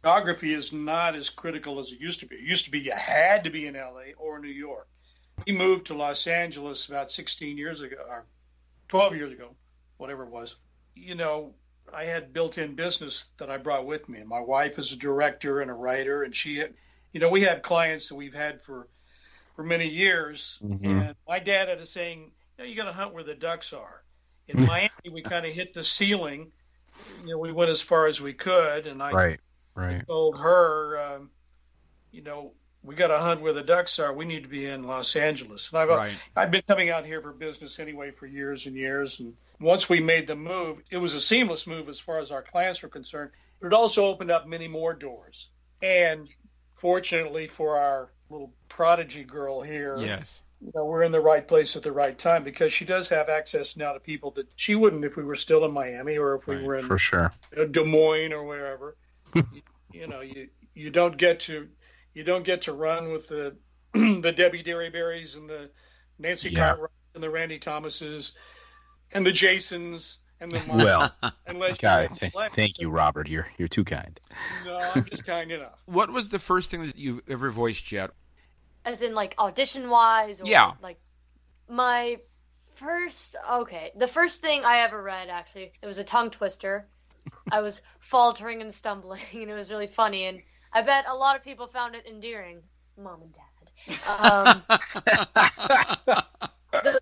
geography 0.08 0.54
is 0.54 0.72
not 0.72 1.16
as 1.16 1.30
critical 1.30 1.80
as 1.80 1.92
it 1.92 2.00
used 2.00 2.22
to 2.22 2.26
be. 2.28 2.38
It 2.38 2.42
used 2.42 2.64
to 2.66 2.72
be 2.72 2.80
you 2.80 2.94
had 2.94 3.44
to 3.44 3.50
be 3.50 3.68
in 3.68 3.74
LA 3.74 4.14
or 4.18 4.40
New 4.40 4.48
York. 4.48 4.88
We 5.46 5.52
moved 5.52 5.88
to 5.88 5.96
Los 5.96 6.28
Angeles 6.28 6.88
about 6.88 7.12
16 7.12 7.58
years 7.58 7.82
ago, 7.82 7.98
or 8.08 8.26
12 8.88 9.16
years 9.18 9.34
ago, 9.34 9.50
whatever 9.98 10.24
it 10.24 10.30
was. 10.30 10.56
You 10.96 11.16
know, 11.16 11.56
I 11.94 12.06
had 12.06 12.32
built-in 12.32 12.76
business 12.76 13.28
that 13.38 13.50
I 13.50 13.58
brought 13.58 13.86
with 13.86 14.08
me. 14.08 14.20
And 14.20 14.30
my 14.30 14.40
wife 14.40 14.80
is 14.80 14.94
a 14.94 14.96
director 14.96 15.60
and 15.60 15.70
a 15.70 15.74
writer, 15.74 16.24
and 16.24 16.34
she, 16.34 16.58
had, 16.58 16.74
you 17.12 17.20
know, 17.20 17.30
we 17.30 17.42
had 17.42 17.62
clients 17.62 18.08
that 18.08 18.16
we've 18.16 18.34
had 18.34 18.62
for 18.62 18.88
for 19.58 19.64
many 19.64 19.90
years. 19.90 20.60
Mhm. 20.64 20.86
And 20.86 21.16
my 21.28 21.40
dad 21.40 21.68
had 21.68 21.80
a 21.80 21.86
saying, 21.86 22.32
you, 22.58 22.64
know, 22.64 22.70
you 22.70 22.76
got 22.76 22.86
to 22.86 22.94
hunt 22.94 23.14
where 23.14 23.24
the 23.24 23.36
ducks 23.36 23.74
are. 23.74 24.04
In 24.48 24.66
Miami, 24.72 25.10
we 25.12 25.22
kind 25.22 25.46
of 25.46 25.52
hit 25.52 25.74
the 25.74 25.84
ceiling. 25.84 26.54
You 27.24 27.32
know, 27.32 27.40
we 27.40 27.52
went 27.52 27.72
as 27.72 27.82
far 27.82 28.06
as 28.06 28.22
we 28.22 28.34
could, 28.34 28.88
and 28.88 29.04
I 29.04 29.12
Right, 29.12 29.40
right. 29.78 30.06
told 30.08 30.40
her, 30.40 31.00
um, 31.16 31.30
you 32.12 32.22
know, 32.22 32.54
we 32.84 32.96
got 32.96 33.08
to 33.08 33.18
hunt 33.20 33.42
where 33.42 33.54
the 33.54 33.64
ducks 33.64 34.00
are. 34.00 34.14
We 34.14 34.26
need 34.26 34.44
to 34.44 34.50
be 34.50 34.66
in 34.66 34.84
Los 34.84 35.16
Angeles. 35.16 35.72
And 35.72 35.80
I've 35.82 35.90
Right. 35.90 36.14
I've 36.36 36.52
been 36.52 36.62
coming 36.68 36.90
out 36.90 37.06
here 37.06 37.22
for 37.22 37.34
business 37.34 37.80
anyway 37.80 38.12
for 38.12 38.26
years 38.26 38.66
and 38.66 38.76
years. 38.76 39.20
And 39.20 39.36
once 39.60 39.90
we 39.90 40.00
made 40.00 40.28
the 40.28 40.36
move, 40.36 40.82
it 40.90 40.98
was 40.98 41.14
a 41.14 41.20
seamless 41.20 41.68
move 41.68 41.90
as 41.90 42.00
far 42.00 42.20
as 42.20 42.32
our 42.32 42.42
clients 42.44 42.82
were 42.84 42.90
concerned. 42.90 43.32
But 43.60 43.68
it 43.68 43.74
also 43.74 44.06
opened 44.06 44.32
up 44.32 44.48
many 44.48 44.68
more 44.68 44.94
doors. 44.94 45.50
And 45.82 46.28
fortunately 46.76 47.48
for 47.48 47.78
our 47.78 48.12
little 48.30 48.54
prodigy 48.70 49.24
girl 49.24 49.62
here, 49.62 49.96
Yes. 50.00 50.44
you 50.62 50.72
know, 50.74 50.86
we're 50.86 51.04
in 51.04 51.12
the 51.12 51.22
right 51.22 51.46
place 51.46 51.76
at 51.76 51.84
the 51.84 51.92
right 51.92 52.18
time 52.18 52.44
because 52.44 52.72
she 52.72 52.86
does 52.86 53.10
have 53.10 53.30
access 53.30 53.76
now 53.76 53.94
to 53.94 54.00
people 54.00 54.32
that 54.32 54.48
she 54.56 54.76
wouldn't 54.76 55.04
if 55.04 55.18
we 55.18 55.24
were 55.24 55.36
still 55.36 55.66
in 55.66 55.72
Miami 55.72 56.18
or 56.18 56.36
if 56.36 56.48
we 56.48 56.56
Right, 56.56 56.64
were 56.66 56.76
in 56.76 56.86
For 56.86 56.98
sure. 56.98 57.32
uh, 57.58 57.66
Des 57.66 57.84
Moines 57.84 58.32
or 58.34 58.44
wherever. 58.44 58.96
You, 59.36 59.44
you 59.94 60.08
know, 60.08 60.22
you 60.22 60.50
you 60.74 60.90
don't 60.90 61.18
get 61.18 61.42
to 61.42 61.68
you 62.14 62.24
don't 62.24 62.44
get 62.44 62.64
to 62.64 62.74
run 62.74 63.12
with 63.12 63.28
the 63.28 63.56
the 63.94 64.34
Debi 64.34 64.66
Derryberries 64.66 65.38
and 65.38 65.50
the 65.50 65.70
Nancy 66.20 66.50
Yeah. 66.50 66.60
Cartwright 66.70 66.92
and 67.16 67.24
the 67.24 67.30
Randy 67.30 67.60
Thomases 67.60 68.34
and 69.12 69.26
the 69.26 69.32
Jasons 69.32 70.18
and 70.40 70.52
the 70.52 70.62
Well, 70.68 71.14
unless 71.48 71.78
God, 71.80 72.10
you're 72.22 72.30
th- 72.32 72.52
thank 72.54 72.80
you, 72.80 72.90
Robert. 72.90 73.28
You're 73.30 73.48
you're 73.58 73.68
too 73.68 73.84
kind. 73.84 74.20
No, 74.66 74.78
I'm 74.78 75.04
just 75.10 75.26
kind 75.26 75.52
enough. 75.52 75.82
What 75.86 76.12
was 76.12 76.30
the 76.30 76.40
first 76.40 76.72
thing 76.72 76.86
that 76.86 76.98
you 76.98 77.22
ever 77.28 77.50
voiced 77.52 77.92
yet? 77.92 78.12
As 78.86 79.02
in 79.02 79.14
like 79.14 79.36
audition 79.40 79.90
wise 79.90 80.40
or 80.42 80.46
Yeah. 80.46 80.74
like 80.82 81.00
my 81.70 82.20
first 82.76 83.36
okay. 83.52 83.92
The 83.96 84.08
first 84.08 84.42
thing 84.42 84.64
I 84.64 84.80
ever 84.80 85.02
read 85.02 85.30
actually, 85.30 85.72
it 85.82 85.86
was 85.86 85.98
a 86.00 86.04
tongue 86.04 86.30
twister. 86.30 86.88
I 87.52 87.62
was 87.62 87.82
faltering 88.00 88.62
and 88.62 88.74
stumbling 88.74 89.22
and 89.34 89.50
it 89.50 89.56
was 89.56 89.70
really 89.72 89.88
funny 89.88 90.26
and 90.26 90.42
I 90.74 90.82
bet 90.82 91.06
a 91.08 91.16
lot 91.16 91.36
of 91.36 91.44
people 91.44 91.68
found 91.68 91.96
it 91.96 92.06
endearing. 92.06 92.62
Mom 92.98 93.22
and 93.22 93.34
dad. 93.34 93.44
Um, 94.08 94.64
the- 96.72 97.02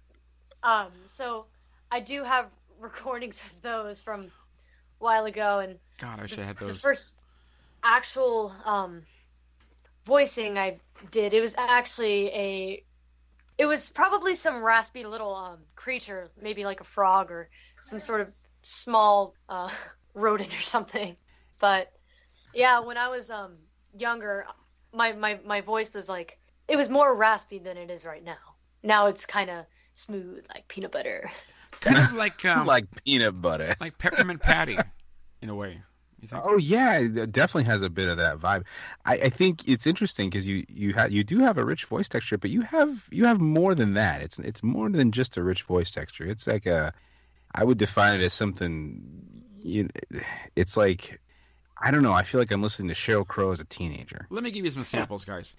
um, 0.64 0.92
so 1.06 1.46
I 1.92 2.00
do 2.00 2.24
have 2.24 2.48
recordings 2.80 3.44
of 3.44 3.62
those 3.62 4.02
from 4.02 4.22
a 4.24 4.28
while 5.00 5.26
ago 5.26 5.60
and 5.60 5.78
God, 6.00 6.20
I 6.20 6.26
should 6.26 6.40
have 6.40 6.48
had 6.48 6.58
the 6.58 6.66
those. 6.66 6.82
first 6.82 7.16
actual 7.84 8.54
um, 8.66 9.04
voicing 10.06 10.58
I 10.58 10.78
did, 11.12 11.34
it 11.34 11.42
was 11.42 11.56
actually 11.58 12.28
a. 12.30 12.84
It 13.58 13.66
was 13.68 13.90
probably 13.90 14.36
some 14.36 14.62
raspy 14.64 15.06
little 15.06 15.34
um, 15.34 15.60
creature, 15.76 16.30
maybe 16.42 16.66
like 16.66 16.82
a 16.82 16.84
frog 16.84 17.32
or 17.32 17.50
some 17.82 18.02
sort 18.02 18.20
of 18.20 18.34
small 18.64 19.34
uh, 19.48 19.70
rodent 20.16 20.58
or 20.58 20.62
something. 20.62 21.16
But 21.60 21.92
yeah, 22.54 22.80
when 22.80 22.98
I 22.98 23.10
was 23.10 23.30
um, 23.30 23.58
younger, 23.98 24.46
my, 24.92 25.14
my, 25.14 25.40
my 25.46 25.62
voice 25.62 25.94
was 25.94 26.10
like 26.10 26.40
it 26.68 26.78
was 26.78 26.90
more 26.90 27.16
raspy 27.16 27.60
than 27.60 27.78
it 27.78 27.92
is 27.92 28.06
right 28.06 28.24
now. 28.24 28.38
Now 28.82 29.08
it's 29.08 29.26
kind 29.26 29.50
of 29.50 29.66
smooth, 29.96 30.46
like 30.54 30.68
peanut 30.68 30.92
butter. 30.92 31.30
Kind 31.82 31.98
of 31.98 32.14
like 32.14 32.46
um, 32.46 32.66
like, 32.66 32.68
like 32.94 33.04
peanut 33.04 33.42
butter. 33.42 33.76
Like 33.82 33.98
peppermint 33.98 34.42
patty, 34.42 34.78
in 35.42 35.50
a 35.50 35.56
way. 35.56 35.82
Oh 36.32 36.58
yeah, 36.58 37.00
it 37.00 37.34
definitely 37.34 37.66
has 37.66 37.82
a 37.82 37.90
bit 37.90 38.08
of 38.08 38.18
that 38.18 38.38
vibe. 38.38 38.64
I, 39.04 39.14
I 39.16 39.30
think 39.30 39.68
it's 39.68 39.86
interesting 39.86 40.30
because 40.30 40.48
you 40.48 40.66
you 40.70 40.94
ha- 40.94 41.10
you 41.10 41.26
do 41.26 41.40
have 41.40 41.58
a 41.58 41.66
rich 41.66 41.86
voice 41.86 42.08
texture, 42.08 42.38
but 42.38 42.50
you 42.50 42.62
have 42.62 43.04
you 43.12 43.26
have 43.26 43.42
more 43.42 43.76
than 43.76 43.96
that. 43.96 44.22
It's 44.22 44.40
it's 44.40 44.64
more 44.64 44.90
than 44.90 45.12
just 45.12 45.36
a 45.36 45.44
rich 45.44 45.64
voice 45.64 45.92
texture. 45.92 46.26
It's 46.26 46.48
like 46.48 46.66
a, 46.66 46.94
I 47.54 47.66
would 47.66 47.78
define 47.78 48.22
it 48.22 48.24
as 48.24 48.34
something. 48.34 49.35
You, 49.66 49.90
it's 50.56 50.78
like, 50.78 51.20
I 51.82 51.90
don't 51.90 52.04
know. 52.04 52.14
I 52.14 52.24
feel 52.24 52.40
like 52.40 52.52
I'm 52.52 52.62
listening 52.62 52.90
to 52.90 52.94
Sheryl 52.94 53.26
Crow 53.26 53.52
as 53.52 53.60
a 53.60 53.66
teenager. 53.66 54.28
Let 54.30 54.44
me 54.44 54.52
give 54.52 54.64
you 54.64 54.70
some 54.72 54.84
samples, 54.84 55.26
guys. 55.26 55.56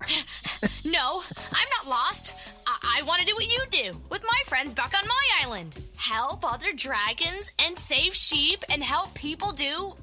No, 0.84 1.20
I'm 1.52 1.68
not 1.78 1.88
lost. 1.88 2.34
I, 2.66 2.98
I 3.00 3.02
want 3.02 3.20
to 3.20 3.26
do 3.26 3.34
what 3.34 3.44
you 3.44 3.58
do 3.70 4.00
with 4.10 4.24
my 4.24 4.42
friends 4.46 4.74
back 4.74 4.92
on 4.94 5.06
my 5.06 5.28
island. 5.42 5.74
Help 5.96 6.44
other 6.50 6.72
dragons 6.74 7.52
and 7.58 7.78
save 7.78 8.14
sheep 8.14 8.64
and 8.70 8.82
help 8.82 9.14
people 9.14 9.52
do, 9.52 9.94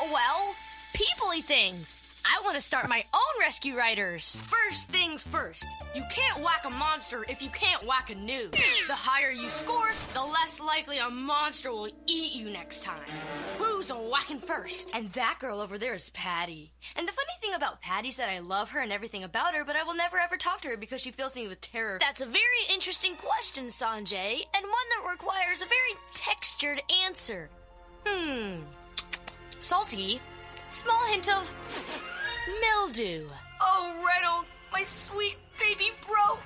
well, 0.00 0.54
peoply 0.94 1.42
things. 1.42 1.96
I 2.24 2.40
want 2.44 2.54
to 2.54 2.60
start 2.60 2.88
my 2.88 3.04
own 3.12 3.40
rescue 3.40 3.76
riders. 3.76 4.36
First 4.36 4.88
things 4.88 5.26
first. 5.26 5.66
You 5.94 6.02
can't 6.10 6.40
whack 6.44 6.64
a 6.64 6.70
monster 6.70 7.24
if 7.28 7.42
you 7.42 7.48
can't 7.50 7.84
whack 7.84 8.10
a 8.10 8.14
noob. 8.14 8.52
The 8.52 8.94
higher 8.94 9.30
you 9.30 9.48
score, 9.48 9.90
the 10.14 10.22
less 10.22 10.60
likely 10.60 10.98
a 10.98 11.10
monster 11.10 11.72
will 11.72 11.88
eat 12.06 12.34
you 12.34 12.50
next 12.50 12.84
time. 12.84 13.02
Who's 13.58 13.90
a 13.90 13.94
whacking 13.94 14.38
first? 14.38 14.94
And 14.94 15.08
that 15.10 15.38
girl 15.40 15.60
over 15.60 15.78
there 15.78 15.94
is 15.94 16.10
Patty. 16.10 16.72
And 16.96 17.06
the 17.06 17.12
funny 17.12 17.32
thing 17.40 17.54
about 17.54 17.80
Patty 17.80 18.08
is 18.08 18.16
that 18.16 18.28
I 18.28 18.38
love 18.38 18.70
her 18.70 18.80
and 18.80 18.92
everything 18.92 19.24
about 19.24 19.54
her, 19.54 19.64
but 19.64 19.76
I 19.76 19.82
will 19.82 19.94
never 19.94 20.18
ever 20.18 20.36
talk 20.36 20.60
to 20.62 20.68
her 20.68 20.76
because 20.76 21.00
she 21.00 21.10
fills 21.10 21.36
me 21.36 21.48
with 21.48 21.60
terror. 21.60 21.98
That's 22.00 22.20
a 22.20 22.26
very 22.26 22.40
interesting 22.72 23.14
question, 23.16 23.66
Sanjay, 23.66 24.44
and 24.54 24.64
one 24.64 24.88
that 24.90 25.10
requires 25.10 25.62
a 25.62 25.66
very 25.66 25.94
textured 26.14 26.82
answer. 27.04 27.48
Hmm. 28.06 28.60
Salty. 29.58 30.20
Small 30.72 31.06
hint 31.08 31.28
of 31.28 31.54
mildew. 32.62 33.26
Oh, 33.60 33.94
Reynolds, 33.96 34.48
my 34.72 34.84
sweet 34.84 35.36
baby 35.60 35.90
bro. 36.06 36.38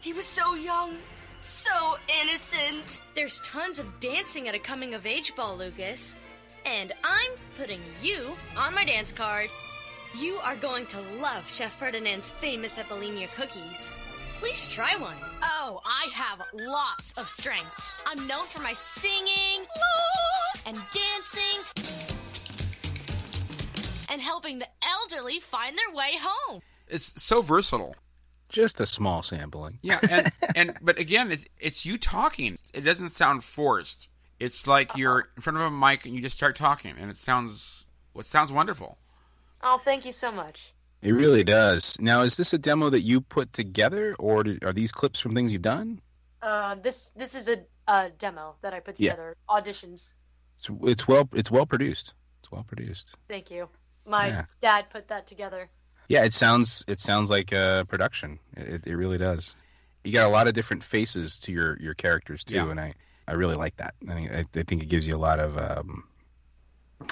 He 0.00 0.12
was 0.12 0.26
so 0.26 0.56
young, 0.56 0.96
so 1.38 1.96
innocent. 2.20 3.02
There's 3.14 3.40
tons 3.42 3.78
of 3.78 4.00
dancing 4.00 4.48
at 4.48 4.56
a 4.56 4.58
coming 4.58 4.94
of 4.94 5.06
age 5.06 5.36
ball, 5.36 5.56
Lucas. 5.56 6.18
And 6.66 6.92
I'm 7.04 7.30
putting 7.56 7.80
you 8.02 8.32
on 8.56 8.74
my 8.74 8.84
dance 8.84 9.12
card. 9.12 9.48
You 10.18 10.40
are 10.42 10.56
going 10.56 10.86
to 10.86 11.00
love 11.20 11.48
Chef 11.48 11.72
Ferdinand's 11.72 12.30
famous 12.30 12.80
Epolinia 12.80 13.32
cookies. 13.36 13.94
Please 14.40 14.66
try 14.66 14.96
one. 14.96 15.14
Oh, 15.40 15.80
I 15.84 16.08
have 16.14 16.42
lots 16.52 17.14
of 17.14 17.28
strengths. 17.28 18.02
I'm 18.08 18.26
known 18.26 18.46
for 18.46 18.60
my 18.60 18.72
singing 18.72 19.64
and 20.66 20.76
dancing 20.90 22.07
and 24.10 24.20
helping 24.20 24.58
the 24.58 24.68
elderly 24.82 25.38
find 25.40 25.76
their 25.76 25.94
way 25.94 26.12
home. 26.20 26.60
It's 26.88 27.22
so 27.22 27.42
versatile. 27.42 27.94
Just 28.48 28.80
a 28.80 28.86
small 28.86 29.22
sampling. 29.22 29.78
Yeah, 29.82 29.98
and 30.10 30.32
and 30.56 30.78
but 30.80 30.98
again, 30.98 31.30
it's 31.30 31.46
it's 31.58 31.84
you 31.84 31.98
talking. 31.98 32.56
It 32.72 32.80
doesn't 32.82 33.10
sound 33.10 33.44
forced. 33.44 34.08
It's 34.40 34.66
like 34.66 34.96
you're 34.96 35.28
in 35.36 35.42
front 35.42 35.58
of 35.58 35.64
a 35.64 35.70
mic 35.70 36.06
and 36.06 36.14
you 36.14 36.22
just 36.22 36.36
start 36.36 36.56
talking, 36.56 36.94
and 36.98 37.10
it 37.10 37.16
sounds 37.16 37.86
what 38.14 38.24
sounds 38.24 38.50
wonderful. 38.52 38.96
Oh, 39.62 39.80
thank 39.84 40.04
you 40.04 40.12
so 40.12 40.30
much. 40.32 40.72
It 41.02 41.12
really 41.12 41.44
does. 41.44 41.96
Now, 42.00 42.22
is 42.22 42.36
this 42.36 42.52
a 42.52 42.58
demo 42.58 42.90
that 42.90 43.00
you 43.02 43.20
put 43.20 43.52
together, 43.52 44.16
or 44.18 44.44
are 44.62 44.72
these 44.72 44.90
clips 44.92 45.20
from 45.20 45.34
things 45.34 45.52
you've 45.52 45.62
done? 45.62 46.00
Uh, 46.40 46.76
this 46.76 47.10
this 47.10 47.34
is 47.34 47.48
a, 47.48 47.58
a 47.88 48.10
demo 48.18 48.54
that 48.62 48.72
I 48.72 48.80
put 48.80 48.98
Yeah. 48.98 49.10
together. 49.10 49.36
Auditions. 49.50 50.14
It's, 50.56 50.68
it's 50.84 51.06
well 51.06 51.28
it's 51.34 51.50
well 51.50 51.66
produced. 51.66 52.14
It's 52.42 52.50
well 52.50 52.64
produced. 52.64 53.14
Thank 53.28 53.50
you. 53.50 53.68
My 54.08 54.28
Yeah. 54.28 54.44
dad 54.60 54.86
put 54.90 55.08
that 55.08 55.26
together. 55.26 55.68
Yeah, 56.08 56.24
it 56.24 56.32
sounds 56.32 56.84
it 56.88 57.00
sounds 57.00 57.28
like 57.30 57.52
a 57.52 57.84
production. 57.88 58.38
It, 58.56 58.86
it 58.86 58.94
really 58.96 59.18
does. 59.18 59.54
You 60.04 60.12
got 60.12 60.26
a 60.26 60.30
lot 60.30 60.48
of 60.48 60.54
different 60.54 60.82
faces 60.82 61.40
to 61.40 61.52
your 61.52 61.78
your 61.78 61.94
characters 61.94 62.44
too, 62.44 62.56
Yeah. 62.56 62.70
and 62.70 62.80
I 62.80 62.94
I 63.26 63.32
really 63.34 63.56
like 63.56 63.76
that. 63.76 63.94
I 64.08 64.14
think 64.14 64.32
I, 64.32 64.38
I 64.60 64.62
think 64.62 64.82
it 64.82 64.86
gives 64.88 65.06
you 65.06 65.14
a 65.14 65.18
lot 65.18 65.38
of 65.38 65.58
um, 65.58 66.04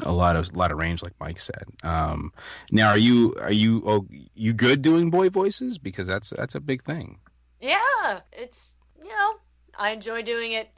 a 0.02 0.12
lot 0.12 0.36
of 0.36 0.50
a 0.54 0.56
lot 0.56 0.72
of 0.72 0.78
range, 0.78 1.02
like 1.02 1.12
Mike 1.20 1.40
said. 1.40 1.64
Um, 1.82 2.32
now, 2.70 2.88
are 2.88 2.98
you 2.98 3.34
are 3.38 3.52
you 3.52 3.82
oh, 3.86 4.06
you 4.34 4.54
good 4.54 4.80
doing 4.82 5.10
boy 5.10 5.28
voices 5.28 5.76
because 5.78 6.06
that's 6.06 6.30
that's 6.30 6.54
a 6.54 6.60
big 6.60 6.82
thing. 6.82 7.18
Yeah, 7.60 8.20
it's 8.32 8.76
you 9.02 9.08
know 9.08 9.34
I 9.78 9.90
enjoy 9.90 10.22
doing 10.22 10.52
it. 10.52 10.68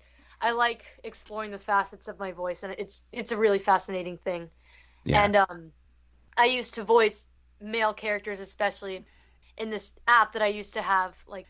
I 0.40 0.52
like 0.52 0.84
exploring 1.04 1.50
the 1.52 1.58
facets 1.58 2.08
of 2.08 2.18
my 2.18 2.32
voice, 2.32 2.64
and 2.64 2.74
it's 2.78 3.00
it's 3.12 3.30
a 3.32 3.36
really 3.36 3.58
fascinating 3.60 4.18
thing. 4.18 4.50
Yeah. 5.04 5.22
And 5.24 5.36
um, 5.36 5.72
I 6.38 6.46
used 6.46 6.74
to 6.74 6.84
voice 6.84 7.26
male 7.60 7.92
characters, 7.92 8.40
especially 8.40 9.04
in 9.56 9.70
this 9.70 9.92
app 10.06 10.34
that 10.34 10.42
I 10.42 10.46
used 10.46 10.74
to 10.74 10.82
have. 10.82 11.14
Like, 11.26 11.46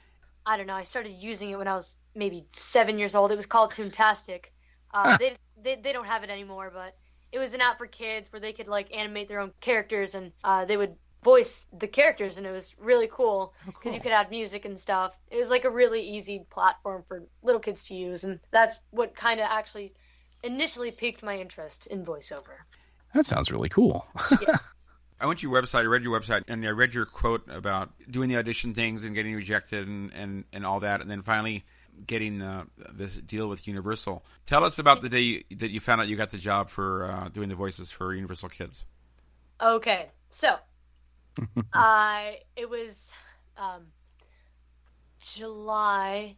I 0.46 0.56
don't 0.56 0.66
know, 0.66 0.74
I 0.74 0.82
started 0.82 1.10
using 1.10 1.50
it 1.50 1.58
when 1.58 1.68
I 1.68 1.74
was 1.74 1.96
maybe 2.14 2.46
seven 2.52 2.98
years 2.98 3.14
old. 3.14 3.30
It 3.30 3.36
was 3.36 3.46
called 3.46 3.72
Toontastic. 3.72 4.46
Uh, 4.92 5.18
they, 5.18 5.36
they 5.62 5.76
they 5.76 5.92
don't 5.92 6.06
have 6.06 6.24
it 6.24 6.30
anymore, 6.30 6.70
but 6.72 6.96
it 7.30 7.38
was 7.38 7.52
an 7.52 7.60
app 7.60 7.76
for 7.76 7.86
kids 7.86 8.32
where 8.32 8.40
they 8.40 8.54
could 8.54 8.68
like 8.68 8.96
animate 8.96 9.28
their 9.28 9.40
own 9.40 9.52
characters, 9.60 10.14
and 10.14 10.32
uh, 10.42 10.64
they 10.64 10.78
would 10.78 10.94
voice 11.22 11.64
the 11.78 11.86
characters, 11.86 12.38
and 12.38 12.46
it 12.46 12.52
was 12.52 12.74
really 12.78 13.08
cool 13.10 13.52
because 13.66 13.92
you 13.94 14.00
could 14.00 14.12
add 14.12 14.30
music 14.30 14.64
and 14.64 14.80
stuff. 14.80 15.12
It 15.30 15.36
was 15.36 15.50
like 15.50 15.64
a 15.66 15.70
really 15.70 16.00
easy 16.00 16.46
platform 16.48 17.04
for 17.06 17.24
little 17.42 17.60
kids 17.60 17.84
to 17.84 17.94
use, 17.94 18.24
and 18.24 18.40
that's 18.50 18.80
what 18.90 19.14
kind 19.14 19.40
of 19.40 19.46
actually 19.50 19.92
initially 20.42 20.90
piqued 20.90 21.22
my 21.22 21.38
interest 21.38 21.88
in 21.88 22.06
voiceover. 22.06 22.56
That 23.14 23.26
sounds 23.26 23.50
really 23.50 23.68
cool. 23.68 24.06
I 25.20 25.26
went 25.26 25.40
to 25.40 25.48
your 25.48 25.60
website, 25.60 25.80
I 25.80 25.86
read 25.86 26.02
your 26.04 26.18
website, 26.18 26.44
and 26.46 26.64
I 26.64 26.70
read 26.70 26.94
your 26.94 27.04
quote 27.04 27.42
about 27.50 27.90
doing 28.08 28.28
the 28.28 28.36
audition 28.36 28.74
things 28.74 29.04
and 29.04 29.14
getting 29.14 29.34
rejected 29.34 29.88
and, 29.88 30.12
and, 30.12 30.44
and 30.52 30.64
all 30.64 30.80
that, 30.80 31.00
and 31.00 31.10
then 31.10 31.22
finally 31.22 31.64
getting 32.06 32.40
uh, 32.40 32.64
this 32.92 33.16
deal 33.16 33.48
with 33.48 33.66
Universal. 33.66 34.24
Tell 34.46 34.64
us 34.64 34.78
about 34.78 35.00
the 35.00 35.08
day 35.08 35.20
you, 35.20 35.44
that 35.56 35.70
you 35.70 35.80
found 35.80 36.00
out 36.00 36.08
you 36.08 36.16
got 36.16 36.30
the 36.30 36.38
job 36.38 36.70
for 36.70 37.10
uh, 37.10 37.28
doing 37.30 37.48
the 37.48 37.56
voices 37.56 37.90
for 37.90 38.14
Universal 38.14 38.50
Kids. 38.50 38.84
Okay, 39.60 40.06
so 40.30 40.56
I 41.72 42.38
it 42.54 42.70
was 42.70 43.12
um, 43.56 43.86
July, 45.20 46.36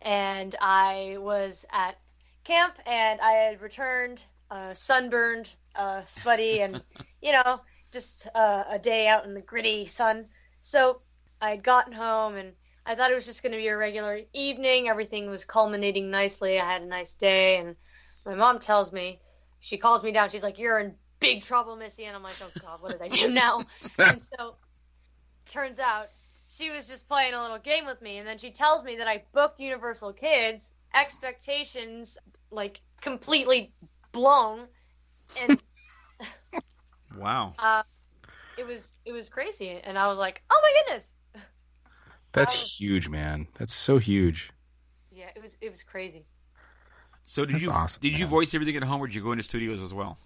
and 0.00 0.54
I 0.60 1.16
was 1.18 1.66
at 1.72 1.98
camp, 2.44 2.74
and 2.86 3.20
I 3.20 3.32
had 3.32 3.60
returned 3.60 4.22
uh, 4.50 4.74
sunburned, 4.74 5.52
uh, 5.74 6.02
sweaty, 6.06 6.60
and 6.60 6.82
you 7.22 7.32
know 7.32 7.60
just 7.92 8.26
uh, 8.34 8.64
a 8.68 8.78
day 8.78 9.06
out 9.06 9.24
in 9.24 9.34
the 9.34 9.40
gritty 9.40 9.86
sun. 9.86 10.26
So 10.60 11.00
I 11.40 11.50
had 11.50 11.62
gotten 11.62 11.92
home, 11.92 12.36
and 12.36 12.52
I 12.86 12.94
thought 12.94 13.10
it 13.10 13.14
was 13.14 13.26
just 13.26 13.42
going 13.42 13.52
to 13.52 13.58
be 13.58 13.68
a 13.68 13.76
regular 13.76 14.20
evening. 14.32 14.88
Everything 14.88 15.28
was 15.28 15.44
culminating 15.44 16.10
nicely. 16.10 16.58
I 16.58 16.70
had 16.70 16.82
a 16.82 16.86
nice 16.86 17.14
day, 17.14 17.58
and 17.58 17.76
my 18.24 18.34
mom 18.34 18.58
tells 18.58 18.92
me, 18.92 19.20
she 19.60 19.78
calls 19.78 20.02
me 20.02 20.12
down. 20.12 20.30
She's 20.30 20.42
like, 20.42 20.58
"You're 20.58 20.80
in 20.80 20.94
big 21.20 21.42
trouble, 21.42 21.76
Missy," 21.76 22.04
and 22.04 22.16
I'm 22.16 22.22
like, 22.22 22.36
"Oh 22.42 22.50
God, 22.60 22.82
what 22.82 22.92
did 22.92 23.02
I 23.02 23.08
do 23.08 23.28
now?" 23.28 23.60
and 23.98 24.20
so 24.22 24.56
turns 25.48 25.78
out 25.78 26.08
she 26.48 26.70
was 26.70 26.88
just 26.88 27.08
playing 27.08 27.34
a 27.34 27.40
little 27.40 27.58
game 27.58 27.86
with 27.86 28.02
me, 28.02 28.18
and 28.18 28.26
then 28.26 28.38
she 28.38 28.50
tells 28.50 28.82
me 28.82 28.96
that 28.96 29.08
I 29.08 29.22
booked 29.32 29.60
Universal 29.60 30.14
Kids. 30.14 30.70
Expectations 30.94 32.18
like 32.50 32.80
completely 33.00 33.72
blown, 34.12 34.66
and 35.40 35.62
Wow. 37.18 37.54
uh, 37.58 37.82
it 38.56 38.66
was 38.66 38.94
it 39.04 39.12
was 39.12 39.28
crazy, 39.28 39.70
and 39.70 39.98
I 39.98 40.08
was 40.08 40.18
like, 40.18 40.42
"Oh 40.50 40.60
my 40.62 40.82
goodness!" 40.84 41.14
That's 42.32 42.54
Oh. 42.54 42.66
huge, 42.80 43.08
man. 43.08 43.46
That's 43.58 43.74
so 43.74 43.98
huge. 43.98 44.50
Yeah, 45.10 45.30
it 45.36 45.42
was 45.42 45.56
it 45.60 45.70
was 45.70 45.82
crazy. 45.84 46.26
So 47.24 47.44
did 47.44 47.52
That's 47.52 47.62
you 47.62 47.70
awesome, 47.70 48.00
did 48.00 48.18
you 48.18 48.26
voice 48.26 48.54
everything 48.54 48.76
at 48.76 48.84
home, 48.84 49.00
or 49.00 49.06
did 49.06 49.14
you 49.14 49.22
go 49.22 49.32
into 49.32 49.44
studios 49.44 49.80
as 49.82 49.94
well? 49.94 50.18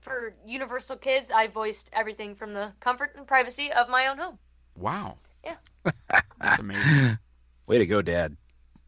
For 0.00 0.34
Universal 0.46 0.96
Kids, 0.96 1.30
I 1.30 1.48
voiced 1.48 1.90
everything 1.92 2.34
from 2.34 2.54
the 2.54 2.72
comfort 2.80 3.14
and 3.14 3.26
privacy 3.26 3.70
of 3.70 3.90
my 3.90 4.06
own 4.06 4.16
home. 4.16 4.38
Wow. 4.76 5.18
Yeah. 5.44 5.56
That's 6.40 6.58
amazing. 6.58 7.00
Way 7.66 7.78
to 7.78 7.86
go, 7.86 8.02
Dad. 8.02 8.36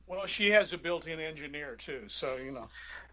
Well, 0.07 0.27
she 0.27 0.51
has 0.51 0.73
a 0.73 0.79
built-in 0.79 1.21
engineer 1.21 1.77
too, 1.77 2.09
so 2.09 2.37
you 2.37 2.51
know. 2.53 2.69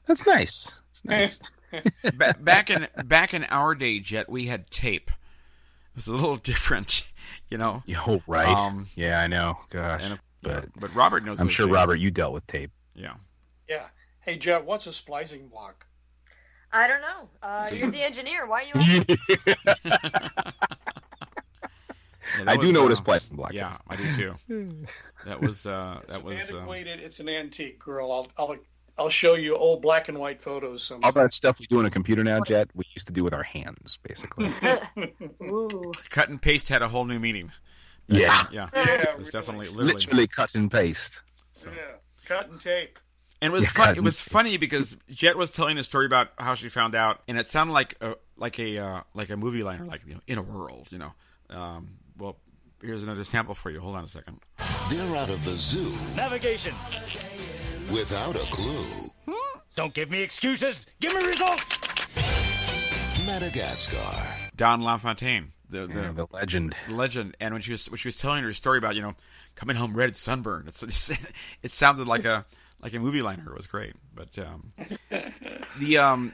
That's 0.07 0.25
nice. 0.25 0.79
It's 0.91 1.05
nice. 1.05 1.39
ba- 2.15 2.35
back 2.39 2.69
in 2.69 2.87
back 3.05 3.33
in 3.33 3.43
our 3.45 3.75
day, 3.75 3.99
Jet, 3.99 4.29
we 4.29 4.45
had 4.45 4.69
tape. 4.71 5.09
It 5.09 5.95
was 5.95 6.07
a 6.07 6.13
little 6.13 6.35
different, 6.51 7.07
you 7.49 7.57
know. 7.57 7.83
Yo, 7.85 8.21
right. 8.27 8.47
Um, 8.47 8.87
yeah, 8.95 9.19
I 9.19 9.27
know. 9.27 9.57
Gosh. 9.69 10.09
and, 10.09 10.19
but 10.41 10.65
but 10.79 10.93
Robert 10.95 11.25
knows. 11.25 11.39
I'm 11.39 11.49
sure, 11.49 11.65
days. 11.65 11.73
Robert, 11.73 11.95
you 11.95 12.11
dealt 12.11 12.33
with 12.33 12.45
tape. 12.47 12.71
Yeah. 12.93 13.13
Yeah. 13.67 13.87
Hey, 14.21 14.37
Jet, 14.37 14.65
what's 14.65 14.87
a 14.87 14.93
splicing 14.93 15.47
block? 15.47 15.85
I 16.71 16.87
don't 16.87 17.01
know. 17.01 17.29
Uh, 17.41 17.69
you're 17.71 17.89
the 17.91 18.03
engineer. 18.03 18.47
Why 18.47 18.63
are 18.63 18.65
you? 18.65 18.73
asking? 18.75 19.17
Yeah, 22.37 22.43
that 22.43 22.49
I 22.49 22.57
do 22.57 22.67
was, 22.67 22.73
know 22.73 22.81
what 22.83 22.91
a 22.91 22.93
uh, 22.93 22.97
splicing 22.97 23.37
block 23.37 23.51
is. 23.51 23.55
Yeah, 23.57 23.71
is. 23.71 23.79
I 23.87 23.95
do 23.95 24.13
too. 24.47 24.85
That 25.25 25.41
was 25.41 25.65
uh, 25.65 25.99
It's 26.03 26.13
that 26.13 26.23
was 26.23 26.37
uh, 26.51 26.57
antiquated. 26.57 26.99
it's 26.99 27.19
an 27.19 27.29
antique, 27.29 27.79
girl. 27.79 28.11
I'll 28.11 28.27
I'll 28.37 28.57
I'll 28.97 29.09
show 29.09 29.35
you 29.35 29.55
old 29.57 29.81
black 29.81 30.07
and 30.07 30.17
white 30.19 30.41
photos. 30.41 30.89
All 30.91 31.01
Sometime. 31.01 31.23
that 31.23 31.33
stuff 31.33 31.59
we 31.59 31.65
do 31.65 31.79
on 31.79 31.85
a 31.85 31.89
computer 31.89 32.23
now, 32.23 32.39
Jet, 32.41 32.69
we 32.73 32.85
used 32.95 33.07
to 33.07 33.13
do 33.13 33.23
with 33.23 33.33
our 33.33 33.43
hands, 33.43 33.99
basically. 34.07 34.53
Ooh. 35.43 35.91
cut 36.09 36.29
and 36.29 36.41
paste 36.41 36.69
had 36.69 36.81
a 36.81 36.87
whole 36.87 37.05
new 37.05 37.19
meaning. 37.19 37.51
yeah. 38.07 38.43
Yeah, 38.51 38.69
Yeah, 38.73 38.85
it 39.11 39.17
was 39.17 39.27
really. 39.27 39.31
definitely 39.31 39.67
literally. 39.69 39.93
Literally 39.93 40.27
cut 40.27 40.55
and 40.55 40.71
paste. 40.71 41.21
yeah, 41.65 41.71
cut 42.25 42.49
and 42.49 42.59
tape. 42.61 42.97
And 43.41 43.51
it 43.51 43.53
was 43.53 43.63
Yeah, 43.63 43.85
fun. 43.85 43.97
It 43.97 44.01
was 44.03 44.25
me 44.25 44.31
funny 44.31 44.57
because 44.57 44.95
Jet 45.11 45.35
was 45.37 45.51
telling 45.51 45.77
a 45.77 45.83
story 45.83 46.05
about 46.05 46.29
how 46.37 46.53
she 46.55 46.69
found 46.69 46.95
out, 46.95 47.21
and 47.27 47.37
it 47.37 47.47
sounded 47.49 47.73
like 47.73 47.95
a 48.01 48.15
like 48.37 48.57
a 48.59 48.77
uh, 48.79 49.01
like 49.13 49.29
a 49.29 49.35
movie 49.35 49.61
liner, 49.61 49.83
like 49.83 50.03
you 50.07 50.13
know, 50.13 50.21
in 50.25 50.37
a 50.37 50.41
world, 50.41 50.87
you 50.89 50.99
know. 50.99 51.13
Um, 51.49 51.89
well, 52.17 52.37
here's 52.81 53.03
another 53.03 53.25
sample 53.25 53.53
for 53.53 53.69
you. 53.69 53.81
Hold 53.81 53.97
on 53.97 54.05
a 54.05 54.07
second. 54.07 54.39
They're 54.89 55.15
out 55.17 55.29
of 55.29 55.43
the 55.43 55.51
zoo 55.51 55.93
Navigation. 56.15 56.73
Without 57.91 58.35
a 58.35 58.45
clue. 58.51 59.09
Don't 59.75 59.93
give 59.93 60.09
me 60.09 60.21
excuses. 60.21 60.87
Give 60.99 61.13
me 61.13 61.25
results. 61.25 61.81
Madagascar. 63.25 64.49
Don 64.55 64.81
LaFontaine, 64.81 65.51
the 65.69 65.87
the, 65.87 65.93
Yeah, 65.93 66.11
the 66.11 66.27
legend. 66.31 66.75
legend, 66.89 67.35
and 67.39 67.53
when 67.53 67.61
she 67.61 67.71
was 67.71 67.89
when 67.89 67.97
she 67.97 68.07
was 68.07 68.17
telling 68.17 68.43
her 68.43 68.53
story 68.53 68.77
about 68.77 68.95
you 68.95 69.01
know 69.01 69.15
coming 69.55 69.75
home 69.75 69.93
red 69.95 70.15
sunburned, 70.15 70.67
it's, 70.67 70.83
it's 70.83 71.11
it 71.63 71.71
sounded 71.71 72.07
like 72.07 72.25
a 72.25 72.45
like 72.81 72.93
a 72.93 72.99
movie 72.99 73.21
liner. 73.21 73.51
It 73.51 73.55
was 73.55 73.67
great, 73.67 73.93
but 74.13 74.37
um, 74.39 74.71
the 75.79 75.97
um. 75.97 76.33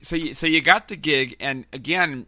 So 0.00 0.16
you, 0.16 0.34
so 0.34 0.46
you 0.46 0.60
got 0.60 0.88
the 0.88 0.96
gig, 0.96 1.34
and 1.40 1.64
again, 1.72 2.26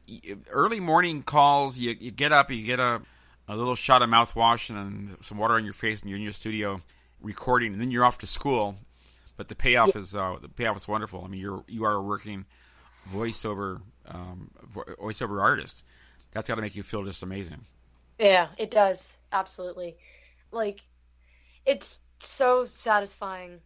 early 0.51 0.81
morning 0.81 1.23
calls. 1.23 1.77
You, 1.77 1.95
you 2.01 2.11
get 2.11 2.33
up, 2.33 2.51
you 2.51 2.65
get 2.65 2.81
a, 2.81 3.03
a 3.49 3.55
little 3.55 3.75
shot 3.75 4.01
of 4.01 4.09
mouthwash 4.09 4.71
and 4.71 5.19
some 5.21 5.37
water 5.37 5.55
on 5.55 5.65
your 5.65 5.75
face, 5.75 6.01
and 6.01 6.09
you're 6.09 6.17
in 6.17 6.23
your 6.23 6.33
studio 6.33 6.81
recording, 7.21 7.73
and 7.73 7.81
then 7.81 7.91
you're 7.91 8.05
off 8.05 8.19
to 8.19 8.27
school. 8.27 8.77
But 9.37 9.49
the 9.49 9.55
payoff 9.55 9.95
is 9.97 10.15
uh, 10.17 10.37
the 10.41 10.49
payoff 10.49 10.77
is 10.79 10.89
wonderful. 10.89 11.23
I 11.25 11.29
mean, 11.29 11.41
you're 11.41 11.63
you 11.69 11.85
are 11.85 11.95
a 11.95 12.03
working 12.03 12.47
voiceover 13.09 13.83
um, 14.09 14.51
voiceover 14.75 15.41
artist. 15.43 15.85
That's 16.33 16.49
got 16.49 16.57
to 16.57 16.63
make 16.63 16.75
you 16.77 16.83
feel 16.83 17.05
just 17.05 17.23
amazing. 17.23 17.65
Yeah, 18.19 18.49
it 18.59 18.71
does. 18.71 19.17
Absolutely. 19.33 19.97
Like, 20.51 20.81
it's 21.67 22.01
so 22.21 22.65
satisfying 22.65 23.61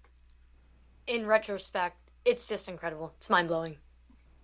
in 1.07 1.27
retrospect. 1.27 1.97
It's 2.25 2.47
just 2.47 2.69
incredible. 2.69 3.13
It's 3.17 3.31
mind 3.31 3.49
blowing. 3.49 3.77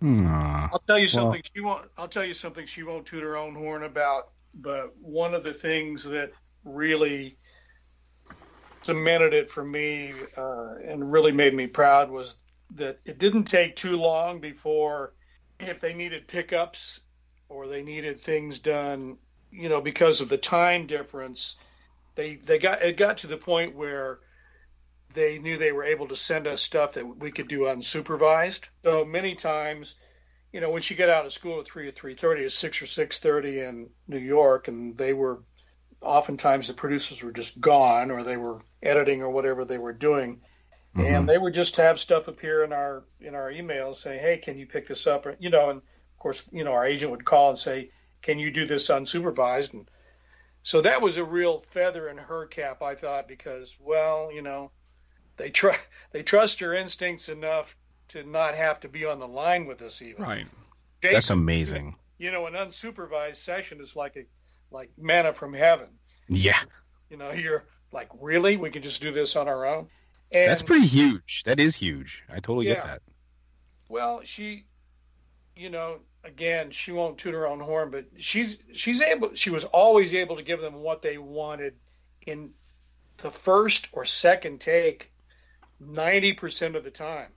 Aw. 0.03 0.69
I'll 0.71 0.79
tell 0.87 0.97
you 0.97 1.03
Well- 1.13 1.23
something. 1.25 1.41
She 1.53 1.61
won't. 1.61 1.89
I'll 1.97 2.07
tell 2.07 2.23
you 2.25 2.33
something. 2.33 2.65
She 2.65 2.83
won't 2.83 3.05
toot 3.05 3.23
her 3.23 3.35
own 3.37 3.53
horn 3.55 3.83
about. 3.83 4.29
But 4.53 4.95
one 4.97 5.33
of 5.33 5.43
the 5.43 5.53
things 5.53 6.03
that 6.05 6.31
really 6.63 7.37
cemented 8.83 9.33
it 9.33 9.49
for 9.51 9.63
me 9.63 10.13
uh, 10.37 10.75
and 10.85 11.11
really 11.11 11.31
made 11.31 11.53
me 11.53 11.67
proud 11.67 12.09
was 12.09 12.37
that 12.75 12.99
it 13.05 13.17
didn't 13.17 13.45
take 13.45 13.75
too 13.75 13.97
long 13.97 14.39
before, 14.39 15.13
if 15.59 15.79
they 15.79 15.93
needed 15.93 16.27
pickups 16.27 17.01
or 17.49 17.67
they 17.67 17.81
needed 17.81 18.19
things 18.19 18.59
done, 18.59 19.17
you 19.51 19.69
know, 19.69 19.81
because 19.81 20.21
of 20.21 20.29
the 20.29 20.37
time 20.37 20.87
difference, 20.87 21.57
they 22.15 22.35
they 22.35 22.59
got 22.59 22.81
it 22.81 22.97
got 22.97 23.17
to 23.19 23.27
the 23.27 23.37
point 23.37 23.75
where 23.75 24.19
they 25.13 25.39
knew 25.39 25.57
they 25.57 25.71
were 25.71 25.83
able 25.83 26.07
to 26.07 26.15
send 26.15 26.45
us 26.45 26.61
stuff 26.61 26.93
that 26.93 27.17
we 27.17 27.31
could 27.31 27.47
do 27.47 27.61
unsupervised. 27.61 28.67
So 28.83 29.05
many 29.05 29.35
times, 29.35 29.95
you 30.51 30.59
know, 30.59 30.69
when 30.69 30.81
she 30.81 30.95
got 30.95 31.09
out 31.09 31.25
of 31.25 31.33
school 31.33 31.59
at 31.59 31.65
three 31.65 31.87
or 31.87 31.91
three 31.91 32.15
thirty, 32.15 32.43
it's 32.43 32.55
six 32.55 32.81
or 32.81 32.85
six 32.87 33.19
thirty 33.19 33.61
in 33.61 33.89
New 34.07 34.19
York, 34.19 34.67
and 34.67 34.97
they 34.97 35.13
were 35.13 35.41
oftentimes 36.01 36.67
the 36.67 36.73
producers 36.73 37.23
were 37.23 37.31
just 37.31 37.59
gone 37.59 38.11
or 38.11 38.23
they 38.23 38.37
were 38.37 38.59
editing 38.81 39.21
or 39.21 39.29
whatever 39.29 39.65
they 39.65 39.77
were 39.77 39.93
doing. 39.93 40.41
And 40.95 41.05
mm-hmm. 41.05 41.25
they 41.27 41.37
would 41.37 41.53
just 41.53 41.75
have 41.75 41.99
stuff 41.99 42.27
appear 42.27 42.63
in 42.63 42.73
our 42.73 43.03
in 43.21 43.35
our 43.35 43.51
emails 43.51 43.95
saying, 43.95 44.19
"Hey, 44.19 44.37
can 44.37 44.57
you 44.57 44.65
pick 44.65 44.87
this 44.87 45.05
up?" 45.05 45.27
Or, 45.27 45.35
you 45.39 45.51
know, 45.51 45.69
and 45.69 45.77
of 45.79 46.17
course, 46.17 46.47
you 46.51 46.63
know, 46.63 46.71
our 46.71 46.85
agent 46.85 47.11
would 47.11 47.23
call 47.23 47.49
and 47.49 47.59
say, 47.59 47.91
"Can 48.23 48.39
you 48.39 48.49
do 48.49 48.65
this 48.65 48.89
unsupervised?" 48.89 49.73
And 49.73 49.87
so 50.63 50.81
that 50.81 51.01
was 51.01 51.17
a 51.17 51.23
real 51.23 51.61
feather 51.69 52.09
in 52.09 52.17
her 52.17 52.47
cap, 52.47 52.81
I 52.81 52.95
thought, 52.95 53.27
because 53.27 53.77
well, 53.79 54.31
you 54.33 54.41
know, 54.41 54.71
they 55.35 55.51
try 55.51 55.77
they 56.11 56.23
trust 56.23 56.61
your 56.61 56.73
instincts 56.73 57.29
enough 57.29 57.75
to 58.09 58.23
not 58.23 58.55
have 58.55 58.79
to 58.79 58.89
be 58.89 59.05
on 59.05 59.19
the 59.19 59.27
line 59.27 59.67
with 59.67 59.83
us 59.83 60.01
even. 60.01 60.23
Right. 60.23 60.47
That's 61.01 61.29
amazing. 61.29 61.95
You 62.17 62.31
know, 62.31 62.47
an 62.47 62.53
unsupervised 62.53 63.35
session 63.35 63.79
is 63.79 63.95
like 63.95 64.15
a 64.15 64.25
like 64.71 64.91
manna 64.97 65.33
from 65.33 65.53
heaven. 65.53 65.87
Yeah. 66.27 66.59
You 67.09 67.17
know, 67.17 67.31
you're 67.31 67.65
like, 67.91 68.09
really? 68.19 68.57
We 68.57 68.69
can 68.69 68.81
just 68.81 69.01
do 69.01 69.11
this 69.11 69.35
on 69.35 69.47
our 69.47 69.65
own? 69.65 69.87
And, 70.31 70.49
That's 70.49 70.61
pretty 70.61 70.87
huge. 70.87 71.43
That 71.45 71.59
is 71.59 71.75
huge. 71.75 72.23
I 72.29 72.35
totally 72.35 72.65
get 72.65 72.83
that. 72.83 73.01
Well, 73.87 74.21
she, 74.23 74.65
you 75.55 75.69
know, 75.69 75.99
again, 76.23 76.71
she 76.71 76.91
won't 76.91 77.17
toot 77.17 77.33
her 77.33 77.47
own 77.47 77.61
horn, 77.61 77.91
but 77.91 78.05
she's 78.17 78.57
she's 78.73 79.01
able. 79.01 79.33
She 79.35 79.49
was 79.49 79.63
always 79.63 80.13
able 80.13 80.35
to 80.35 80.43
give 80.43 80.59
them 80.59 80.75
what 80.75 81.01
they 81.01 81.17
wanted 81.17 81.75
in 82.25 82.51
the 83.17 83.31
first 83.31 83.87
or 83.93 84.03
second 84.03 84.59
take, 84.59 85.11
ninety 85.79 86.33
percent 86.33 86.75
of 86.75 86.83
the 86.83 86.91
time, 86.91 87.31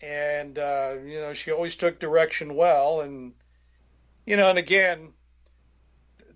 and 0.00 0.58
uh, 0.58 0.94
you 1.04 1.20
know, 1.20 1.32
she 1.32 1.52
always 1.52 1.76
took 1.76 2.00
direction 2.00 2.56
well, 2.56 3.02
and 3.02 3.34
you 4.26 4.36
know, 4.36 4.50
and 4.50 4.58
again. 4.58 5.12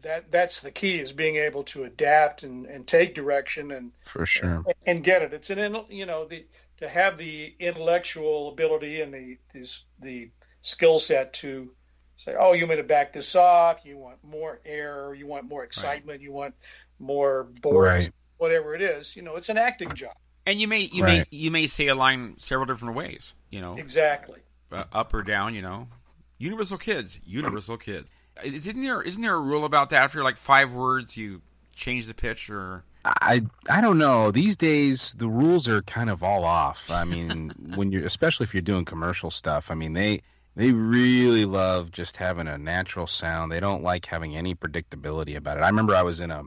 That, 0.04 0.30
that's 0.30 0.60
the 0.60 0.70
key 0.70 0.98
is 1.00 1.12
being 1.12 1.36
able 1.36 1.64
to 1.64 1.84
adapt 1.84 2.42
and, 2.42 2.66
and 2.66 2.86
take 2.86 3.14
direction 3.14 3.70
and 3.70 3.92
For 4.02 4.24
sure. 4.26 4.62
and 4.86 5.02
get 5.02 5.22
it. 5.22 5.32
It's 5.32 5.50
an 5.50 5.76
you 5.88 6.06
know 6.06 6.26
the 6.26 6.46
to 6.78 6.88
have 6.88 7.18
the 7.18 7.54
intellectual 7.58 8.48
ability 8.48 9.00
and 9.00 9.12
the 9.12 9.38
this, 9.52 9.84
the 10.00 10.30
skill 10.60 10.98
set 10.98 11.32
to 11.34 11.70
say, 12.16 12.34
oh, 12.38 12.52
you 12.52 12.62
want 12.62 12.70
me 12.70 12.76
to 12.76 12.82
back 12.88 13.12
this 13.12 13.34
off. 13.34 13.80
You 13.84 13.98
want 13.98 14.22
more 14.22 14.60
air. 14.64 15.14
You 15.14 15.26
want 15.26 15.48
more 15.48 15.64
excitement. 15.64 16.20
You 16.20 16.32
want 16.32 16.54
more 16.98 17.44
boards. 17.44 18.04
Right. 18.04 18.10
Whatever 18.36 18.74
it 18.74 18.82
is, 18.82 19.14
you 19.16 19.22
know, 19.22 19.36
it's 19.36 19.48
an 19.48 19.56
acting 19.58 19.94
job. 19.94 20.12
And 20.44 20.60
you 20.60 20.68
may 20.68 20.80
you 20.80 21.02
Right. 21.02 21.18
may 21.30 21.36
you 21.36 21.50
may 21.50 21.66
say 21.66 21.86
a 21.86 21.94
line 21.94 22.36
several 22.38 22.66
different 22.66 22.96
ways. 22.96 23.32
You 23.48 23.60
know, 23.60 23.76
Exactly. 23.78 24.40
uh, 24.70 24.84
up 24.92 25.14
or 25.14 25.22
down. 25.22 25.54
You 25.54 25.62
know, 25.62 25.88
universal 26.36 26.76
kids, 26.76 27.20
universal 27.24 27.76
kid. 27.78 28.06
Isn't 28.42 28.80
there 28.80 29.02
isn't 29.02 29.22
there 29.22 29.34
a 29.34 29.40
rule 29.40 29.64
about 29.64 29.90
that? 29.90 30.02
After 30.02 30.22
like 30.22 30.36
five 30.36 30.72
words, 30.72 31.16
you 31.16 31.42
change 31.72 32.06
the 32.06 32.14
pitch, 32.14 32.50
or 32.50 32.84
I 33.04 33.42
I 33.70 33.80
don't 33.80 33.98
know. 33.98 34.30
These 34.30 34.56
days 34.56 35.14
the 35.18 35.28
rules 35.28 35.68
are 35.68 35.82
kind 35.82 36.10
of 36.10 36.22
all 36.22 36.44
off. 36.44 36.90
I 36.90 37.04
mean, 37.04 37.52
when 37.74 37.92
you're 37.92 38.06
especially 38.06 38.44
if 38.44 38.54
you're 38.54 38.62
doing 38.62 38.84
commercial 38.84 39.30
stuff, 39.30 39.70
I 39.70 39.74
mean 39.74 39.92
they 39.92 40.22
they 40.56 40.72
really 40.72 41.44
love 41.44 41.90
just 41.90 42.16
having 42.16 42.48
a 42.48 42.58
natural 42.58 43.06
sound. 43.06 43.52
They 43.52 43.60
don't 43.60 43.82
like 43.82 44.06
having 44.06 44.36
any 44.36 44.54
predictability 44.54 45.36
about 45.36 45.58
it. 45.58 45.60
I 45.60 45.68
remember 45.68 45.94
I 45.94 46.02
was 46.02 46.20
in 46.20 46.30
a 46.30 46.42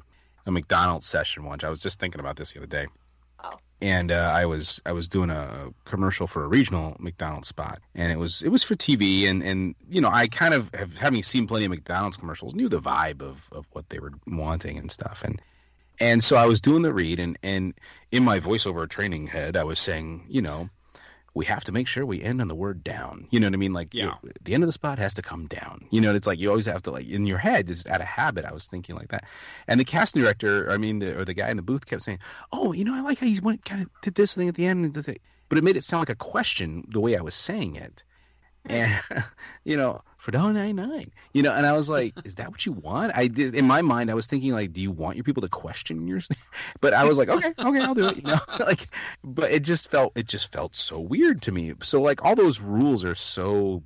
a 0.46 0.52
McDonald's 0.52 1.06
session 1.06 1.44
once. 1.44 1.64
I 1.64 1.70
was 1.70 1.80
just 1.80 2.00
thinking 2.00 2.20
about 2.20 2.38
this 2.38 2.54
the 2.54 2.60
other 2.60 2.68
day. 2.68 2.88
Oh. 3.44 3.60
And 3.80 4.12
uh, 4.12 4.32
I 4.34 4.46
was 4.46 4.82
I 4.86 4.92
was 4.92 5.08
doing 5.08 5.30
a 5.30 5.70
commercial 5.86 6.26
for 6.26 6.44
a 6.44 6.48
regional 6.48 6.96
McDonald's 7.00 7.48
spot, 7.48 7.80
and 7.94 8.12
it 8.12 8.18
was 8.18 8.42
it 8.42 8.50
was 8.50 8.64
for 8.64 8.76
TV, 8.76 9.30
and 9.30 9.44
and 9.44 9.76
you 9.88 10.02
know 10.02 10.10
I 10.10 10.28
kind 10.28 10.56
of 10.56 10.74
have 10.74 10.98
having 10.98 11.22
seen 11.22 11.46
plenty 11.46 11.66
of 11.66 11.72
McDonald's 11.72 12.18
commercials, 12.18 12.56
knew 12.56 12.70
the 12.70 12.82
vibe 12.82 13.22
of 13.22 13.48
of 13.52 13.68
what 13.74 13.90
they 13.90 14.00
were 14.00 14.14
wanting 14.26 14.80
and 14.80 14.92
stuff, 14.92 15.24
and 15.24 15.40
and 16.00 16.24
so 16.24 16.38
I 16.38 16.46
was 16.46 16.60
doing 16.60 16.82
the 16.82 16.94
read, 16.94 17.20
and 17.20 17.38
and 17.44 17.74
in 18.12 18.24
my 18.24 18.40
voiceover 18.40 18.90
training 18.90 19.28
head, 19.28 19.56
I 19.56 19.64
was 19.64 19.80
saying, 19.80 20.26
you 20.28 20.42
know, 20.42 20.70
we 21.38 21.46
have 21.46 21.64
to 21.66 21.72
make 21.72 21.88
sure 21.88 22.06
we 22.06 22.22
end 22.22 22.42
on 22.42 22.48
the 22.48 22.56
word 22.56 22.84
down. 22.84 23.28
You 23.30 23.40
know 23.40 23.48
what 23.48 23.54
I 23.54 23.58
mean? 23.58 23.74
Like, 23.74 23.94
Yeah. 23.94 24.16
you- 24.24 24.32
the 24.44 24.54
end 24.54 24.64
of 24.64 24.68
the 24.68 24.74
spot 24.74 24.98
has 25.00 25.14
to 25.16 25.22
come 25.22 25.46
down. 25.48 25.86
You 25.92 26.02
know, 26.02 26.14
it's 26.16 26.28
like 26.28 26.40
you 26.40 26.50
always 26.50 26.66
have 26.66 26.84
to 26.84 26.92
like 26.92 27.08
in 27.08 27.26
your 27.28 27.38
head. 27.38 27.68
This 27.68 27.80
is 27.82 27.88
out 27.88 28.02
of 28.02 28.08
habit. 28.08 28.44
I 28.46 28.52
was 28.54 28.66
thinking 28.68 28.96
like 28.96 29.10
that, 29.10 29.24
and 29.68 29.80
the 29.80 29.86
casting 29.86 30.22
director, 30.22 30.70
I 30.72 30.78
mean, 30.78 31.00
the, 31.00 31.18
or 31.20 31.26
the 31.26 31.34
guy 31.34 31.50
in 31.50 31.58
the 31.58 31.64
booth 31.64 31.86
kept 31.86 32.04
saying, 32.04 32.20
"Oh, 32.52 32.74
you 32.74 32.84
know, 32.84 32.96
I 32.96 33.02
like 33.02 33.20
how 33.20 33.28
he 33.28 33.40
went 33.40 33.64
kind 33.64 33.82
of 33.84 33.90
did 34.02 34.16
this 34.16 34.34
thing 34.36 34.48
at 34.50 34.56
the 34.56 34.66
end," 34.66 34.84
and 34.84 34.94
did 34.94 35.08
it. 35.08 35.22
but 35.50 35.58
it 35.58 35.64
made 35.64 35.78
it 35.78 35.84
sound 35.84 36.02
like 36.02 36.10
a 36.10 36.16
question 36.16 36.86
the 36.90 37.00
way 37.00 37.16
I 37.18 37.22
was 37.22 37.36
saying 37.36 37.76
it. 37.78 38.04
Hmm. 38.66 38.74
And 38.74 39.02
you 39.64 39.78
know, 39.78 40.02
for 40.28 40.32
dollar 40.32 40.52
ninety 40.52 40.74
nine, 40.74 41.10
you 41.32 41.42
know, 41.42 41.54
and 41.54 41.66
I 41.66 41.72
was 41.72 41.90
like, 41.90 42.14
"Is 42.26 42.36
that 42.36 42.52
what 42.52 42.66
you 42.66 42.74
want?" 42.74 43.14
I 43.16 43.28
did 43.28 43.56
in 43.56 43.66
my 43.66 43.82
mind. 43.82 44.12
I 44.12 44.14
was 44.14 44.28
thinking 44.28 44.52
like, 44.52 44.74
"Do 44.74 44.82
you 44.82 44.92
want 44.92 45.16
your 45.16 45.24
people 45.24 45.40
to 45.40 45.48
question 45.48 46.06
your?" 46.06 46.20
But 46.82 46.94
I 46.94 47.06
was 47.06 47.18
like, 47.18 47.30
"Okay, 47.30 47.54
okay, 47.58 47.80
I'll 47.80 47.96
do 47.96 48.10
it." 48.10 48.18
You 48.18 48.24
know, 48.24 48.40
like, 48.60 48.88
but 49.24 49.54
it 49.54 49.62
just 49.62 49.90
felt 49.90 50.18
it 50.18 50.28
just 50.28 50.52
felt 50.52 50.76
so 50.76 51.00
weird 51.00 51.44
to 51.44 51.54
me. 51.54 51.76
So 51.82 52.02
like, 52.02 52.26
all 52.26 52.36
those 52.36 52.60
rules 52.60 53.06
are 53.06 53.16
so 53.16 53.84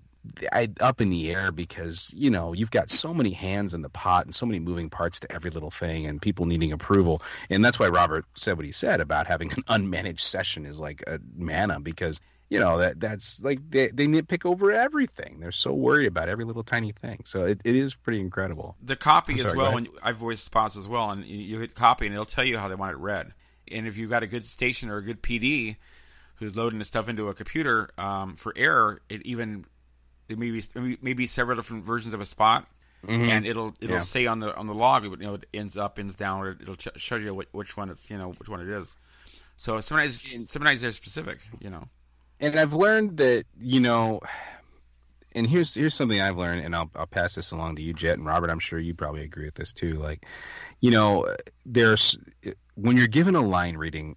I, 0.52 0.70
up 0.80 1.00
in 1.00 1.12
the 1.12 1.32
air 1.32 1.52
because 1.52 2.12
you 2.18 2.32
know 2.32 2.54
you've 2.54 2.72
got 2.72 2.90
so 2.90 3.14
many 3.14 3.34
hands 3.34 3.76
in 3.76 3.84
the 3.84 3.90
pot 3.90 4.26
and 4.26 4.34
so 4.34 4.48
many 4.48 4.58
moving 4.58 4.90
parts 4.90 5.20
to 5.20 5.32
every 5.32 5.52
little 5.52 5.70
thing 5.70 6.08
and 6.08 6.20
people 6.20 6.48
needing 6.48 6.72
approval 6.72 7.24
and 7.50 7.66
that's 7.66 7.80
why 7.80 7.88
robert 7.88 8.26
said 8.36 8.56
what 8.56 8.66
he 8.66 8.72
said 8.72 9.02
about 9.02 9.26
having 9.26 9.52
an 9.52 9.64
unmanaged 9.64 10.20
session 10.20 10.68
is 10.68 10.80
like 10.80 11.04
a 11.08 11.20
manna 11.36 11.80
because 11.80 12.22
you 12.52 12.60
know 12.60 12.78
that 12.80 13.00
that's 13.00 13.42
like 13.44 13.60
they, 13.70 13.88
they 13.88 14.06
nitpick 14.08 14.46
over 14.46 14.72
everything 14.72 15.38
they're 15.40 15.52
so 15.54 15.72
worried 15.74 16.06
about 16.08 16.28
every 16.30 16.44
little 16.46 16.64
tiny 16.64 16.92
thing 16.92 17.22
so 17.26 17.46
it, 17.46 17.62
it 17.64 17.76
is 17.76 17.96
pretty 17.96 18.20
incredible 18.20 18.76
the 18.84 18.96
copy 18.98 19.40
I'm 19.40 19.46
as 19.48 19.56
well. 19.56 19.78
and 19.78 19.88
I've 20.04 20.18
voiced 20.18 20.44
spots 20.46 20.76
as 20.78 20.88
well, 20.88 21.10
and 21.12 21.26
you, 21.26 21.60
hit 21.60 21.74
copy, 21.76 22.06
and 22.06 22.14
it'll 22.14 22.26
tell 22.26 22.44
you 22.44 22.58
how 22.58 22.68
they 22.68 22.76
want 22.76 22.92
it 22.94 22.98
read. 22.98 23.34
And 23.72 23.88
if 23.88 23.98
you've 23.98 24.10
got 24.10 24.22
a 24.22 24.28
good 24.28 24.46
station 24.46 24.90
or 24.90 24.98
a 24.98 25.02
good 25.02 25.24
PD 25.24 25.78
who's 26.36 26.58
loading 26.58 26.80
the 26.80 26.86
stuff 26.86 27.08
into 27.08 27.30
a 27.30 27.34
computer 27.34 27.90
um, 27.98 28.36
for 28.36 28.52
error, 28.58 29.02
it 29.08 29.22
even 29.26 29.66
it 30.28 30.38
may 30.38 30.52
be 30.52 30.98
maybe 31.02 31.26
several 31.28 31.56
different 31.56 31.84
versions 31.86 32.14
of 32.14 32.20
a 32.22 32.26
spot, 32.26 32.68
Mhm. 33.08 33.30
and 33.30 33.46
it'll 33.46 33.74
it'll 33.80 33.96
Yeah. 33.96 34.00
say 34.02 34.26
on 34.28 34.40
the 34.40 34.54
on 34.58 34.68
the 34.68 34.74
log, 34.74 35.04
you 35.06 35.16
know, 35.18 35.36
it 35.36 35.46
ends 35.54 35.78
up, 35.78 36.00
ends 36.00 36.16
down, 36.18 36.42
or 36.42 36.58
it'll 36.62 36.76
ch- 36.76 36.90
show 36.98 37.16
you 37.16 37.34
which, 37.34 37.48
which 37.54 37.78
one 37.78 37.90
it's 37.90 38.10
you 38.12 38.18
know 38.18 38.32
which 38.32 38.50
one 38.50 38.60
it 38.60 38.68
is. 38.70 38.98
So 39.56 39.80
sometimes 39.80 40.20
sometimes 40.52 40.82
they're 40.82 40.92
specific, 40.92 41.40
you 41.62 41.70
know. 41.70 41.88
And 42.42 42.60
I've 42.60 42.74
learned 42.74 43.18
that 43.18 43.46
you 43.60 43.80
know, 43.80 44.20
and 45.34 45.48
here's 45.48 45.74
here's 45.76 45.94
something 45.94 46.20
I've 46.20 46.38
learned, 46.38 46.66
and 46.66 46.76
I'll 46.76 46.90
I'll 46.96 47.06
pass 47.06 47.36
this 47.36 47.52
along 47.52 47.78
to 47.78 47.82
you, 47.82 47.94
Jet 47.94 48.18
and 48.18 48.26
Robert. 48.26 48.50
I'm 48.50 48.60
sure 48.60 48.80
you 48.80 48.94
probably 48.94 49.24
agree 49.24 49.46
with 49.46 49.56
this 49.56 49.74
too. 49.74 49.94
Like, 49.94 50.26
you 50.82 50.92
know, 50.92 51.34
there's 51.66 52.18
when 52.76 52.98
you're 52.98 53.08
given 53.08 53.36
a 53.36 53.42
line 53.42 53.78
reading, 53.78 54.16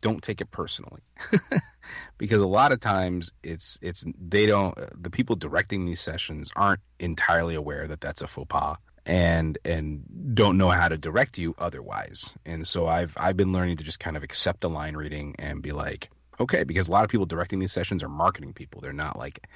don't 0.00 0.22
take 0.22 0.40
it 0.40 0.50
personally, 0.50 1.02
because 2.18 2.40
a 2.40 2.46
lot 2.46 2.72
of 2.72 2.80
times 2.80 3.30
it's 3.42 3.78
it's 3.82 4.04
they 4.18 4.46
don't 4.46 4.74
the 5.00 5.10
people 5.10 5.36
directing 5.36 5.84
these 5.84 6.00
sessions 6.00 6.50
aren't 6.56 6.80
entirely 6.98 7.54
aware 7.54 7.86
that 7.86 8.00
that's 8.00 8.22
a 8.22 8.26
faux 8.26 8.48
pas 8.48 8.78
and 9.04 9.58
and 9.64 10.02
don't 10.34 10.58
know 10.58 10.70
how 10.70 10.88
to 10.88 10.96
direct 10.96 11.36
you 11.38 11.54
otherwise. 11.58 12.32
And 12.46 12.66
so 12.66 12.86
I've 12.86 13.14
I've 13.18 13.36
been 13.36 13.52
learning 13.52 13.76
to 13.76 13.84
just 13.84 14.00
kind 14.00 14.16
of 14.16 14.22
accept 14.22 14.64
a 14.64 14.68
line 14.68 14.96
reading 14.96 15.36
and 15.38 15.62
be 15.62 15.72
like, 15.72 16.10
okay, 16.40 16.64
because 16.64 16.88
a 16.88 16.92
lot 16.92 17.04
of 17.04 17.10
people 17.10 17.26
directing 17.26 17.58
these 17.58 17.72
sessions 17.72 18.02
are 18.02 18.08
marketing 18.08 18.52
people. 18.52 18.80
They're 18.80 18.92
not 18.92 19.18
like 19.18 19.46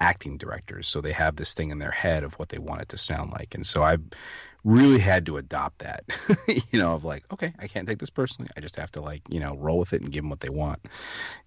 acting 0.00 0.38
directors, 0.38 0.88
so 0.88 1.00
they 1.00 1.12
have 1.12 1.36
this 1.36 1.54
thing 1.54 1.70
in 1.70 1.78
their 1.78 1.90
head 1.90 2.24
of 2.24 2.34
what 2.34 2.48
they 2.48 2.58
want 2.58 2.82
it 2.82 2.88
to 2.90 2.98
sound 2.98 3.32
like. 3.32 3.54
And 3.54 3.66
so 3.66 3.82
I've 3.82 4.02
really 4.64 4.98
had 4.98 5.26
to 5.26 5.36
adopt 5.36 5.78
that, 5.78 6.04
you 6.48 6.78
know, 6.78 6.94
of 6.94 7.04
like, 7.04 7.24
okay, 7.32 7.54
I 7.58 7.68
can't 7.68 7.86
take 7.88 7.98
this 7.98 8.10
personally. 8.10 8.50
I 8.56 8.60
just 8.60 8.76
have 8.76 8.90
to 8.92 9.00
like, 9.00 9.22
you 9.28 9.40
know, 9.40 9.56
roll 9.56 9.78
with 9.78 9.92
it 9.92 10.02
and 10.02 10.10
give 10.12 10.22
them 10.24 10.30
what 10.30 10.40
they 10.40 10.48
want, 10.48 10.80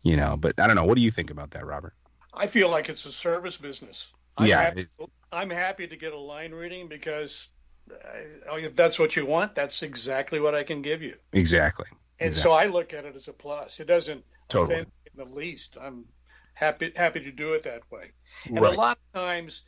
you 0.03 0.15
know. 0.17 0.37
But 0.37 0.59
I 0.59 0.67
don't 0.67 0.75
know. 0.75 0.85
What 0.85 0.95
do 0.95 1.01
you 1.01 1.11
think 1.11 1.29
about 1.31 1.51
that, 1.51 1.65
Robert? 1.65 1.93
I 2.33 2.47
feel 2.47 2.69
like 2.69 2.89
it's 2.89 3.05
a 3.05 3.11
service 3.11 3.57
business. 3.57 4.11
I'm 4.37 4.47
Yeah, 4.47 4.61
happy, 4.61 4.87
I'm 5.31 5.49
happy 5.49 5.87
to 5.87 5.97
get 5.97 6.13
a 6.13 6.17
line 6.17 6.53
reading 6.53 6.87
because 6.87 7.49
uh, 7.91 8.55
if 8.55 8.75
that's 8.75 8.99
what 8.99 9.15
you 9.15 9.25
want, 9.25 9.55
that's 9.55 9.83
exactly 9.83 10.39
what 10.39 10.55
I 10.55 10.63
can 10.63 10.81
give 10.81 11.01
you. 11.01 11.15
Exactly. 11.33 11.87
And 12.19 12.33
so 12.33 12.51
I 12.51 12.67
look 12.67 12.93
at 12.93 13.05
it 13.05 13.15
as 13.15 13.27
a 13.27 13.33
plus. 13.33 13.79
It 13.79 13.87
doesn't 13.87 14.25
Totally. 14.49 14.79
in 14.79 14.87
the 15.15 15.25
least. 15.25 15.77
I'm 15.79 16.05
happy 16.53 16.91
happy 16.95 17.21
to 17.21 17.31
do 17.31 17.53
it 17.53 17.63
that 17.63 17.89
way. 17.91 18.11
And 18.45 18.59
Right. 18.59 18.73
a 18.73 18.77
lot 18.77 18.97
of 19.13 19.21
times, 19.21 19.63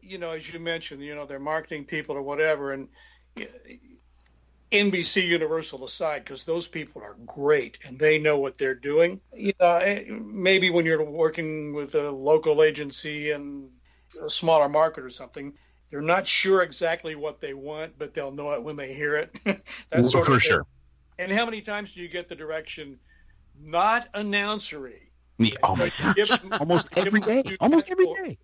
you 0.00 0.18
know, 0.18 0.30
as 0.30 0.52
you 0.52 0.58
mentioned, 0.60 1.02
you 1.02 1.14
know, 1.14 1.26
they're 1.26 1.38
marketing 1.38 1.84
people 1.84 2.16
or 2.16 2.22
whatever, 2.22 2.72
and 2.72 2.88
NBC 4.72 5.26
Universal 5.26 5.84
aside, 5.84 6.24
because 6.24 6.44
those 6.44 6.68
people 6.68 7.02
are 7.02 7.16
great 7.26 7.78
and 7.84 7.98
they 7.98 8.18
know 8.18 8.38
what 8.38 8.56
they're 8.56 8.74
doing. 8.74 9.20
You 9.34 9.52
know, 9.60 9.76
eh, 9.76 10.04
maybe 10.10 10.70
when 10.70 10.86
you're 10.86 11.02
working 11.02 11.74
with 11.74 11.94
a 11.96 12.10
local 12.10 12.62
agency 12.62 13.32
and 13.32 13.70
a 14.22 14.30
smaller 14.30 14.68
market 14.68 15.04
or 15.04 15.10
something. 15.10 15.52
They're 15.90 16.00
not 16.00 16.24
sure 16.24 16.62
exactly 16.62 17.16
what 17.16 17.40
they 17.40 17.52
want, 17.52 17.98
but 17.98 18.14
they'll 18.14 18.30
know 18.30 18.52
it 18.52 18.62
when 18.62 18.76
they 18.76 18.94
hear 18.94 19.16
it. 19.16 19.34
that 19.90 20.06
sort 20.06 20.26
For 20.26 20.34
of 20.34 20.42
thing. 20.42 20.50
sure. 20.52 20.66
And 21.18 21.32
how 21.32 21.44
many 21.44 21.60
times 21.62 21.94
do 21.94 22.00
you 22.00 22.08
get 22.08 22.28
the 22.28 22.36
direction, 22.36 23.00
not 23.62 24.12
announcery? 24.14 25.10
Me, 25.38 25.54
oh 25.62 25.76
my 25.76 25.90
gosh, 25.98 26.38
almost 26.60 26.88
every 26.96 27.20
day, 27.20 27.42
almost 27.60 27.90
every 27.90 28.06
day. 28.06 28.38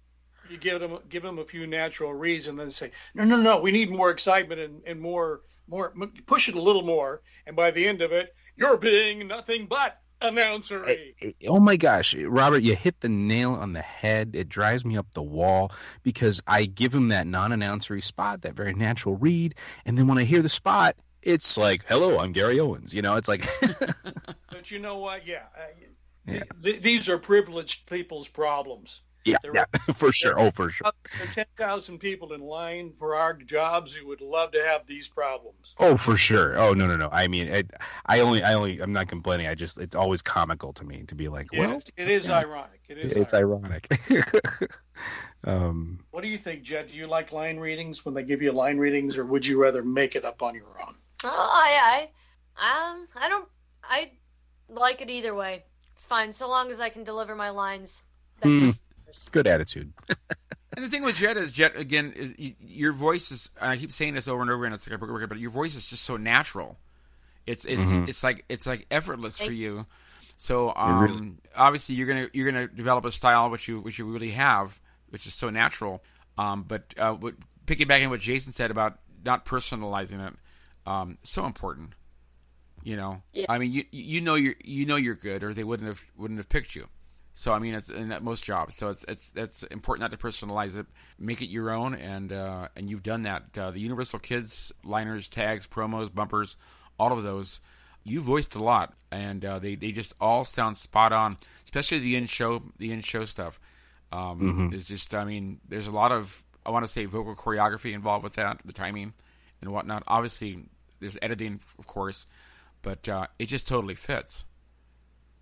You 0.48 0.56
give 0.58 0.80
them 0.80 0.98
give 1.08 1.22
them 1.22 1.38
a 1.38 1.44
few 1.44 1.66
natural 1.66 2.14
reads, 2.14 2.46
and 2.46 2.58
then 2.58 2.70
say, 2.70 2.92
no, 3.14 3.24
no, 3.24 3.36
no, 3.36 3.60
we 3.60 3.72
need 3.72 3.90
more 3.90 4.10
excitement 4.10 4.60
and, 4.60 4.82
and 4.86 5.00
more 5.00 5.42
more 5.68 5.92
push 6.26 6.48
it 6.48 6.54
a 6.54 6.60
little 6.60 6.82
more. 6.82 7.20
And 7.46 7.56
by 7.56 7.70
the 7.70 7.86
end 7.86 8.00
of 8.00 8.12
it, 8.12 8.34
you're 8.56 8.76
being 8.76 9.26
nothing 9.26 9.66
but 9.66 10.00
announcery. 10.22 11.34
Oh 11.46 11.60
my 11.60 11.76
gosh, 11.76 12.14
Robert, 12.14 12.62
you 12.62 12.74
hit 12.74 13.00
the 13.00 13.08
nail 13.08 13.52
on 13.52 13.72
the 13.72 13.82
head. 13.82 14.30
It 14.34 14.48
drives 14.48 14.84
me 14.84 14.96
up 14.96 15.10
the 15.12 15.22
wall 15.22 15.72
because 16.02 16.40
I 16.46 16.64
give 16.64 16.94
him 16.94 17.08
that 17.08 17.26
non-announcery 17.26 18.02
spot, 18.02 18.42
that 18.42 18.54
very 18.54 18.72
natural 18.72 19.16
read, 19.16 19.54
and 19.84 19.98
then 19.98 20.06
when 20.06 20.18
I 20.18 20.24
hear 20.24 20.42
the 20.42 20.48
spot, 20.48 20.96
it's 21.26 21.56
like, 21.58 21.84
"Hello, 21.88 22.18
I'm 22.18 22.32
Gary 22.32 22.60
Owens." 22.60 22.94
You 22.94 23.02
know, 23.02 23.16
it's 23.16 23.28
like, 23.28 23.44
But 24.50 24.70
you 24.70 24.78
know 24.78 24.98
what? 24.98 25.26
Yeah, 25.26 25.42
Yeah. 26.26 26.44
th- 26.62 26.80
these 26.82 27.08
are 27.10 27.18
privileged 27.18 27.86
people's 27.86 28.28
problems. 28.28 29.02
Yeah, 29.24 29.38
There 29.42 29.52
yeah, 29.56 29.64
for 29.96 30.12
sure. 30.12 30.38
Oh, 30.38 30.52
for 30.52 30.70
sure. 30.70 30.90
There 31.18 31.26
are 31.26 31.30
10,000 31.30 31.98
people 31.98 32.32
in 32.32 32.40
line 32.40 32.92
for 32.96 33.16
our 33.16 33.34
jobs 33.34 33.92
who 33.92 34.06
would 34.06 34.20
love 34.20 34.52
to 34.52 34.62
have 34.64 34.86
these 34.86 35.08
problems. 35.08 35.74
Oh, 35.80 35.96
for 35.96 36.16
sure. 36.16 36.56
Oh, 36.56 36.74
no, 36.74 36.86
no, 36.86 36.96
no. 36.96 37.08
I 37.10 37.26
mean, 37.26 37.48
it, 37.48 37.70
I 38.06 38.20
only, 38.20 38.44
I 38.44 38.54
only, 38.54 38.78
I'm 38.80 38.92
not 38.92 39.08
complaining. 39.08 39.48
I 39.48 39.56
just, 39.56 39.78
it's 39.78 39.96
always 39.96 40.22
comical 40.22 40.72
to 40.74 40.84
me 40.84 41.02
to 41.08 41.16
be 41.16 41.26
like, 41.28 41.48
well, 41.52 41.70
it's- 41.70 41.90
it 41.96 42.08
is 42.08 42.28
yeah, 42.28 42.38
ironic. 42.38 42.80
It 42.88 42.98
is 42.98 43.12
It's 43.16 43.34
ironic. 43.34 43.88
ironic. 44.10 44.70
um, 45.44 45.98
What 46.12 46.22
do 46.22 46.28
you 46.28 46.38
think, 46.38 46.62
Jet? 46.62 46.88
Do 46.88 46.94
you 46.94 47.08
like 47.08 47.32
line 47.32 47.58
readings 47.58 48.04
when 48.04 48.14
they 48.14 48.22
give 48.22 48.42
you 48.42 48.52
line 48.52 48.78
readings, 48.78 49.18
or 49.18 49.24
would 49.26 49.44
you 49.44 49.60
rather 49.60 49.82
make 49.82 50.14
it 50.14 50.24
up 50.24 50.40
on 50.42 50.54
your 50.54 50.80
own? 50.86 50.94
Oh, 51.26 51.50
I, 51.52 52.08
I, 52.56 52.90
um, 52.90 53.08
I 53.16 53.28
don't, 53.28 53.48
I 53.84 54.10
like 54.68 55.00
it 55.00 55.10
either 55.10 55.34
way. 55.34 55.64
It's 55.94 56.06
fine 56.06 56.32
so 56.32 56.48
long 56.48 56.70
as 56.70 56.80
I 56.80 56.88
can 56.88 57.04
deliver 57.04 57.34
my 57.34 57.50
lines. 57.50 58.04
hmm, 58.42 58.70
good 59.32 59.46
attitude. 59.46 59.92
And 60.76 60.84
the 60.84 60.90
thing 60.90 61.04
with 61.04 61.16
Jet 61.16 61.38
is, 61.38 61.52
Jet 61.52 61.74
again, 61.74 62.12
is, 62.14 62.34
y- 62.38 62.54
your 62.60 62.92
voice 62.92 63.32
is. 63.32 63.48
and 63.58 63.70
I 63.70 63.78
keep 63.78 63.90
saying 63.90 64.12
this 64.12 64.28
over 64.28 64.42
and 64.42 64.50
over 64.50 64.66
again. 64.66 64.74
It's 64.74 64.86
like 64.86 64.94
a 64.94 64.98
broken 64.98 65.14
record, 65.14 65.28
but 65.30 65.38
your 65.38 65.48
voice 65.48 65.74
is 65.74 65.88
just 65.88 66.02
so 66.02 66.18
natural. 66.18 66.76
It's 67.46 67.64
it's 67.64 67.96
Mhm. 67.96 68.08
it's 68.08 68.22
like 68.22 68.44
it's 68.50 68.66
like 68.66 68.84
effortless 68.90 69.38
for 69.38 69.52
you. 69.52 69.86
So 70.36 70.74
um, 70.76 71.00
really- 71.00 71.32
obviously 71.56 71.94
you're 71.94 72.06
gonna 72.06 72.28
you're 72.34 72.52
gonna 72.52 72.66
develop 72.66 73.06
a 73.06 73.10
style 73.10 73.48
which 73.48 73.68
you 73.68 73.80
which 73.80 73.98
you 73.98 74.04
really 74.04 74.32
have, 74.32 74.78
which 75.08 75.26
is 75.26 75.32
so 75.32 75.48
natural. 75.48 76.02
Um, 76.36 76.62
but 76.64 76.92
uh, 76.98 77.14
what, 77.14 77.36
piggybacking 77.64 78.10
what 78.10 78.20
Jason 78.20 78.52
said 78.52 78.70
about 78.70 78.98
not 79.24 79.46
personalizing 79.46 80.28
it, 80.28 80.34
um, 80.86 81.18
so 81.22 81.44
important. 81.46 81.94
You 82.82 82.96
know, 82.96 83.22
Yeah. 83.32 83.46
I 83.48 83.58
mean, 83.58 83.72
you 83.72 83.84
you 83.90 84.20
know 84.20 84.36
you're 84.36 84.54
you 84.64 84.86
know 84.86 84.96
you're 84.96 85.16
good, 85.16 85.42
or 85.42 85.52
they 85.52 85.64
wouldn't 85.64 85.88
have 85.88 86.04
wouldn't 86.16 86.38
have 86.38 86.48
picked 86.48 86.74
you. 86.76 86.88
So 87.34 87.52
I 87.52 87.58
mean, 87.58 87.74
it's 87.74 87.90
in 87.90 88.16
most 88.22 88.44
jobs. 88.44 88.76
So 88.76 88.90
it's 88.90 89.04
it's 89.08 89.32
it's 89.34 89.62
important 89.64 90.08
not 90.10 90.18
to 90.18 90.24
personalize 90.24 90.76
it, 90.76 90.86
make 91.18 91.42
it 91.42 91.48
your 91.48 91.70
own, 91.70 91.94
and 91.94 92.32
uh, 92.32 92.68
and 92.76 92.88
you've 92.88 93.02
done 93.02 93.22
that. 93.22 93.58
Uh, 93.58 93.70
the 93.72 93.80
Universal 93.80 94.20
Kids 94.20 94.72
liners, 94.84 95.28
tags, 95.28 95.66
promos, 95.66 96.14
bumpers, 96.14 96.56
all 96.98 97.12
of 97.12 97.24
those, 97.24 97.60
you 98.04 98.20
voiced 98.20 98.54
a 98.54 98.62
lot, 98.62 98.94
and 99.10 99.44
uh, 99.44 99.58
they 99.58 99.74
they 99.74 99.90
just 99.90 100.14
all 100.20 100.44
sound 100.44 100.78
spot 100.78 101.12
on. 101.12 101.36
Especially 101.64 101.98
the 101.98 102.14
in 102.16 102.26
show 102.26 102.62
the 102.78 102.92
in 102.92 103.00
show 103.00 103.24
stuff. 103.24 103.58
Um, 104.12 104.70
Mhm. 104.70 104.74
It's 104.74 104.86
just 104.88 105.12
I 105.14 105.24
mean, 105.24 105.60
there's 105.68 105.88
a 105.88 105.92
lot 105.92 106.12
of 106.12 106.44
I 106.64 106.70
want 106.70 106.84
to 106.84 106.88
say 106.90 107.04
vocal 107.06 107.34
choreography 107.34 107.92
involved 107.92 108.22
with 108.22 108.34
that, 108.34 108.60
the 108.64 108.72
timing 108.72 109.12
and 109.60 109.72
whatnot. 109.72 110.04
Obviously, 110.06 110.68
there's 111.00 111.18
editing, 111.20 111.60
of 111.78 111.86
course, 111.86 112.26
but 112.82 113.08
uh, 113.08 113.26
it 113.38 113.46
just 113.46 113.68
totally 113.68 113.94
fits. 113.94 114.44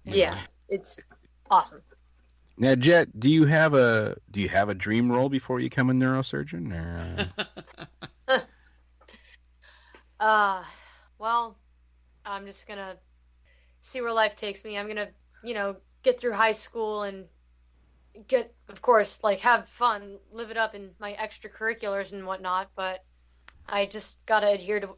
Yeah, 0.05 0.37
it's 0.69 1.01
awesome. 1.51 1.83
Now, 2.57 2.75
Jet, 2.77 3.19
do 3.19 3.29
you 3.29 3.47
have 3.47 3.75
a, 3.75 4.17
do 4.31 4.41
you 4.41 4.49
have 4.49 4.69
a 4.69 4.75
dream 4.75 5.11
role 5.11 5.29
before 5.29 5.59
you 5.59 5.69
become 5.69 5.91
a 5.91 5.93
neurosurgeon? 5.93 6.73
Or, 6.73 7.29
uh... 8.29 8.41
Uh, 10.21 10.63
well, 11.19 11.59
I'm 12.25 12.47
just 12.47 12.67
gonna 12.67 12.97
see 13.83 14.01
where 14.01 14.13
life 14.13 14.37
takes 14.37 14.65
me. 14.65 14.79
I'm 14.79 14.89
gonna, 14.89 15.09
you 15.43 15.53
know, 15.53 15.77
get 16.03 16.19
through 16.19 16.33
high 16.33 16.53
school 16.53 17.03
and 17.03 17.27
get, 18.27 18.55
of 18.69 18.81
course, 18.81 19.23
like 19.23 19.41
have 19.41 19.69
fun, 19.69 20.17
live 20.33 20.51
it 20.51 20.57
up 20.57 20.75
in 20.75 20.93
my 20.99 21.13
extracurriculars 21.13 22.13
and 22.13 22.27
whatnot. 22.27 22.71
But 22.75 23.05
I 23.69 23.85
just 23.85 24.25
gotta 24.25 24.51
adhere 24.51 24.81
to 24.81 24.97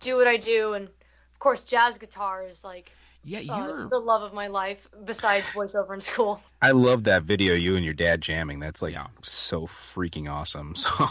do 0.00 0.16
what 0.16 0.26
I 0.26 0.36
do, 0.36 0.74
and 0.74 0.86
of 0.86 1.38
course, 1.38 1.64
jazz 1.64 1.98
guitar 1.98 2.44
is 2.44 2.64
like 2.64 2.92
Yeah, 3.22 3.40
uh, 3.40 3.42
you're 3.66 3.88
the 3.88 3.98
love 3.98 4.22
of 4.22 4.32
my 4.32 4.46
life 4.48 4.88
besides 5.04 5.48
voiceover 5.50 5.94
in 5.94 6.00
school. 6.00 6.42
I 6.62 6.70
love 6.72 7.04
that 7.04 7.24
video 7.24 7.54
you 7.54 7.76
and 7.76 7.84
your 7.84 7.94
dad 7.94 8.20
jamming. 8.20 8.60
That's 8.60 8.82
like 8.82 8.96
so 9.22 9.66
freaking 9.66 10.30
awesome. 10.30 10.74
So 10.76 11.08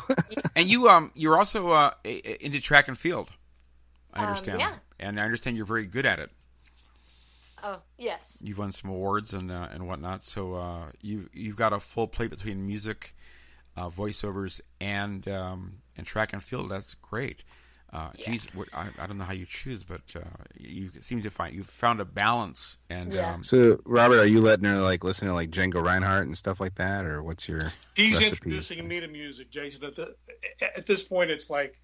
and 0.56 0.70
you 0.70 0.88
um 0.90 1.12
you're 1.16 1.38
also 1.38 1.72
uh 1.72 1.92
a- 2.04 2.30
a- 2.30 2.46
into 2.46 2.62
track 2.62 2.88
and 2.88 2.98
field. 2.98 3.30
I 4.14 4.20
Um, 4.22 4.28
understand, 4.28 4.60
yeah. 4.60 4.74
and 5.00 5.20
I 5.20 5.24
understand 5.24 5.58
you're 5.58 5.66
very 5.66 5.86
good 5.86 6.06
at 6.06 6.20
it. 6.20 6.32
Oh 7.64 7.80
yes, 7.98 8.42
You've 8.44 8.60
won 8.60 8.72
some 8.72 8.90
awards 8.92 9.34
and 9.34 9.52
uh, 9.52 9.68
and 9.72 9.88
whatnot. 9.88 10.24
So 10.24 10.56
uh, 10.56 10.92
you 11.02 11.30
you've 11.34 11.56
got 11.56 11.74
a 11.74 11.80
full 11.80 12.08
plate 12.08 12.30
between 12.30 12.66
music, 12.66 13.16
uh, 13.76 13.90
voiceovers, 13.90 14.62
and 14.80 15.28
um, 15.28 15.78
and 15.98 16.06
track 16.06 16.34
and 16.34 16.44
field. 16.44 16.70
That's 16.70 16.94
great. 16.96 17.44
Uh, 17.96 18.10
Geez, 18.18 18.46
what, 18.54 18.68
I, 18.74 18.88
I 19.00 19.08
don't 19.08 19.18
know 19.18 19.24
how 19.24 19.32
you 19.32 19.46
choose, 19.46 19.86
but 19.86 20.02
uh, 20.18 20.20
you 20.60 20.90
seem 21.00 21.22
to 21.22 21.30
find 21.30 21.56
you've 21.56 21.66
found 21.66 22.02
a 22.02 22.06
balance. 22.06 22.78
And 22.90 23.18
um, 23.18 23.42
So, 23.42 23.80
Robert, 23.86 24.20
are 24.20 24.26
you 24.26 24.42
letting 24.42 24.66
her 24.66 24.82
like 24.82 25.06
listen 25.06 25.30
to 25.30 25.34
like 25.34 25.50
Django 25.50 25.82
Reinhardt 25.82 26.28
and 26.28 26.38
stuff 26.38 26.60
like 26.60 26.76
that, 26.76 27.06
or 27.06 27.24
what's 27.24 27.48
your 27.48 27.72
He's 27.96 28.20
recipe? 28.20 28.48
introducing 28.48 28.86
me 28.86 29.00
to 29.00 29.08
music, 29.08 29.50
Jason. 29.50 29.86
At, 29.86 29.96
the, 29.96 30.14
at 30.62 30.86
this 30.86 31.06
point, 31.06 31.32
it's 31.32 31.50
like, 31.50 31.80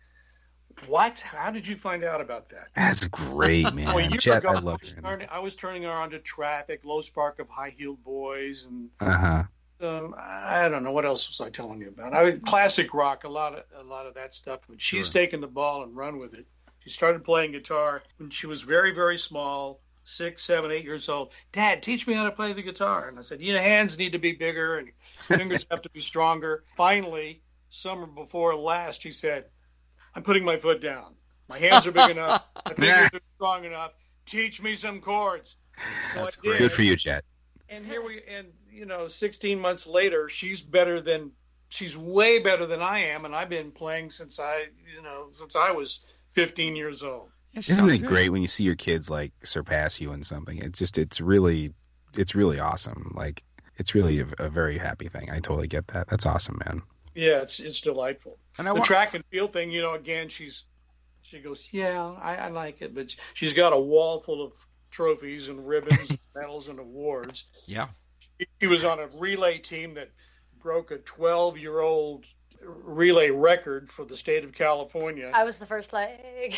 what? 0.88 1.22
How 1.22 1.50
did 1.50 1.66
you 1.66 1.78
find 1.78 2.04
out 2.04 2.20
about 2.20 2.50
that? 2.50 2.68
That's 2.76 3.06
great, 3.08 3.74
man. 3.74 3.86
Well, 3.86 4.00
a 4.00 4.10
Jet, 4.18 4.40
ago, 4.40 4.50
I 4.50 4.58
I 4.58 4.60
was, 4.60 4.94
turning, 5.02 5.28
I 5.32 5.40
was 5.40 5.56
turning 5.56 5.84
her 5.84 5.92
on 5.92 6.10
to 6.10 6.20
Traffic, 6.20 6.82
Low 6.84 7.00
Spark 7.00 7.40
of 7.40 7.48
High 7.48 7.74
Heeled 7.78 8.04
Boys, 8.04 8.66
and 8.66 8.90
Uh 9.00 9.18
huh. 9.18 9.44
Um, 9.84 10.16
I 10.18 10.68
don't 10.70 10.84
know 10.84 10.92
what 10.92 11.06
else 11.06 11.28
was 11.28 11.46
I 11.46 11.50
telling 11.50 11.82
you 11.82 11.90
about. 11.90 12.14
I 12.14 12.32
classic 12.46 12.94
rock, 12.94 13.24
a 13.24 13.30
lot 13.30 13.54
of 13.56 13.64
a 13.78 13.84
lot 13.84 14.06
of 14.08 14.14
that 14.16 14.34
stuff. 14.34 14.62
But 14.70 14.82
she's 14.82 15.08
Sure. 15.08 15.14
taken 15.14 15.42
the 15.42 15.48
ball 15.48 15.84
and 15.84 15.96
run 15.96 16.18
with 16.18 16.34
it. 16.34 16.46
She 16.80 16.90
started 16.90 17.24
playing 17.24 17.52
guitar 17.52 18.04
when 18.18 18.30
she 18.30 18.48
was 18.48 18.62
very 18.62 18.92
very 18.94 19.18
small, 19.18 19.80
six, 20.04 20.44
seven, 20.44 20.72
eight 20.72 20.84
years 20.84 21.08
old. 21.10 21.32
Dad, 21.52 21.84
teach 21.84 22.08
me 22.08 22.14
how 22.14 22.24
to 22.26 22.32
play 22.32 22.54
the 22.54 22.62
guitar. 22.64 23.08
And 23.08 23.18
I 23.20 23.22
said, 23.22 23.42
your 23.42 23.60
hands 23.62 23.98
need 23.98 24.14
to 24.14 24.20
be 24.20 24.32
bigger 24.34 24.78
and 24.78 24.88
your 24.88 25.38
fingers 25.38 25.66
have 25.70 25.82
to 25.84 25.90
be 25.90 26.02
stronger. 26.02 26.64
Finally, 26.76 27.42
summer 27.70 28.08
before 28.08 28.56
last, 28.56 29.02
she 29.02 29.12
said, 29.12 29.46
I'm 30.16 30.24
putting 30.24 30.44
my 30.44 30.58
foot 30.58 30.82
down. 30.82 31.16
My 31.48 31.58
hands 31.60 31.86
are 31.88 31.92
big 31.92 32.10
enough. 32.18 32.44
My 32.66 32.74
fingers 32.74 33.10
are 33.14 33.22
strong 33.36 33.66
enough. 33.66 33.92
Teach 34.26 34.62
me 34.62 34.76
some 34.76 35.02
chords. 35.02 35.58
So 36.14 36.24
That's 36.24 36.38
I 36.38 36.48
did. 36.48 36.58
Good 36.60 36.72
for 36.72 36.82
you, 36.84 36.96
Jet. 36.96 37.24
And 37.70 37.86
here 37.86 38.04
we, 38.06 38.22
and 38.28 38.48
you 38.72 38.86
know, 38.86 39.08
16 39.08 39.60
months 39.60 39.88
later, 39.88 40.30
she's 40.30 40.62
better 40.62 41.02
than, 41.02 41.32
she's 41.70 41.98
way 41.98 42.40
better 42.40 42.66
than 42.66 42.82
I 42.82 43.00
am, 43.00 43.26
and 43.26 43.36
I've 43.36 43.50
been 43.50 43.72
playing 43.72 44.10
since 44.10 44.40
I, 44.40 44.66
you 44.96 45.02
know, 45.02 45.28
since 45.32 45.56
I 45.56 45.72
was 45.72 46.02
15 46.34 46.76
years 46.76 47.04
old. 47.04 47.30
Isn't 47.54 47.90
it 47.90 48.06
great 48.06 48.30
when 48.30 48.42
you 48.42 48.48
see 48.48 48.64
your 48.64 48.76
kids 48.76 49.10
like 49.10 49.34
surpass 49.44 50.00
you 50.00 50.14
in 50.14 50.24
something? 50.24 50.58
It's 50.60 50.80
just, 50.80 50.98
it's 50.98 51.20
really, 51.20 51.74
it's 52.16 52.34
really 52.34 52.60
awesome. 52.60 53.12
Like, 53.16 53.44
it's 53.78 53.94
really 53.96 54.20
a, 54.20 54.28
a 54.40 54.50
very 54.50 54.78
happy 54.78 55.10
thing. 55.10 55.32
I 55.32 55.40
totally 55.40 55.68
get 55.68 55.88
that. 55.88 56.08
That's 56.08 56.26
awesome, 56.26 56.62
man. 56.66 56.82
Yeah, 57.14 57.42
it's 57.42 57.60
it's 57.60 57.82
delightful. 57.82 58.38
And 58.58 58.70
I 58.70 58.74
the 58.74 58.80
wa- 58.80 58.86
track 58.86 59.14
and 59.16 59.26
field 59.26 59.52
thing, 59.52 59.72
you 59.72 59.82
know, 59.82 59.94
again, 59.94 60.30
she's 60.30 60.66
she 61.24 61.40
goes, 61.40 61.68
yeah, 61.72 62.02
I, 62.22 62.36
I 62.36 62.48
like 62.50 62.82
it, 62.82 62.96
but 62.96 63.14
she's 63.34 63.54
got 63.54 63.74
a 63.74 63.80
wall 63.80 64.20
full 64.20 64.46
of 64.46 64.54
trophies 64.92 65.50
and 65.50 65.68
ribbons, 65.68 66.10
and 66.10 66.20
medals, 66.36 66.68
and 66.70 66.80
awards. 66.80 67.46
yeah, 67.66 67.88
She 68.60 68.68
was 68.68 68.84
on 68.84 69.00
a 69.00 69.08
relay 69.18 69.58
team 69.58 69.96
that 69.96 70.10
broke 70.62 70.92
a 70.92 70.98
12 70.98 71.58
year 71.58 71.80
old 71.80 72.26
relay 72.64 73.30
record 73.30 73.90
for 73.90 74.06
the 74.06 74.16
state 74.16 74.44
of 74.44 74.54
California. 74.54 75.32
I 75.34 75.44
was 75.44 75.58
the 75.58 75.66
first 75.66 75.94
leg. 75.94 76.54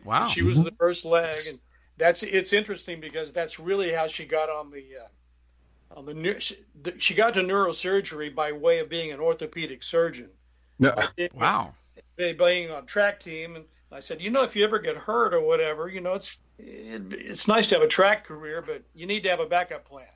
Wow. 0.04 0.26
She 0.26 0.42
was 0.42 0.62
the 0.62 0.70
first 0.72 1.04
leg, 1.04 1.34
and 1.48 1.60
that's 1.96 2.22
it's 2.22 2.52
interesting 2.52 3.00
because 3.00 3.32
that's 3.32 3.58
really 3.58 3.92
how 3.92 4.06
she 4.08 4.24
got 4.24 4.50
on 4.50 4.70
the 4.70 4.84
uh, 5.04 5.98
on 5.98 6.06
the 6.06 6.40
she, 6.40 6.56
the- 6.82 6.98
she 6.98 7.14
got 7.14 7.34
to 7.34 7.40
neurosurgery 7.40 8.34
by 8.34 8.52
way 8.52 8.78
of 8.78 8.88
being 8.88 9.12
an 9.12 9.20
orthopedic 9.20 9.82
surgeon. 9.82 10.30
No. 10.78 10.94
wow. 11.34 11.74
By 12.18 12.32
being 12.32 12.70
on 12.70 12.86
track 12.86 13.20
team, 13.20 13.56
and 13.56 13.64
I 13.90 14.00
said, 14.00 14.20
you 14.20 14.30
know, 14.30 14.42
if 14.42 14.56
you 14.56 14.64
ever 14.64 14.78
get 14.78 14.96
hurt 14.96 15.34
or 15.34 15.40
whatever, 15.40 15.88
you 15.88 16.00
know, 16.00 16.14
it's 16.14 16.36
it, 16.58 17.02
it's 17.12 17.48
nice 17.48 17.68
to 17.68 17.76
have 17.76 17.82
a 17.84 17.88
track 17.88 18.24
career, 18.24 18.62
but 18.62 18.82
you 18.94 19.06
need 19.06 19.24
to 19.24 19.30
have 19.30 19.40
a 19.40 19.46
backup 19.46 19.84
plan. 19.84 20.06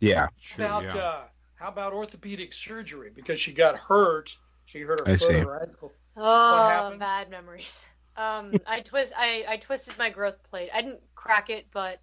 Yeah. 0.00 0.28
True, 0.42 0.64
How 0.64 0.80
about 0.80 0.94
yeah. 0.94 1.02
uh, 1.02 1.24
how 1.54 1.68
about 1.68 1.92
orthopedic 1.92 2.54
surgery? 2.54 3.10
Because 3.14 3.38
she 3.38 3.52
got 3.52 3.76
hurt, 3.76 4.36
she 4.64 4.80
hurt 4.80 5.00
her 5.06 5.12
I 5.12 5.16
foot 5.16 5.18
see. 5.18 5.42
or 5.42 5.62
ankle. 5.62 5.92
Oh, 6.16 6.96
bad 6.98 7.30
memories. 7.30 7.86
Um, 8.16 8.52
I 8.66 8.80
twist, 8.80 9.12
I, 9.16 9.44
I 9.48 9.56
twisted 9.58 9.96
my 9.98 10.10
growth 10.10 10.42
plate. 10.50 10.70
I 10.74 10.82
didn't 10.82 11.00
crack 11.14 11.48
it, 11.50 11.66
but 11.72 12.00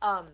um, 0.00 0.26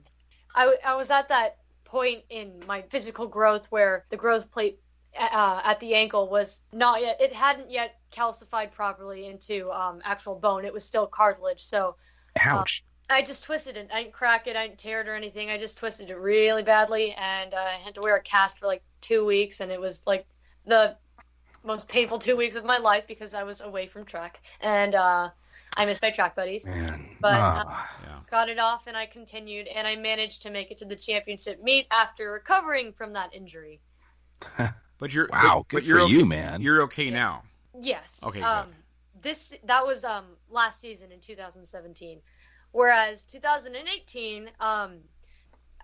I, 0.54 0.60
w- 0.62 0.78
I 0.84 0.94
was 0.94 1.10
at 1.10 1.28
that 1.28 1.56
point 1.84 2.22
in 2.30 2.62
my 2.66 2.82
physical 2.82 3.26
growth 3.26 3.66
where 3.66 4.04
the 4.10 4.16
growth 4.16 4.50
plate 4.50 4.78
uh, 5.18 5.60
at 5.64 5.80
the 5.80 5.94
ankle 5.94 6.28
was 6.28 6.62
not 6.72 7.00
yet, 7.00 7.20
it 7.20 7.32
hadn't 7.32 7.70
yet 7.70 7.96
calcified 8.12 8.72
properly 8.72 9.26
into 9.26 9.70
um, 9.72 10.00
actual 10.04 10.36
bone. 10.36 10.64
It 10.64 10.72
was 10.72 10.84
still 10.84 11.06
cartilage. 11.06 11.64
So 11.64 11.96
Ouch. 12.40 12.84
I 13.08 13.22
just 13.22 13.44
twisted 13.44 13.76
it. 13.76 13.90
I 13.92 14.02
didn't 14.02 14.14
crack 14.14 14.46
it. 14.46 14.56
I 14.56 14.66
didn't 14.66 14.78
tear 14.78 15.00
it 15.00 15.08
or 15.08 15.14
anything. 15.14 15.48
I 15.50 15.58
just 15.58 15.78
twisted 15.78 16.10
it 16.10 16.16
really 16.18 16.62
badly, 16.62 17.12
and 17.12 17.54
uh, 17.54 17.56
I 17.56 17.74
had 17.84 17.94
to 17.94 18.00
wear 18.00 18.16
a 18.16 18.22
cast 18.22 18.58
for 18.58 18.66
like 18.66 18.82
two 19.00 19.24
weeks, 19.24 19.60
and 19.60 19.70
it 19.70 19.80
was 19.80 20.02
like 20.06 20.26
the 20.66 20.96
most 21.64 21.88
painful 21.88 22.18
two 22.18 22.36
weeks 22.36 22.56
of 22.56 22.64
my 22.64 22.78
life 22.78 23.06
because 23.06 23.34
I 23.34 23.44
was 23.44 23.60
away 23.60 23.86
from 23.86 24.04
track, 24.04 24.40
and 24.60 24.94
uh, 24.94 25.30
I 25.76 25.86
missed 25.86 26.02
my 26.02 26.10
track 26.10 26.34
buddies. 26.34 26.64
Man. 26.66 27.00
But 27.20 27.34
uh, 27.34 27.64
Ah. 27.66 27.96
Yeah. 28.04 28.18
got 28.30 28.48
it 28.48 28.58
off, 28.58 28.86
and 28.88 28.96
I 28.96 29.06
continued, 29.06 29.68
and 29.68 29.86
I 29.86 29.96
managed 29.96 30.42
to 30.42 30.50
make 30.50 30.70
it 30.72 30.78
to 30.78 30.84
the 30.84 30.96
championship 30.96 31.62
meet 31.62 31.86
after 31.90 32.32
recovering 32.32 32.92
from 32.92 33.12
that 33.12 33.34
injury. 33.34 33.80
But 34.98 35.12
you're 35.12 35.28
Wow, 35.30 35.58
but, 35.58 35.68
good 35.68 35.76
but 35.76 35.84
you're 35.84 35.98
for 35.98 36.04
okay, 36.04 36.12
you, 36.14 36.24
man. 36.24 36.62
You're 36.62 36.82
okay 36.84 37.10
now. 37.10 37.42
Yes. 37.78 38.20
Okay, 38.24 38.40
Um, 38.40 38.68
this 39.20 39.54
that 39.64 39.86
was 39.86 40.04
um 40.04 40.24
last 40.50 40.80
season 40.80 41.12
in 41.12 41.20
2017, 41.20 42.20
whereas 42.72 43.24
2018, 43.24 44.50
um, 44.60 44.98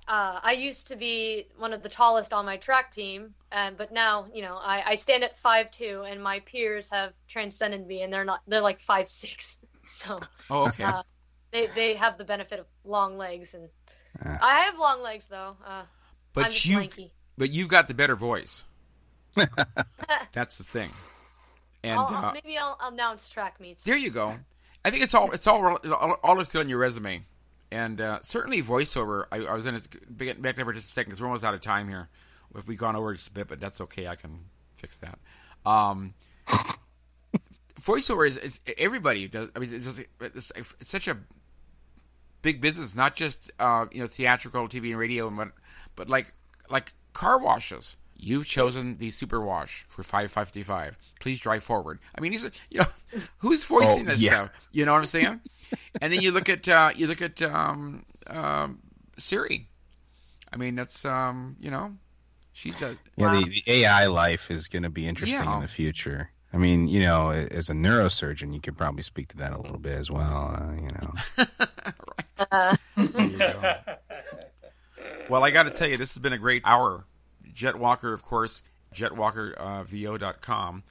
uh, 0.09 0.41
I 0.43 0.53
used 0.53 0.89
to 0.89 0.97
be 0.97 1.47
one 1.57 1.73
of 1.73 1.83
the 1.83 1.89
tallest 1.89 2.33
on 2.33 2.45
my 2.45 2.57
track 2.57 2.91
team, 2.91 3.35
and 3.53 3.77
but 3.77 3.93
now 3.93 4.27
you 4.35 4.43
know 4.43 4.57
I, 4.57 4.83
I 4.85 4.95
stand 4.97 5.23
at 5.25 5.39
five 5.39 5.71
two, 5.71 6.03
and 6.07 6.23
my 6.23 6.41
peers 6.41 6.91
have 6.91 7.13
transcended 7.29 7.87
me, 7.87 8.03
and 8.03 8.13
they're 8.13 8.25
not 8.25 8.43
they're 8.49 8.61
like 8.61 8.81
five 8.81 9.09
six. 9.09 9.59
So 9.85 10.21
Oh, 10.49 10.69
okay. 10.69 10.85
uh, 10.85 11.03
they 11.51 11.67
they 11.67 11.95
have 11.95 12.17
the 12.17 12.25
benefit 12.25 12.61
of 12.61 12.67
long 12.85 13.19
legs, 13.19 13.55
and 13.55 13.69
Uh. 14.25 14.39
I 14.41 14.61
have 14.63 14.79
long 14.79 15.03
legs 15.03 15.27
though. 15.27 15.57
Uh, 15.67 15.83
But 16.35 16.65
you 16.65 16.89
but 17.37 17.51
you've 17.51 17.69
got 17.69 17.89
the 17.89 17.95
better 17.95 18.15
voice. 18.15 18.63
That's 20.33 20.59
the 20.59 20.65
thing. 20.65 20.91
And 21.83 21.99
I'll, 21.99 22.27
uh, 22.27 22.33
maybe 22.33 22.57
I'll 22.59 22.79
announce 22.81 23.29
track 23.29 23.61
meets. 23.61 23.85
There 23.85 23.97
you 23.97 24.11
go. 24.11 24.35
I 24.85 24.91
think 24.91 25.03
it's 25.03 25.15
all 25.15 25.31
it's 25.31 25.47
all 25.47 25.77
all, 26.23 26.37
listed 26.37 26.61
on 26.61 26.69
your 26.69 26.79
resume, 26.79 27.23
and 27.71 28.01
uh, 28.01 28.19
certainly 28.23 28.63
voiceover. 28.63 29.27
I, 29.31 29.39
I 29.47 29.55
was 29.55 29.67
in 29.67 29.77
a 29.77 30.35
back 30.35 30.57
there 30.57 30.65
for 30.65 30.73
just 30.73 30.89
a 30.89 30.91
second 30.93 31.11
because 31.11 31.21
we're 31.21 31.29
almost 31.29 31.45
out 31.45 31.55
of 31.55 31.61
time 31.61 31.89
here. 31.89 32.09
If 32.57 32.67
we've 32.67 32.79
gone 32.79 32.97
over 32.97 33.15
just 33.15 33.29
a 33.29 33.33
bit, 33.33 33.49
but 33.49 33.61
that's 33.61 33.81
okay. 33.81 34.09
I 34.09 34.17
can 34.17 34.41
fix 34.75 34.99
that. 34.99 35.19
Um, 35.65 36.15
voiceover 37.81 38.27
is, 38.27 38.37
is 38.37 38.61
everybody 38.77 39.29
does. 39.29 39.51
I 39.57 39.59
mean, 39.59 39.73
it's, 39.73 39.85
just- 39.85 40.03
it's, 40.21 40.53
it's 40.57 40.91
such 40.91 41.09
a 41.09 41.17
big 42.43 42.61
business, 42.61 42.95
not 42.95 43.15
just 43.15 43.51
uh, 43.59 43.87
you 43.93 44.01
know 44.01 44.07
theatrical 44.07 44.69
TV 44.69 44.91
and 44.91 44.99
radio, 44.99 45.29
and 45.29 45.37
what, 45.39 45.49
but 45.97 46.09
like 46.09 46.35
like 46.69 46.93
car 47.13 47.39
washes. 47.39 47.97
You've 48.25 48.47
chosen 48.47 48.99
the 48.99 49.11
super 49.11 49.41
wash 49.41 49.85
for 49.89 50.05
five 50.05 50.31
fifty 50.31 50.63
five. 50.63 50.97
Please 51.19 51.41
drive 51.41 51.65
forward. 51.65 51.99
I 52.17 52.21
mean, 52.21 52.31
he's 52.31 52.45
a, 52.45 52.53
you 52.71 52.79
know 52.81 52.87
who's 53.39 53.65
voicing 53.65 54.07
Oh, 54.07 54.11
this 54.13 54.23
yeah. 54.23 54.31
stuff. 54.45 54.51
You 54.71 54.87
know 54.87 54.93
what 54.93 55.01
I'm 55.01 55.07
saying? 55.07 55.41
and 56.01 56.13
then 56.13 56.21
you 56.23 56.31
look 56.31 56.49
at 56.49 56.69
uh, 56.69 56.93
you 56.95 57.09
look 57.09 57.21
at 57.21 57.43
um, 57.43 58.05
um, 58.29 58.79
Siri. 59.19 59.67
I 60.53 60.57
mean, 60.57 60.77
that's 60.77 61.05
um, 61.05 61.57
you 61.59 61.71
know, 61.73 61.95
she's 62.53 62.81
a 62.81 62.97
Yeah, 63.17 63.41
the, 63.41 63.63
the 63.67 63.83
AI 63.83 64.07
life 64.07 64.53
is 64.53 64.69
going 64.69 64.85
to 64.85 64.91
be 64.91 65.09
interesting 65.09 65.43
Yeah. 65.43 65.57
in 65.57 65.61
the 65.63 65.69
future. 65.69 66.31
I 66.53 66.59
mean, 66.59 66.87
you 66.87 67.01
know, 67.01 67.31
as 67.31 67.71
a 67.71 67.73
neurosurgeon, 67.73 68.55
you 68.55 68.61
could 68.61 68.77
probably 68.79 69.03
speak 69.03 69.29
to 69.29 69.39
that 69.39 69.53
a 69.53 69.61
little 69.61 69.79
bit 69.79 69.99
as 69.99 70.11
well. 70.13 70.55
Uh, 70.61 70.75
you 70.75 70.91
know, 70.93 72.77
There 73.17 73.27
you 73.27 73.39
go. 73.39 73.75
well, 75.29 75.43
I 75.45 75.51
got 75.51 75.63
to 75.65 75.71
tell 75.71 75.89
you, 75.89 75.97
this 75.97 76.15
has 76.15 76.21
been 76.23 76.33
a 76.35 76.39
great 76.39 76.63
hour. 76.65 77.05
Jet 77.53 77.79
Walker, 77.79 78.13
of 78.13 78.23
course, 78.23 78.63
jetwalkervo.com. 78.95 80.83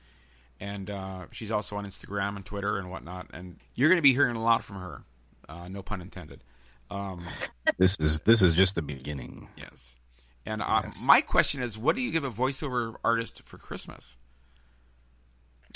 And 0.59 0.89
uh, 0.91 1.25
she's 1.31 1.51
also 1.51 1.75
on 1.77 1.85
Instagram 1.85 2.35
and 2.35 2.45
Twitter 2.45 2.77
and 2.77 2.91
whatnot. 2.91 3.27
And 3.33 3.57
you're 3.73 3.89
going 3.89 3.97
to 3.97 4.03
be 4.03 4.13
hearing 4.13 4.35
a 4.35 4.43
lot 4.43 4.63
from 4.63 4.77
her. 4.77 5.03
Uh, 5.49 5.67
no 5.67 5.81
pun 5.81 6.01
intended. 6.01 6.43
Um, 6.91 7.25
this 7.77 7.99
is 7.99 8.21
this 8.21 8.41
is 8.43 8.53
just 8.53 8.75
the 8.75 8.81
beginning. 8.81 9.49
yes. 9.57 9.97
And 10.45 10.61
uh, 10.61 10.83
my 11.03 11.21
question 11.21 11.61
is, 11.61 11.77
what 11.77 11.95
do 11.95 12.01
you 12.01 12.11
give 12.11 12.23
a 12.23 12.29
voiceover 12.31 12.95
artist 13.03 13.43
for 13.43 13.57
Christmas? 13.57 14.17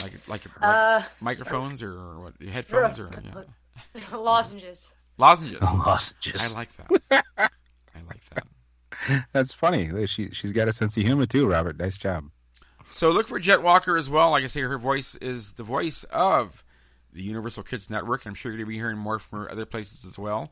Like 0.02 0.14
like, 0.28 0.46
like 0.46 0.56
Uh, 0.62 1.02
microphones 1.22 1.82
or 1.84 2.20
what? 2.20 2.34
Headphones 2.42 3.00
or 3.00 3.10
yeah. 3.94 4.02
lozenges. 4.18 4.94
lozenges? 5.18 5.62
Lozenges. 5.86 6.54
I 6.56 6.60
like 6.60 6.70
that. 6.78 7.26
I 7.40 8.00
like 8.08 8.30
that. 8.34 8.48
That's 9.34 9.54
funny. 9.54 10.08
She 10.08 10.32
she's 10.32 10.52
got 10.52 10.68
a 10.68 10.74
sense 10.74 10.98
of 10.98 11.04
humor 11.04 11.26
too, 11.26 11.48
Robert. 11.48 11.78
Nice 11.78 11.98
job. 11.98 12.26
So 12.88 13.12
look 13.12 13.28
for 13.28 13.40
Jet 13.40 13.62
Walker 13.64 13.98
as 13.98 14.10
well. 14.10 14.32
Like 14.32 14.44
I 14.44 14.48
say, 14.48 14.62
her 14.62 14.78
voice 14.78 15.16
is 15.16 15.54
the 15.54 15.64
voice 15.64 16.04
of 16.06 16.64
the 17.16 17.24
Universal 17.24 17.64
Kids 17.64 17.90
Network, 17.90 18.26
I'm 18.26 18.34
sure 18.34 18.52
you're 18.52 18.58
going 18.58 18.68
to 18.68 18.70
be 18.70 18.78
hearing 18.78 18.98
more 18.98 19.18
from 19.20 19.40
her 19.40 19.52
other 19.52 19.66
places 19.66 20.06
as 20.06 20.20
well. 20.20 20.52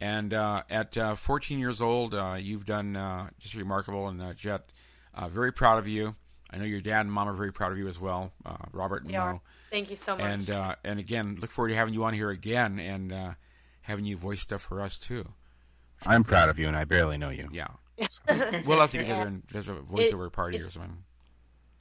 And 0.00 0.34
uh, 0.34 0.62
at 0.68 0.96
uh, 0.98 1.14
14 1.14 1.58
years 1.58 1.80
old, 1.80 2.14
uh, 2.14 2.36
you've 2.38 2.66
done 2.66 2.94
uh, 2.94 3.30
just 3.38 3.54
remarkable. 3.54 4.08
And 4.08 4.20
uh, 4.20 4.34
Jet, 4.34 4.70
uh, 5.14 5.28
very 5.28 5.52
proud 5.52 5.78
of 5.78 5.88
you. 5.88 6.14
I 6.50 6.58
know 6.58 6.64
your 6.64 6.82
dad 6.82 7.00
and 7.00 7.12
mom 7.12 7.28
are 7.28 7.34
very 7.34 7.52
proud 7.52 7.72
of 7.72 7.78
you 7.78 7.88
as 7.88 7.98
well, 7.98 8.32
uh, 8.44 8.56
Robert 8.72 9.02
and 9.02 9.12
They 9.12 9.16
are. 9.16 9.40
Thank 9.70 9.90
you 9.90 9.96
so 9.96 10.14
much. 10.14 10.24
And 10.24 10.50
uh, 10.50 10.76
and 10.84 11.00
again, 11.00 11.38
look 11.40 11.50
forward 11.50 11.70
to 11.70 11.74
having 11.74 11.94
you 11.94 12.04
on 12.04 12.14
here 12.14 12.30
again 12.30 12.78
and 12.78 13.12
uh, 13.12 13.32
having 13.80 14.04
you 14.04 14.16
voice 14.16 14.40
stuff 14.40 14.62
for 14.62 14.80
us 14.80 14.98
too. 14.98 15.26
I'm 16.06 16.22
proud 16.22 16.50
of 16.50 16.58
you, 16.58 16.68
and 16.68 16.76
I 16.76 16.84
barely 16.84 17.18
know 17.18 17.30
you. 17.30 17.48
Yeah. 17.50 17.68
We'll 18.66 18.80
have 18.80 18.90
to 18.90 18.96
get 18.98 19.04
together 19.04 19.26
and 19.28 19.42
there's 19.52 19.68
a 19.68 19.72
voiceover 19.74 20.26
It- 20.26 20.32
party 20.32 20.58
or 20.58 20.70
something. 20.70 21.04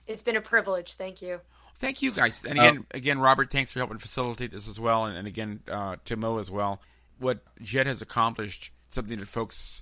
It's 0.05 0.21
been 0.21 0.35
a 0.35 0.41
privilege. 0.41 0.95
Thank 0.95 1.21
you. 1.21 1.39
Thank 1.79 2.01
you 2.01 2.11
guys. 2.11 2.43
And 2.43 2.59
Oh. 2.59 2.61
again, 2.61 2.85
again, 2.91 3.19
Robert, 3.19 3.49
thanks 3.51 3.71
for 3.71 3.79
helping 3.79 3.97
facilitate 3.97 4.51
this 4.51 4.67
as 4.67 4.79
well. 4.79 5.05
And, 5.05 5.17
and 5.17 5.27
again, 5.27 5.61
uh, 5.71 5.95
to 6.05 6.17
Mo 6.17 6.39
as 6.39 6.51
well. 6.51 6.81
What 7.19 7.39
Jet 7.61 7.87
has 7.87 8.01
accomplished, 8.01 8.71
something 8.89 9.17
that 9.19 9.27
folks 9.27 9.81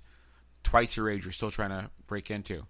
twice 0.64 0.96
your 0.96 1.10
age 1.10 1.26
are 1.26 1.32
still 1.32 1.50
trying 1.50 1.72
to 1.72 1.90
break 2.06 2.30
into. 2.30 2.66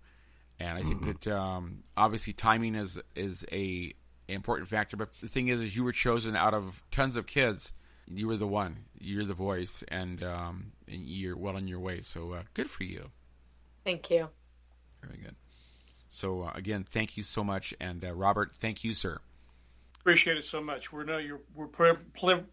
And 0.59 0.77
I 0.77 0.83
think 0.83 1.03
that 1.23 1.27
um, 1.35 1.83
obviously 1.97 2.33
timing 2.33 2.75
is 2.75 2.99
is 3.15 3.45
a 3.51 3.93
important 4.27 4.69
factor. 4.69 4.95
But 4.95 5.09
the 5.19 5.27
thing 5.27 5.47
is, 5.49 5.61
is 5.61 5.75
you 5.75 5.83
were 5.83 5.91
chosen 5.91 6.35
out 6.35 6.53
of 6.53 6.83
tons 6.91 7.17
of 7.17 7.25
kids. 7.25 7.73
You 8.07 8.27
were 8.27 8.37
the 8.37 8.47
one. 8.47 8.85
You're 8.99 9.25
the 9.25 9.33
voice, 9.33 9.83
and 9.87 10.23
um, 10.23 10.71
and 10.87 11.01
you're 11.05 11.35
well 11.35 11.55
on 11.57 11.67
your 11.67 11.79
way. 11.79 12.01
So 12.03 12.33
uh, 12.33 12.43
good 12.53 12.69
for 12.69 12.83
you. 12.83 13.09
Thank 13.83 14.09
you. 14.09 14.29
Very 15.03 15.17
good. 15.23 15.35
So 16.07 16.43
uh, 16.43 16.51
again, 16.55 16.83
thank 16.83 17.17
you 17.17 17.23
so 17.23 17.43
much, 17.43 17.73
and 17.79 18.03
uh, 18.03 18.13
Robert, 18.13 18.51
thank 18.55 18.83
you, 18.83 18.93
sir. 18.93 19.19
Appreciate 19.99 20.37
it 20.37 20.45
so 20.45 20.61
much. 20.61 20.91
We're 20.91 21.03
no, 21.03 21.17
you're, 21.17 21.41
we're 21.55 21.67
priv- 21.67 21.99
priv- 22.19 22.45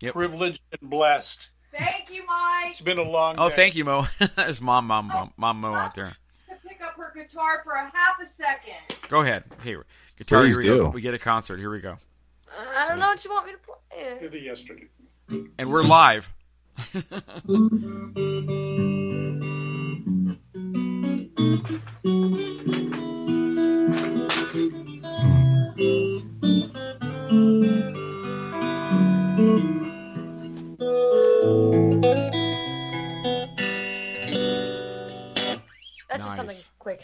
Yep. 0.00 0.12
privileged 0.14 0.62
and 0.80 0.90
blessed. 0.90 1.50
Thank 1.72 2.14
you, 2.14 2.26
Mike. 2.26 2.70
It's 2.70 2.80
been 2.80 2.98
a 2.98 3.02
long. 3.02 3.36
Oh, 3.38 3.48
day. 3.48 3.54
thank 3.56 3.76
you, 3.76 3.84
Mo. 3.84 4.04
There's 4.36 4.60
mom, 4.60 4.86
mom, 4.86 5.06
mom, 5.08 5.32
mom, 5.36 5.60
Mo 5.60 5.72
out 5.74 5.94
there. 5.94 6.14
To 6.48 6.54
pick 6.68 6.80
up 6.82 6.96
her 6.96 7.12
guitar 7.14 7.60
for 7.64 7.72
a 7.74 7.90
half 7.94 8.18
a 8.20 8.26
second. 8.26 8.74
Go 9.08 9.20
ahead. 9.20 9.44
Here, 9.62 9.84
guitar. 10.18 10.42
Please 10.42 10.56
here 10.56 10.62
we 10.74 10.78
go. 10.78 10.84
do. 10.86 10.90
We 10.90 11.00
get 11.00 11.14
a 11.14 11.18
concert. 11.18 11.58
Here 11.58 11.70
we 11.70 11.80
go, 11.80 11.96
I 12.76 12.88
don't 12.88 12.98
know 12.98 13.06
what 13.06 13.24
you 13.24 13.30
want 13.30 13.46
me 13.46 13.52
to 13.52 13.58
play. 13.58 14.18
Did 14.20 14.34
it 14.34 14.42
yesterday. 14.42 14.88
and 15.58 15.70
we're 15.70 15.82
live. 15.82 16.32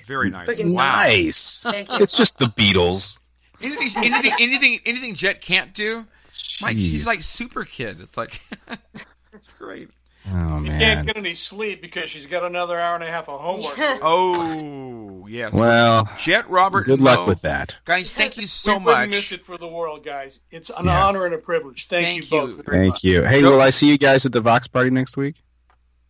Very 0.06 0.30
nice. 0.30 0.46
Quick 0.46 0.60
and- 0.60 0.72
Wow. 0.74 0.96
Nice. 1.06 1.62
Thank. 1.70 1.88
It's 2.00 2.16
just 2.16 2.38
the 2.38 2.46
Beatles. 2.46 3.18
Anything, 3.60 4.04
anything, 4.04 4.32
anything, 4.38 4.80
anything 4.84 5.14
Jet 5.14 5.40
can't 5.40 5.72
do. 5.74 6.06
Mike, 6.60 6.76
she's 6.76 7.06
like 7.06 7.22
super 7.22 7.64
kid. 7.64 8.00
It's 8.00 8.16
like, 8.16 8.40
it's 9.32 9.52
great. 9.54 9.90
Oh 10.32 10.62
She 10.64 10.70
can't 10.70 11.06
get 11.06 11.16
any 11.16 11.34
sleep 11.34 11.80
because 11.80 12.10
she's 12.10 12.26
got 12.26 12.42
another 12.44 12.78
hour 12.80 12.94
and 12.96 13.04
a 13.04 13.10
half 13.10 13.28
of 13.28 13.40
homework. 13.40 13.76
Oh 14.02 15.26
yes. 15.28 15.54
Well, 15.54 16.08
Jet, 16.18 16.48
Robert, 16.50 16.84
good 16.86 17.00
luck 17.00 17.20
Mo. 17.20 17.26
with 17.26 17.42
that. 17.42 17.76
guys. 17.84 18.12
Thank 18.14 18.36
you 18.36 18.46
so 18.46 18.78
we 18.78 18.84
wouldn't 18.84 19.00
much. 19.02 19.10
miss 19.10 19.32
it 19.32 19.42
for 19.42 19.56
the 19.58 19.68
world, 19.68 20.04
guys. 20.04 20.40
It's 20.50 20.70
an 20.70 20.86
Yeah. 20.86 21.06
honor 21.06 21.24
and 21.26 21.34
a 21.34 21.38
privilege. 21.38 21.86
Thank, 21.86 22.06
Thank 22.06 22.30
you 22.30 22.40
you. 22.40 22.46
both. 22.56 22.66
very 22.66 22.88
much. 22.88 22.94
Thank 23.02 23.04
you. 23.04 23.22
Hey, 23.24 23.40
Go- 23.40 23.52
will 23.52 23.60
I 23.62 23.70
see 23.70 23.88
you 23.88 23.98
guys 23.98 24.24
at 24.26 24.32
the 24.32 24.40
Vox 24.40 24.66
party 24.68 24.90
next 24.90 25.16
week? 25.16 25.36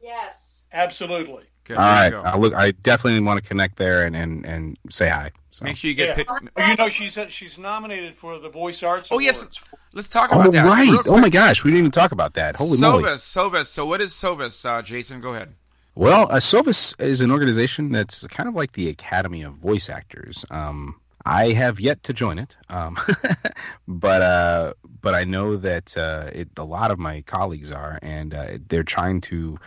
Yes. 0.03 0.65
Absolutely. 0.73 1.45
Good, 1.65 1.77
All 1.79 1.85
there 1.85 1.93
right. 1.95 2.05
you 2.07 2.11
go. 2.13 2.23
I'll 2.23 2.39
look. 2.41 2.55
I 2.55 2.71
definitely 2.71 3.21
want 3.21 3.43
to 3.43 3.49
connect 3.49 3.77
there 3.77 4.05
and 4.07 4.15
and, 4.15 4.45
and 4.47 4.79
say 4.91 5.09
hi. 5.09 5.33
So. 5.57 5.65
Make 5.65 5.79
sure 5.79 5.89
you 5.89 5.97
get 5.97 6.09
Yeah. 6.09 6.15
picked. 6.17 6.31
Well, 6.31 6.69
you 6.69 6.77
know, 6.77 6.91
she's 6.91 7.19
she's 7.31 7.57
nominated 7.57 8.15
for 8.15 8.39
the 8.39 8.51
Voice 8.51 8.83
Arts. 8.83 9.09
Oh 9.11 9.19
yes. 9.21 9.41
Awards. 9.41 9.61
Let's 9.95 10.09
talk 10.09 10.29
Oh 10.31 10.41
about 10.41 10.53
that. 10.53 10.67
right. 10.67 10.99
Oh 11.07 11.17
my 11.19 11.31
gosh, 11.31 11.65
we 11.65 11.71
didn't 11.71 11.79
even 11.79 11.91
talk 11.93 12.13
about 12.13 12.35
that. 12.35 12.57
Holy 12.57 12.79
moly. 12.79 13.05
SOVAS, 13.05 13.23
SOVAS. 13.23 13.67
So 13.69 13.87
what 13.87 14.03
is 14.03 14.13
SOVAS, 14.13 14.67
uh, 14.67 14.83
Jason? 14.83 15.23
Go 15.23 15.33
ahead. 15.33 15.55
Well, 15.95 16.31
uh, 16.31 16.41
SOVAS 16.41 16.95
is 17.01 17.23
an 17.23 17.31
organization 17.31 17.91
that's 17.91 18.27
kind 18.27 18.51
of 18.51 18.55
like 18.55 18.73
the 18.73 18.91
Academy 18.91 19.41
of 19.45 19.55
Voice 19.55 19.89
Actors. 19.89 20.45
Um, 20.51 21.01
I 21.25 21.53
have 21.53 21.81
yet 21.81 22.03
to 22.03 22.13
join 22.13 22.39
it, 22.39 22.55
um, 22.69 22.99
but 23.89 24.21
uh, 24.21 24.75
but 25.01 25.15
I 25.15 25.25
know 25.25 25.57
that 25.57 25.97
uh, 25.97 26.29
it, 26.35 26.51
a 26.59 26.65
lot 26.65 26.91
of 26.91 26.99
my 26.99 27.23
colleagues 27.23 27.73
are, 27.73 27.99
and 28.03 28.35
uh, 28.35 28.59
they're 28.69 28.83
trying 28.85 29.23
to, 29.23 29.59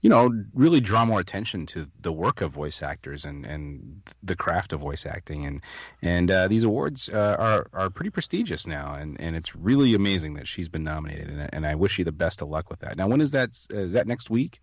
you 0.00 0.10
know, 0.10 0.30
really 0.54 0.80
draw 0.80 1.04
more 1.04 1.18
attention 1.20 1.66
to 1.66 1.88
the 2.00 2.12
work 2.12 2.40
of 2.40 2.52
voice 2.52 2.82
actors 2.82 3.24
and, 3.24 3.44
and 3.44 4.00
the 4.22 4.36
craft 4.36 4.72
of 4.72 4.80
voice 4.80 5.06
acting, 5.06 5.44
and 5.44 5.60
and 6.02 6.30
uh, 6.30 6.46
these 6.48 6.62
awards 6.64 7.08
uh, 7.08 7.36
are 7.38 7.66
are 7.72 7.90
pretty 7.90 8.10
prestigious 8.10 8.66
now, 8.66 8.94
and, 8.94 9.20
and 9.20 9.34
it's 9.34 9.56
really 9.56 9.94
amazing 9.94 10.34
that 10.34 10.46
she's 10.46 10.68
been 10.68 10.84
nominated, 10.84 11.28
and, 11.28 11.52
and 11.52 11.66
I 11.66 11.74
wish 11.74 11.98
you 11.98 12.04
the 12.04 12.12
best 12.12 12.42
of 12.42 12.48
luck 12.48 12.70
with 12.70 12.80
that. 12.80 12.96
Now, 12.96 13.08
when 13.08 13.20
is 13.20 13.32
that? 13.32 13.50
Is 13.70 13.92
that 13.94 14.06
next 14.06 14.30
week? 14.30 14.60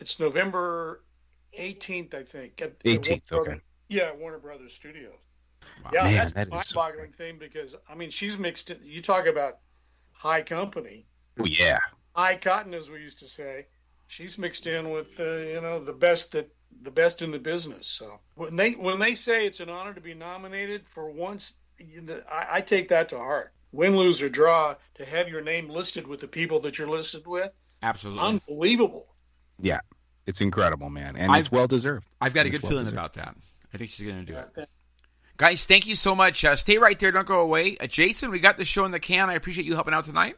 It's 0.00 0.20
November 0.20 1.02
18th, 1.58 2.14
I 2.14 2.22
think. 2.24 2.60
At, 2.62 2.68
at 2.70 2.82
18th, 2.84 3.08
Warner 3.08 3.14
okay. 3.14 3.20
Brothers- 3.30 3.62
Yeah, 3.88 4.12
Warner 4.14 4.38
Brothers 4.38 4.72
Studios. 4.72 5.14
Yeah, 5.92 6.04
Man, 6.04 6.14
that's 6.14 6.32
that 6.32 6.48
a 6.52 6.56
is 6.58 6.66
so 6.66 6.90
thing 7.16 7.38
because 7.38 7.74
I 7.88 7.94
mean 7.94 8.10
she's 8.10 8.38
mixed. 8.38 8.70
In, 8.70 8.78
you 8.84 9.00
talk 9.02 9.26
about 9.26 9.58
high 10.12 10.42
company, 10.42 11.06
Oh 11.38 11.44
yeah. 11.44 11.78
high 12.14 12.36
cotton, 12.36 12.74
as 12.74 12.90
we 12.90 13.00
used 13.00 13.18
to 13.20 13.26
say. 13.26 13.66
She's 14.06 14.38
mixed 14.38 14.66
in 14.66 14.90
with 14.90 15.18
uh, 15.20 15.24
you 15.24 15.60
know 15.60 15.82
the 15.82 15.92
best 15.92 16.32
that 16.32 16.48
the 16.82 16.90
best 16.90 17.22
in 17.22 17.30
the 17.30 17.38
business. 17.38 17.86
So 17.88 18.20
when 18.34 18.56
they 18.56 18.72
when 18.72 18.98
they 18.98 19.14
say 19.14 19.46
it's 19.46 19.60
an 19.60 19.70
honor 19.70 19.94
to 19.94 20.00
be 20.00 20.14
nominated 20.14 20.88
for 20.88 21.10
once, 21.10 21.54
I, 21.80 22.46
I 22.52 22.60
take 22.60 22.88
that 22.88 23.08
to 23.10 23.18
heart. 23.18 23.52
Win, 23.72 23.96
lose 23.96 24.22
or 24.22 24.28
draw, 24.28 24.76
to 24.96 25.04
have 25.04 25.28
your 25.28 25.40
name 25.40 25.68
listed 25.68 26.06
with 26.06 26.20
the 26.20 26.28
people 26.28 26.60
that 26.60 26.78
you're 26.78 26.88
listed 26.88 27.26
with, 27.26 27.50
Absolutely. 27.82 28.22
unbelievable. 28.22 29.06
Yeah. 29.58 29.80
It's 30.26 30.40
incredible, 30.40 30.90
man. 30.90 31.16
And 31.16 31.32
I've- 31.32 31.40
it's 31.40 31.50
well 31.50 31.66
deserved. 31.66 32.06
I've 32.20 32.32
got 32.34 32.46
a 32.46 32.50
It's 32.50 32.58
good 32.58 32.62
feeling 32.68 32.84
well-deserved. 32.84 32.96
about 32.96 33.12
that. 33.14 33.36
I 33.74 33.76
think 33.78 33.90
she's 33.90 34.06
going 34.06 34.24
to 34.24 34.32
do 34.32 34.38
it. 34.38 34.68
Guys, 35.36 35.66
thank 35.66 35.88
you 35.88 35.96
so 35.96 36.14
much. 36.14 36.44
Uh, 36.44 36.54
stay 36.54 36.78
right 36.78 36.96
there. 37.00 37.10
Don't 37.10 37.26
go 37.26 37.40
away. 37.40 37.76
Uh, 37.78 37.88
Jason, 37.88 38.30
we 38.30 38.38
got 38.38 38.56
the 38.56 38.64
show 38.64 38.84
in 38.84 38.92
the 38.92 39.00
can. 39.00 39.28
I 39.28 39.34
appreciate 39.34 39.64
you 39.66 39.74
helping 39.74 39.92
out 39.92 40.04
tonight. 40.04 40.36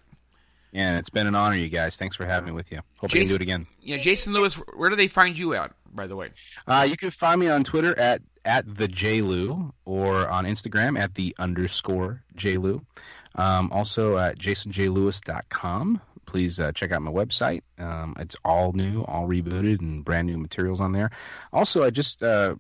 Yeah, 0.73 0.99
it's 0.99 1.11
been 1.11 1.27
an 1.27 1.35
honor, 1.35 1.57
you 1.57 1.69
guys. 1.69 1.97
Thanks 1.97 2.17
for 2.17 2.27
having 2.27 2.47
me 2.47 2.53
with 2.53 2.71
you. 2.71 2.81
Hope 2.97 3.11
I 3.11 3.19
can 3.19 3.27
do 3.27 3.35
it 3.35 3.41
again. 3.41 3.67
Yeah, 3.81 3.97
Jason 3.97 4.33
Lewis, 4.33 4.55
where 4.75 4.91
do 4.91 4.97
they 4.97 5.09
find 5.09 5.39
you 5.39 5.55
at, 5.55 5.73
by 5.95 6.07
the 6.07 6.17
way? 6.17 6.31
Uh, 6.67 6.87
you 6.89 6.97
can 6.97 7.11
find 7.11 7.41
me 7.41 7.49
on 7.49 7.65
Twitter 7.65 7.99
at 7.99 8.23
at 8.45 8.77
the 8.77 8.87
JLou 8.87 9.73
or 9.85 10.29
on 10.29 10.45
Instagram 10.45 10.99
at 10.99 11.15
the 11.15 11.35
underscore 11.39 12.23
JLou. 12.37 12.85
Um, 13.35 13.71
also 13.73 14.17
at 14.17 14.39
jasonjlewis.com. 14.39 16.01
Please 16.27 16.59
uh, 16.59 16.73
check 16.73 16.93
out 16.93 17.03
my 17.03 17.11
website. 17.11 17.63
Um, 17.79 18.15
it's 18.19 18.37
all 18.45 18.73
new, 18.73 19.03
all 19.03 19.29
rebooted, 19.29 19.81
and 19.81 20.05
brand 20.05 20.27
new 20.27 20.39
materials 20.39 20.81
on 20.81 20.93
there. 20.93 21.11
Also, 21.53 21.85
I 21.85 21.91
just 21.91 22.23
uh, 22.23 22.57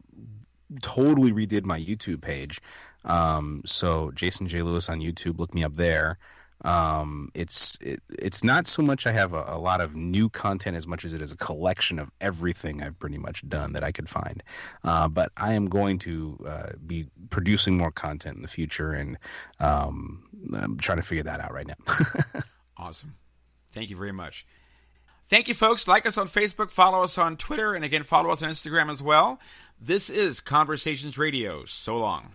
totally 0.82 1.32
redid 1.32 1.64
my 1.64 1.80
YouTube 1.80 2.20
page. 2.20 2.60
Um, 3.04 3.62
so 3.64 4.10
Jason 4.14 4.48
J 4.48 4.62
Lewis 4.62 4.88
on 4.88 5.00
YouTube, 5.00 5.38
look 5.38 5.54
me 5.54 5.64
up 5.64 5.76
there. 5.76 6.18
Um, 6.66 7.30
it's 7.34 7.78
it, 7.80 8.02
it's 8.10 8.42
not 8.44 8.66
so 8.66 8.82
much 8.82 9.06
I 9.06 9.12
have 9.12 9.32
a, 9.32 9.44
a 9.48 9.58
lot 9.58 9.80
of 9.80 9.94
new 9.94 10.28
content 10.28 10.76
as 10.76 10.86
much 10.86 11.04
as 11.04 11.14
it 11.14 11.22
is 11.22 11.32
a 11.32 11.36
collection 11.36 11.98
of 11.98 12.10
everything 12.20 12.82
I've 12.82 12.98
pretty 12.98 13.18
much 13.18 13.48
done 13.48 13.72
that 13.74 13.84
I 13.84 13.92
could 13.92 14.08
find. 14.08 14.42
Uh, 14.84 15.08
but 15.08 15.30
I 15.36 15.54
am 15.54 15.66
going 15.66 16.00
to 16.00 16.38
uh, 16.46 16.68
be 16.84 17.06
producing 17.30 17.78
more 17.78 17.92
content 17.92 18.36
in 18.36 18.42
the 18.42 18.48
future, 18.48 18.92
and 18.92 19.16
um, 19.60 20.24
I'm 20.54 20.76
trying 20.78 20.98
to 20.98 21.04
figure 21.04 21.24
that 21.24 21.40
out 21.40 21.52
right 21.54 21.66
now. 21.66 21.76
Awesome. 22.76 23.14
Thank 23.72 23.90
you 23.90 23.96
very 23.96 24.12
much. 24.12 24.46
Thank 25.28 25.48
you, 25.48 25.54
folks. 25.54 25.88
Like 25.88 26.06
us 26.06 26.18
on 26.18 26.28
Facebook, 26.28 26.70
follow 26.70 27.02
us 27.02 27.18
on 27.18 27.36
Twitter, 27.36 27.74
and 27.74 27.84
again, 27.84 28.02
follow 28.02 28.30
us 28.30 28.42
on 28.42 28.50
Instagram 28.50 28.90
as 28.90 29.02
well. 29.02 29.40
This 29.80 30.08
is 30.08 30.40
Conversations 30.40 31.18
Radio. 31.18 31.64
So 31.64 31.96
long. 31.96 32.32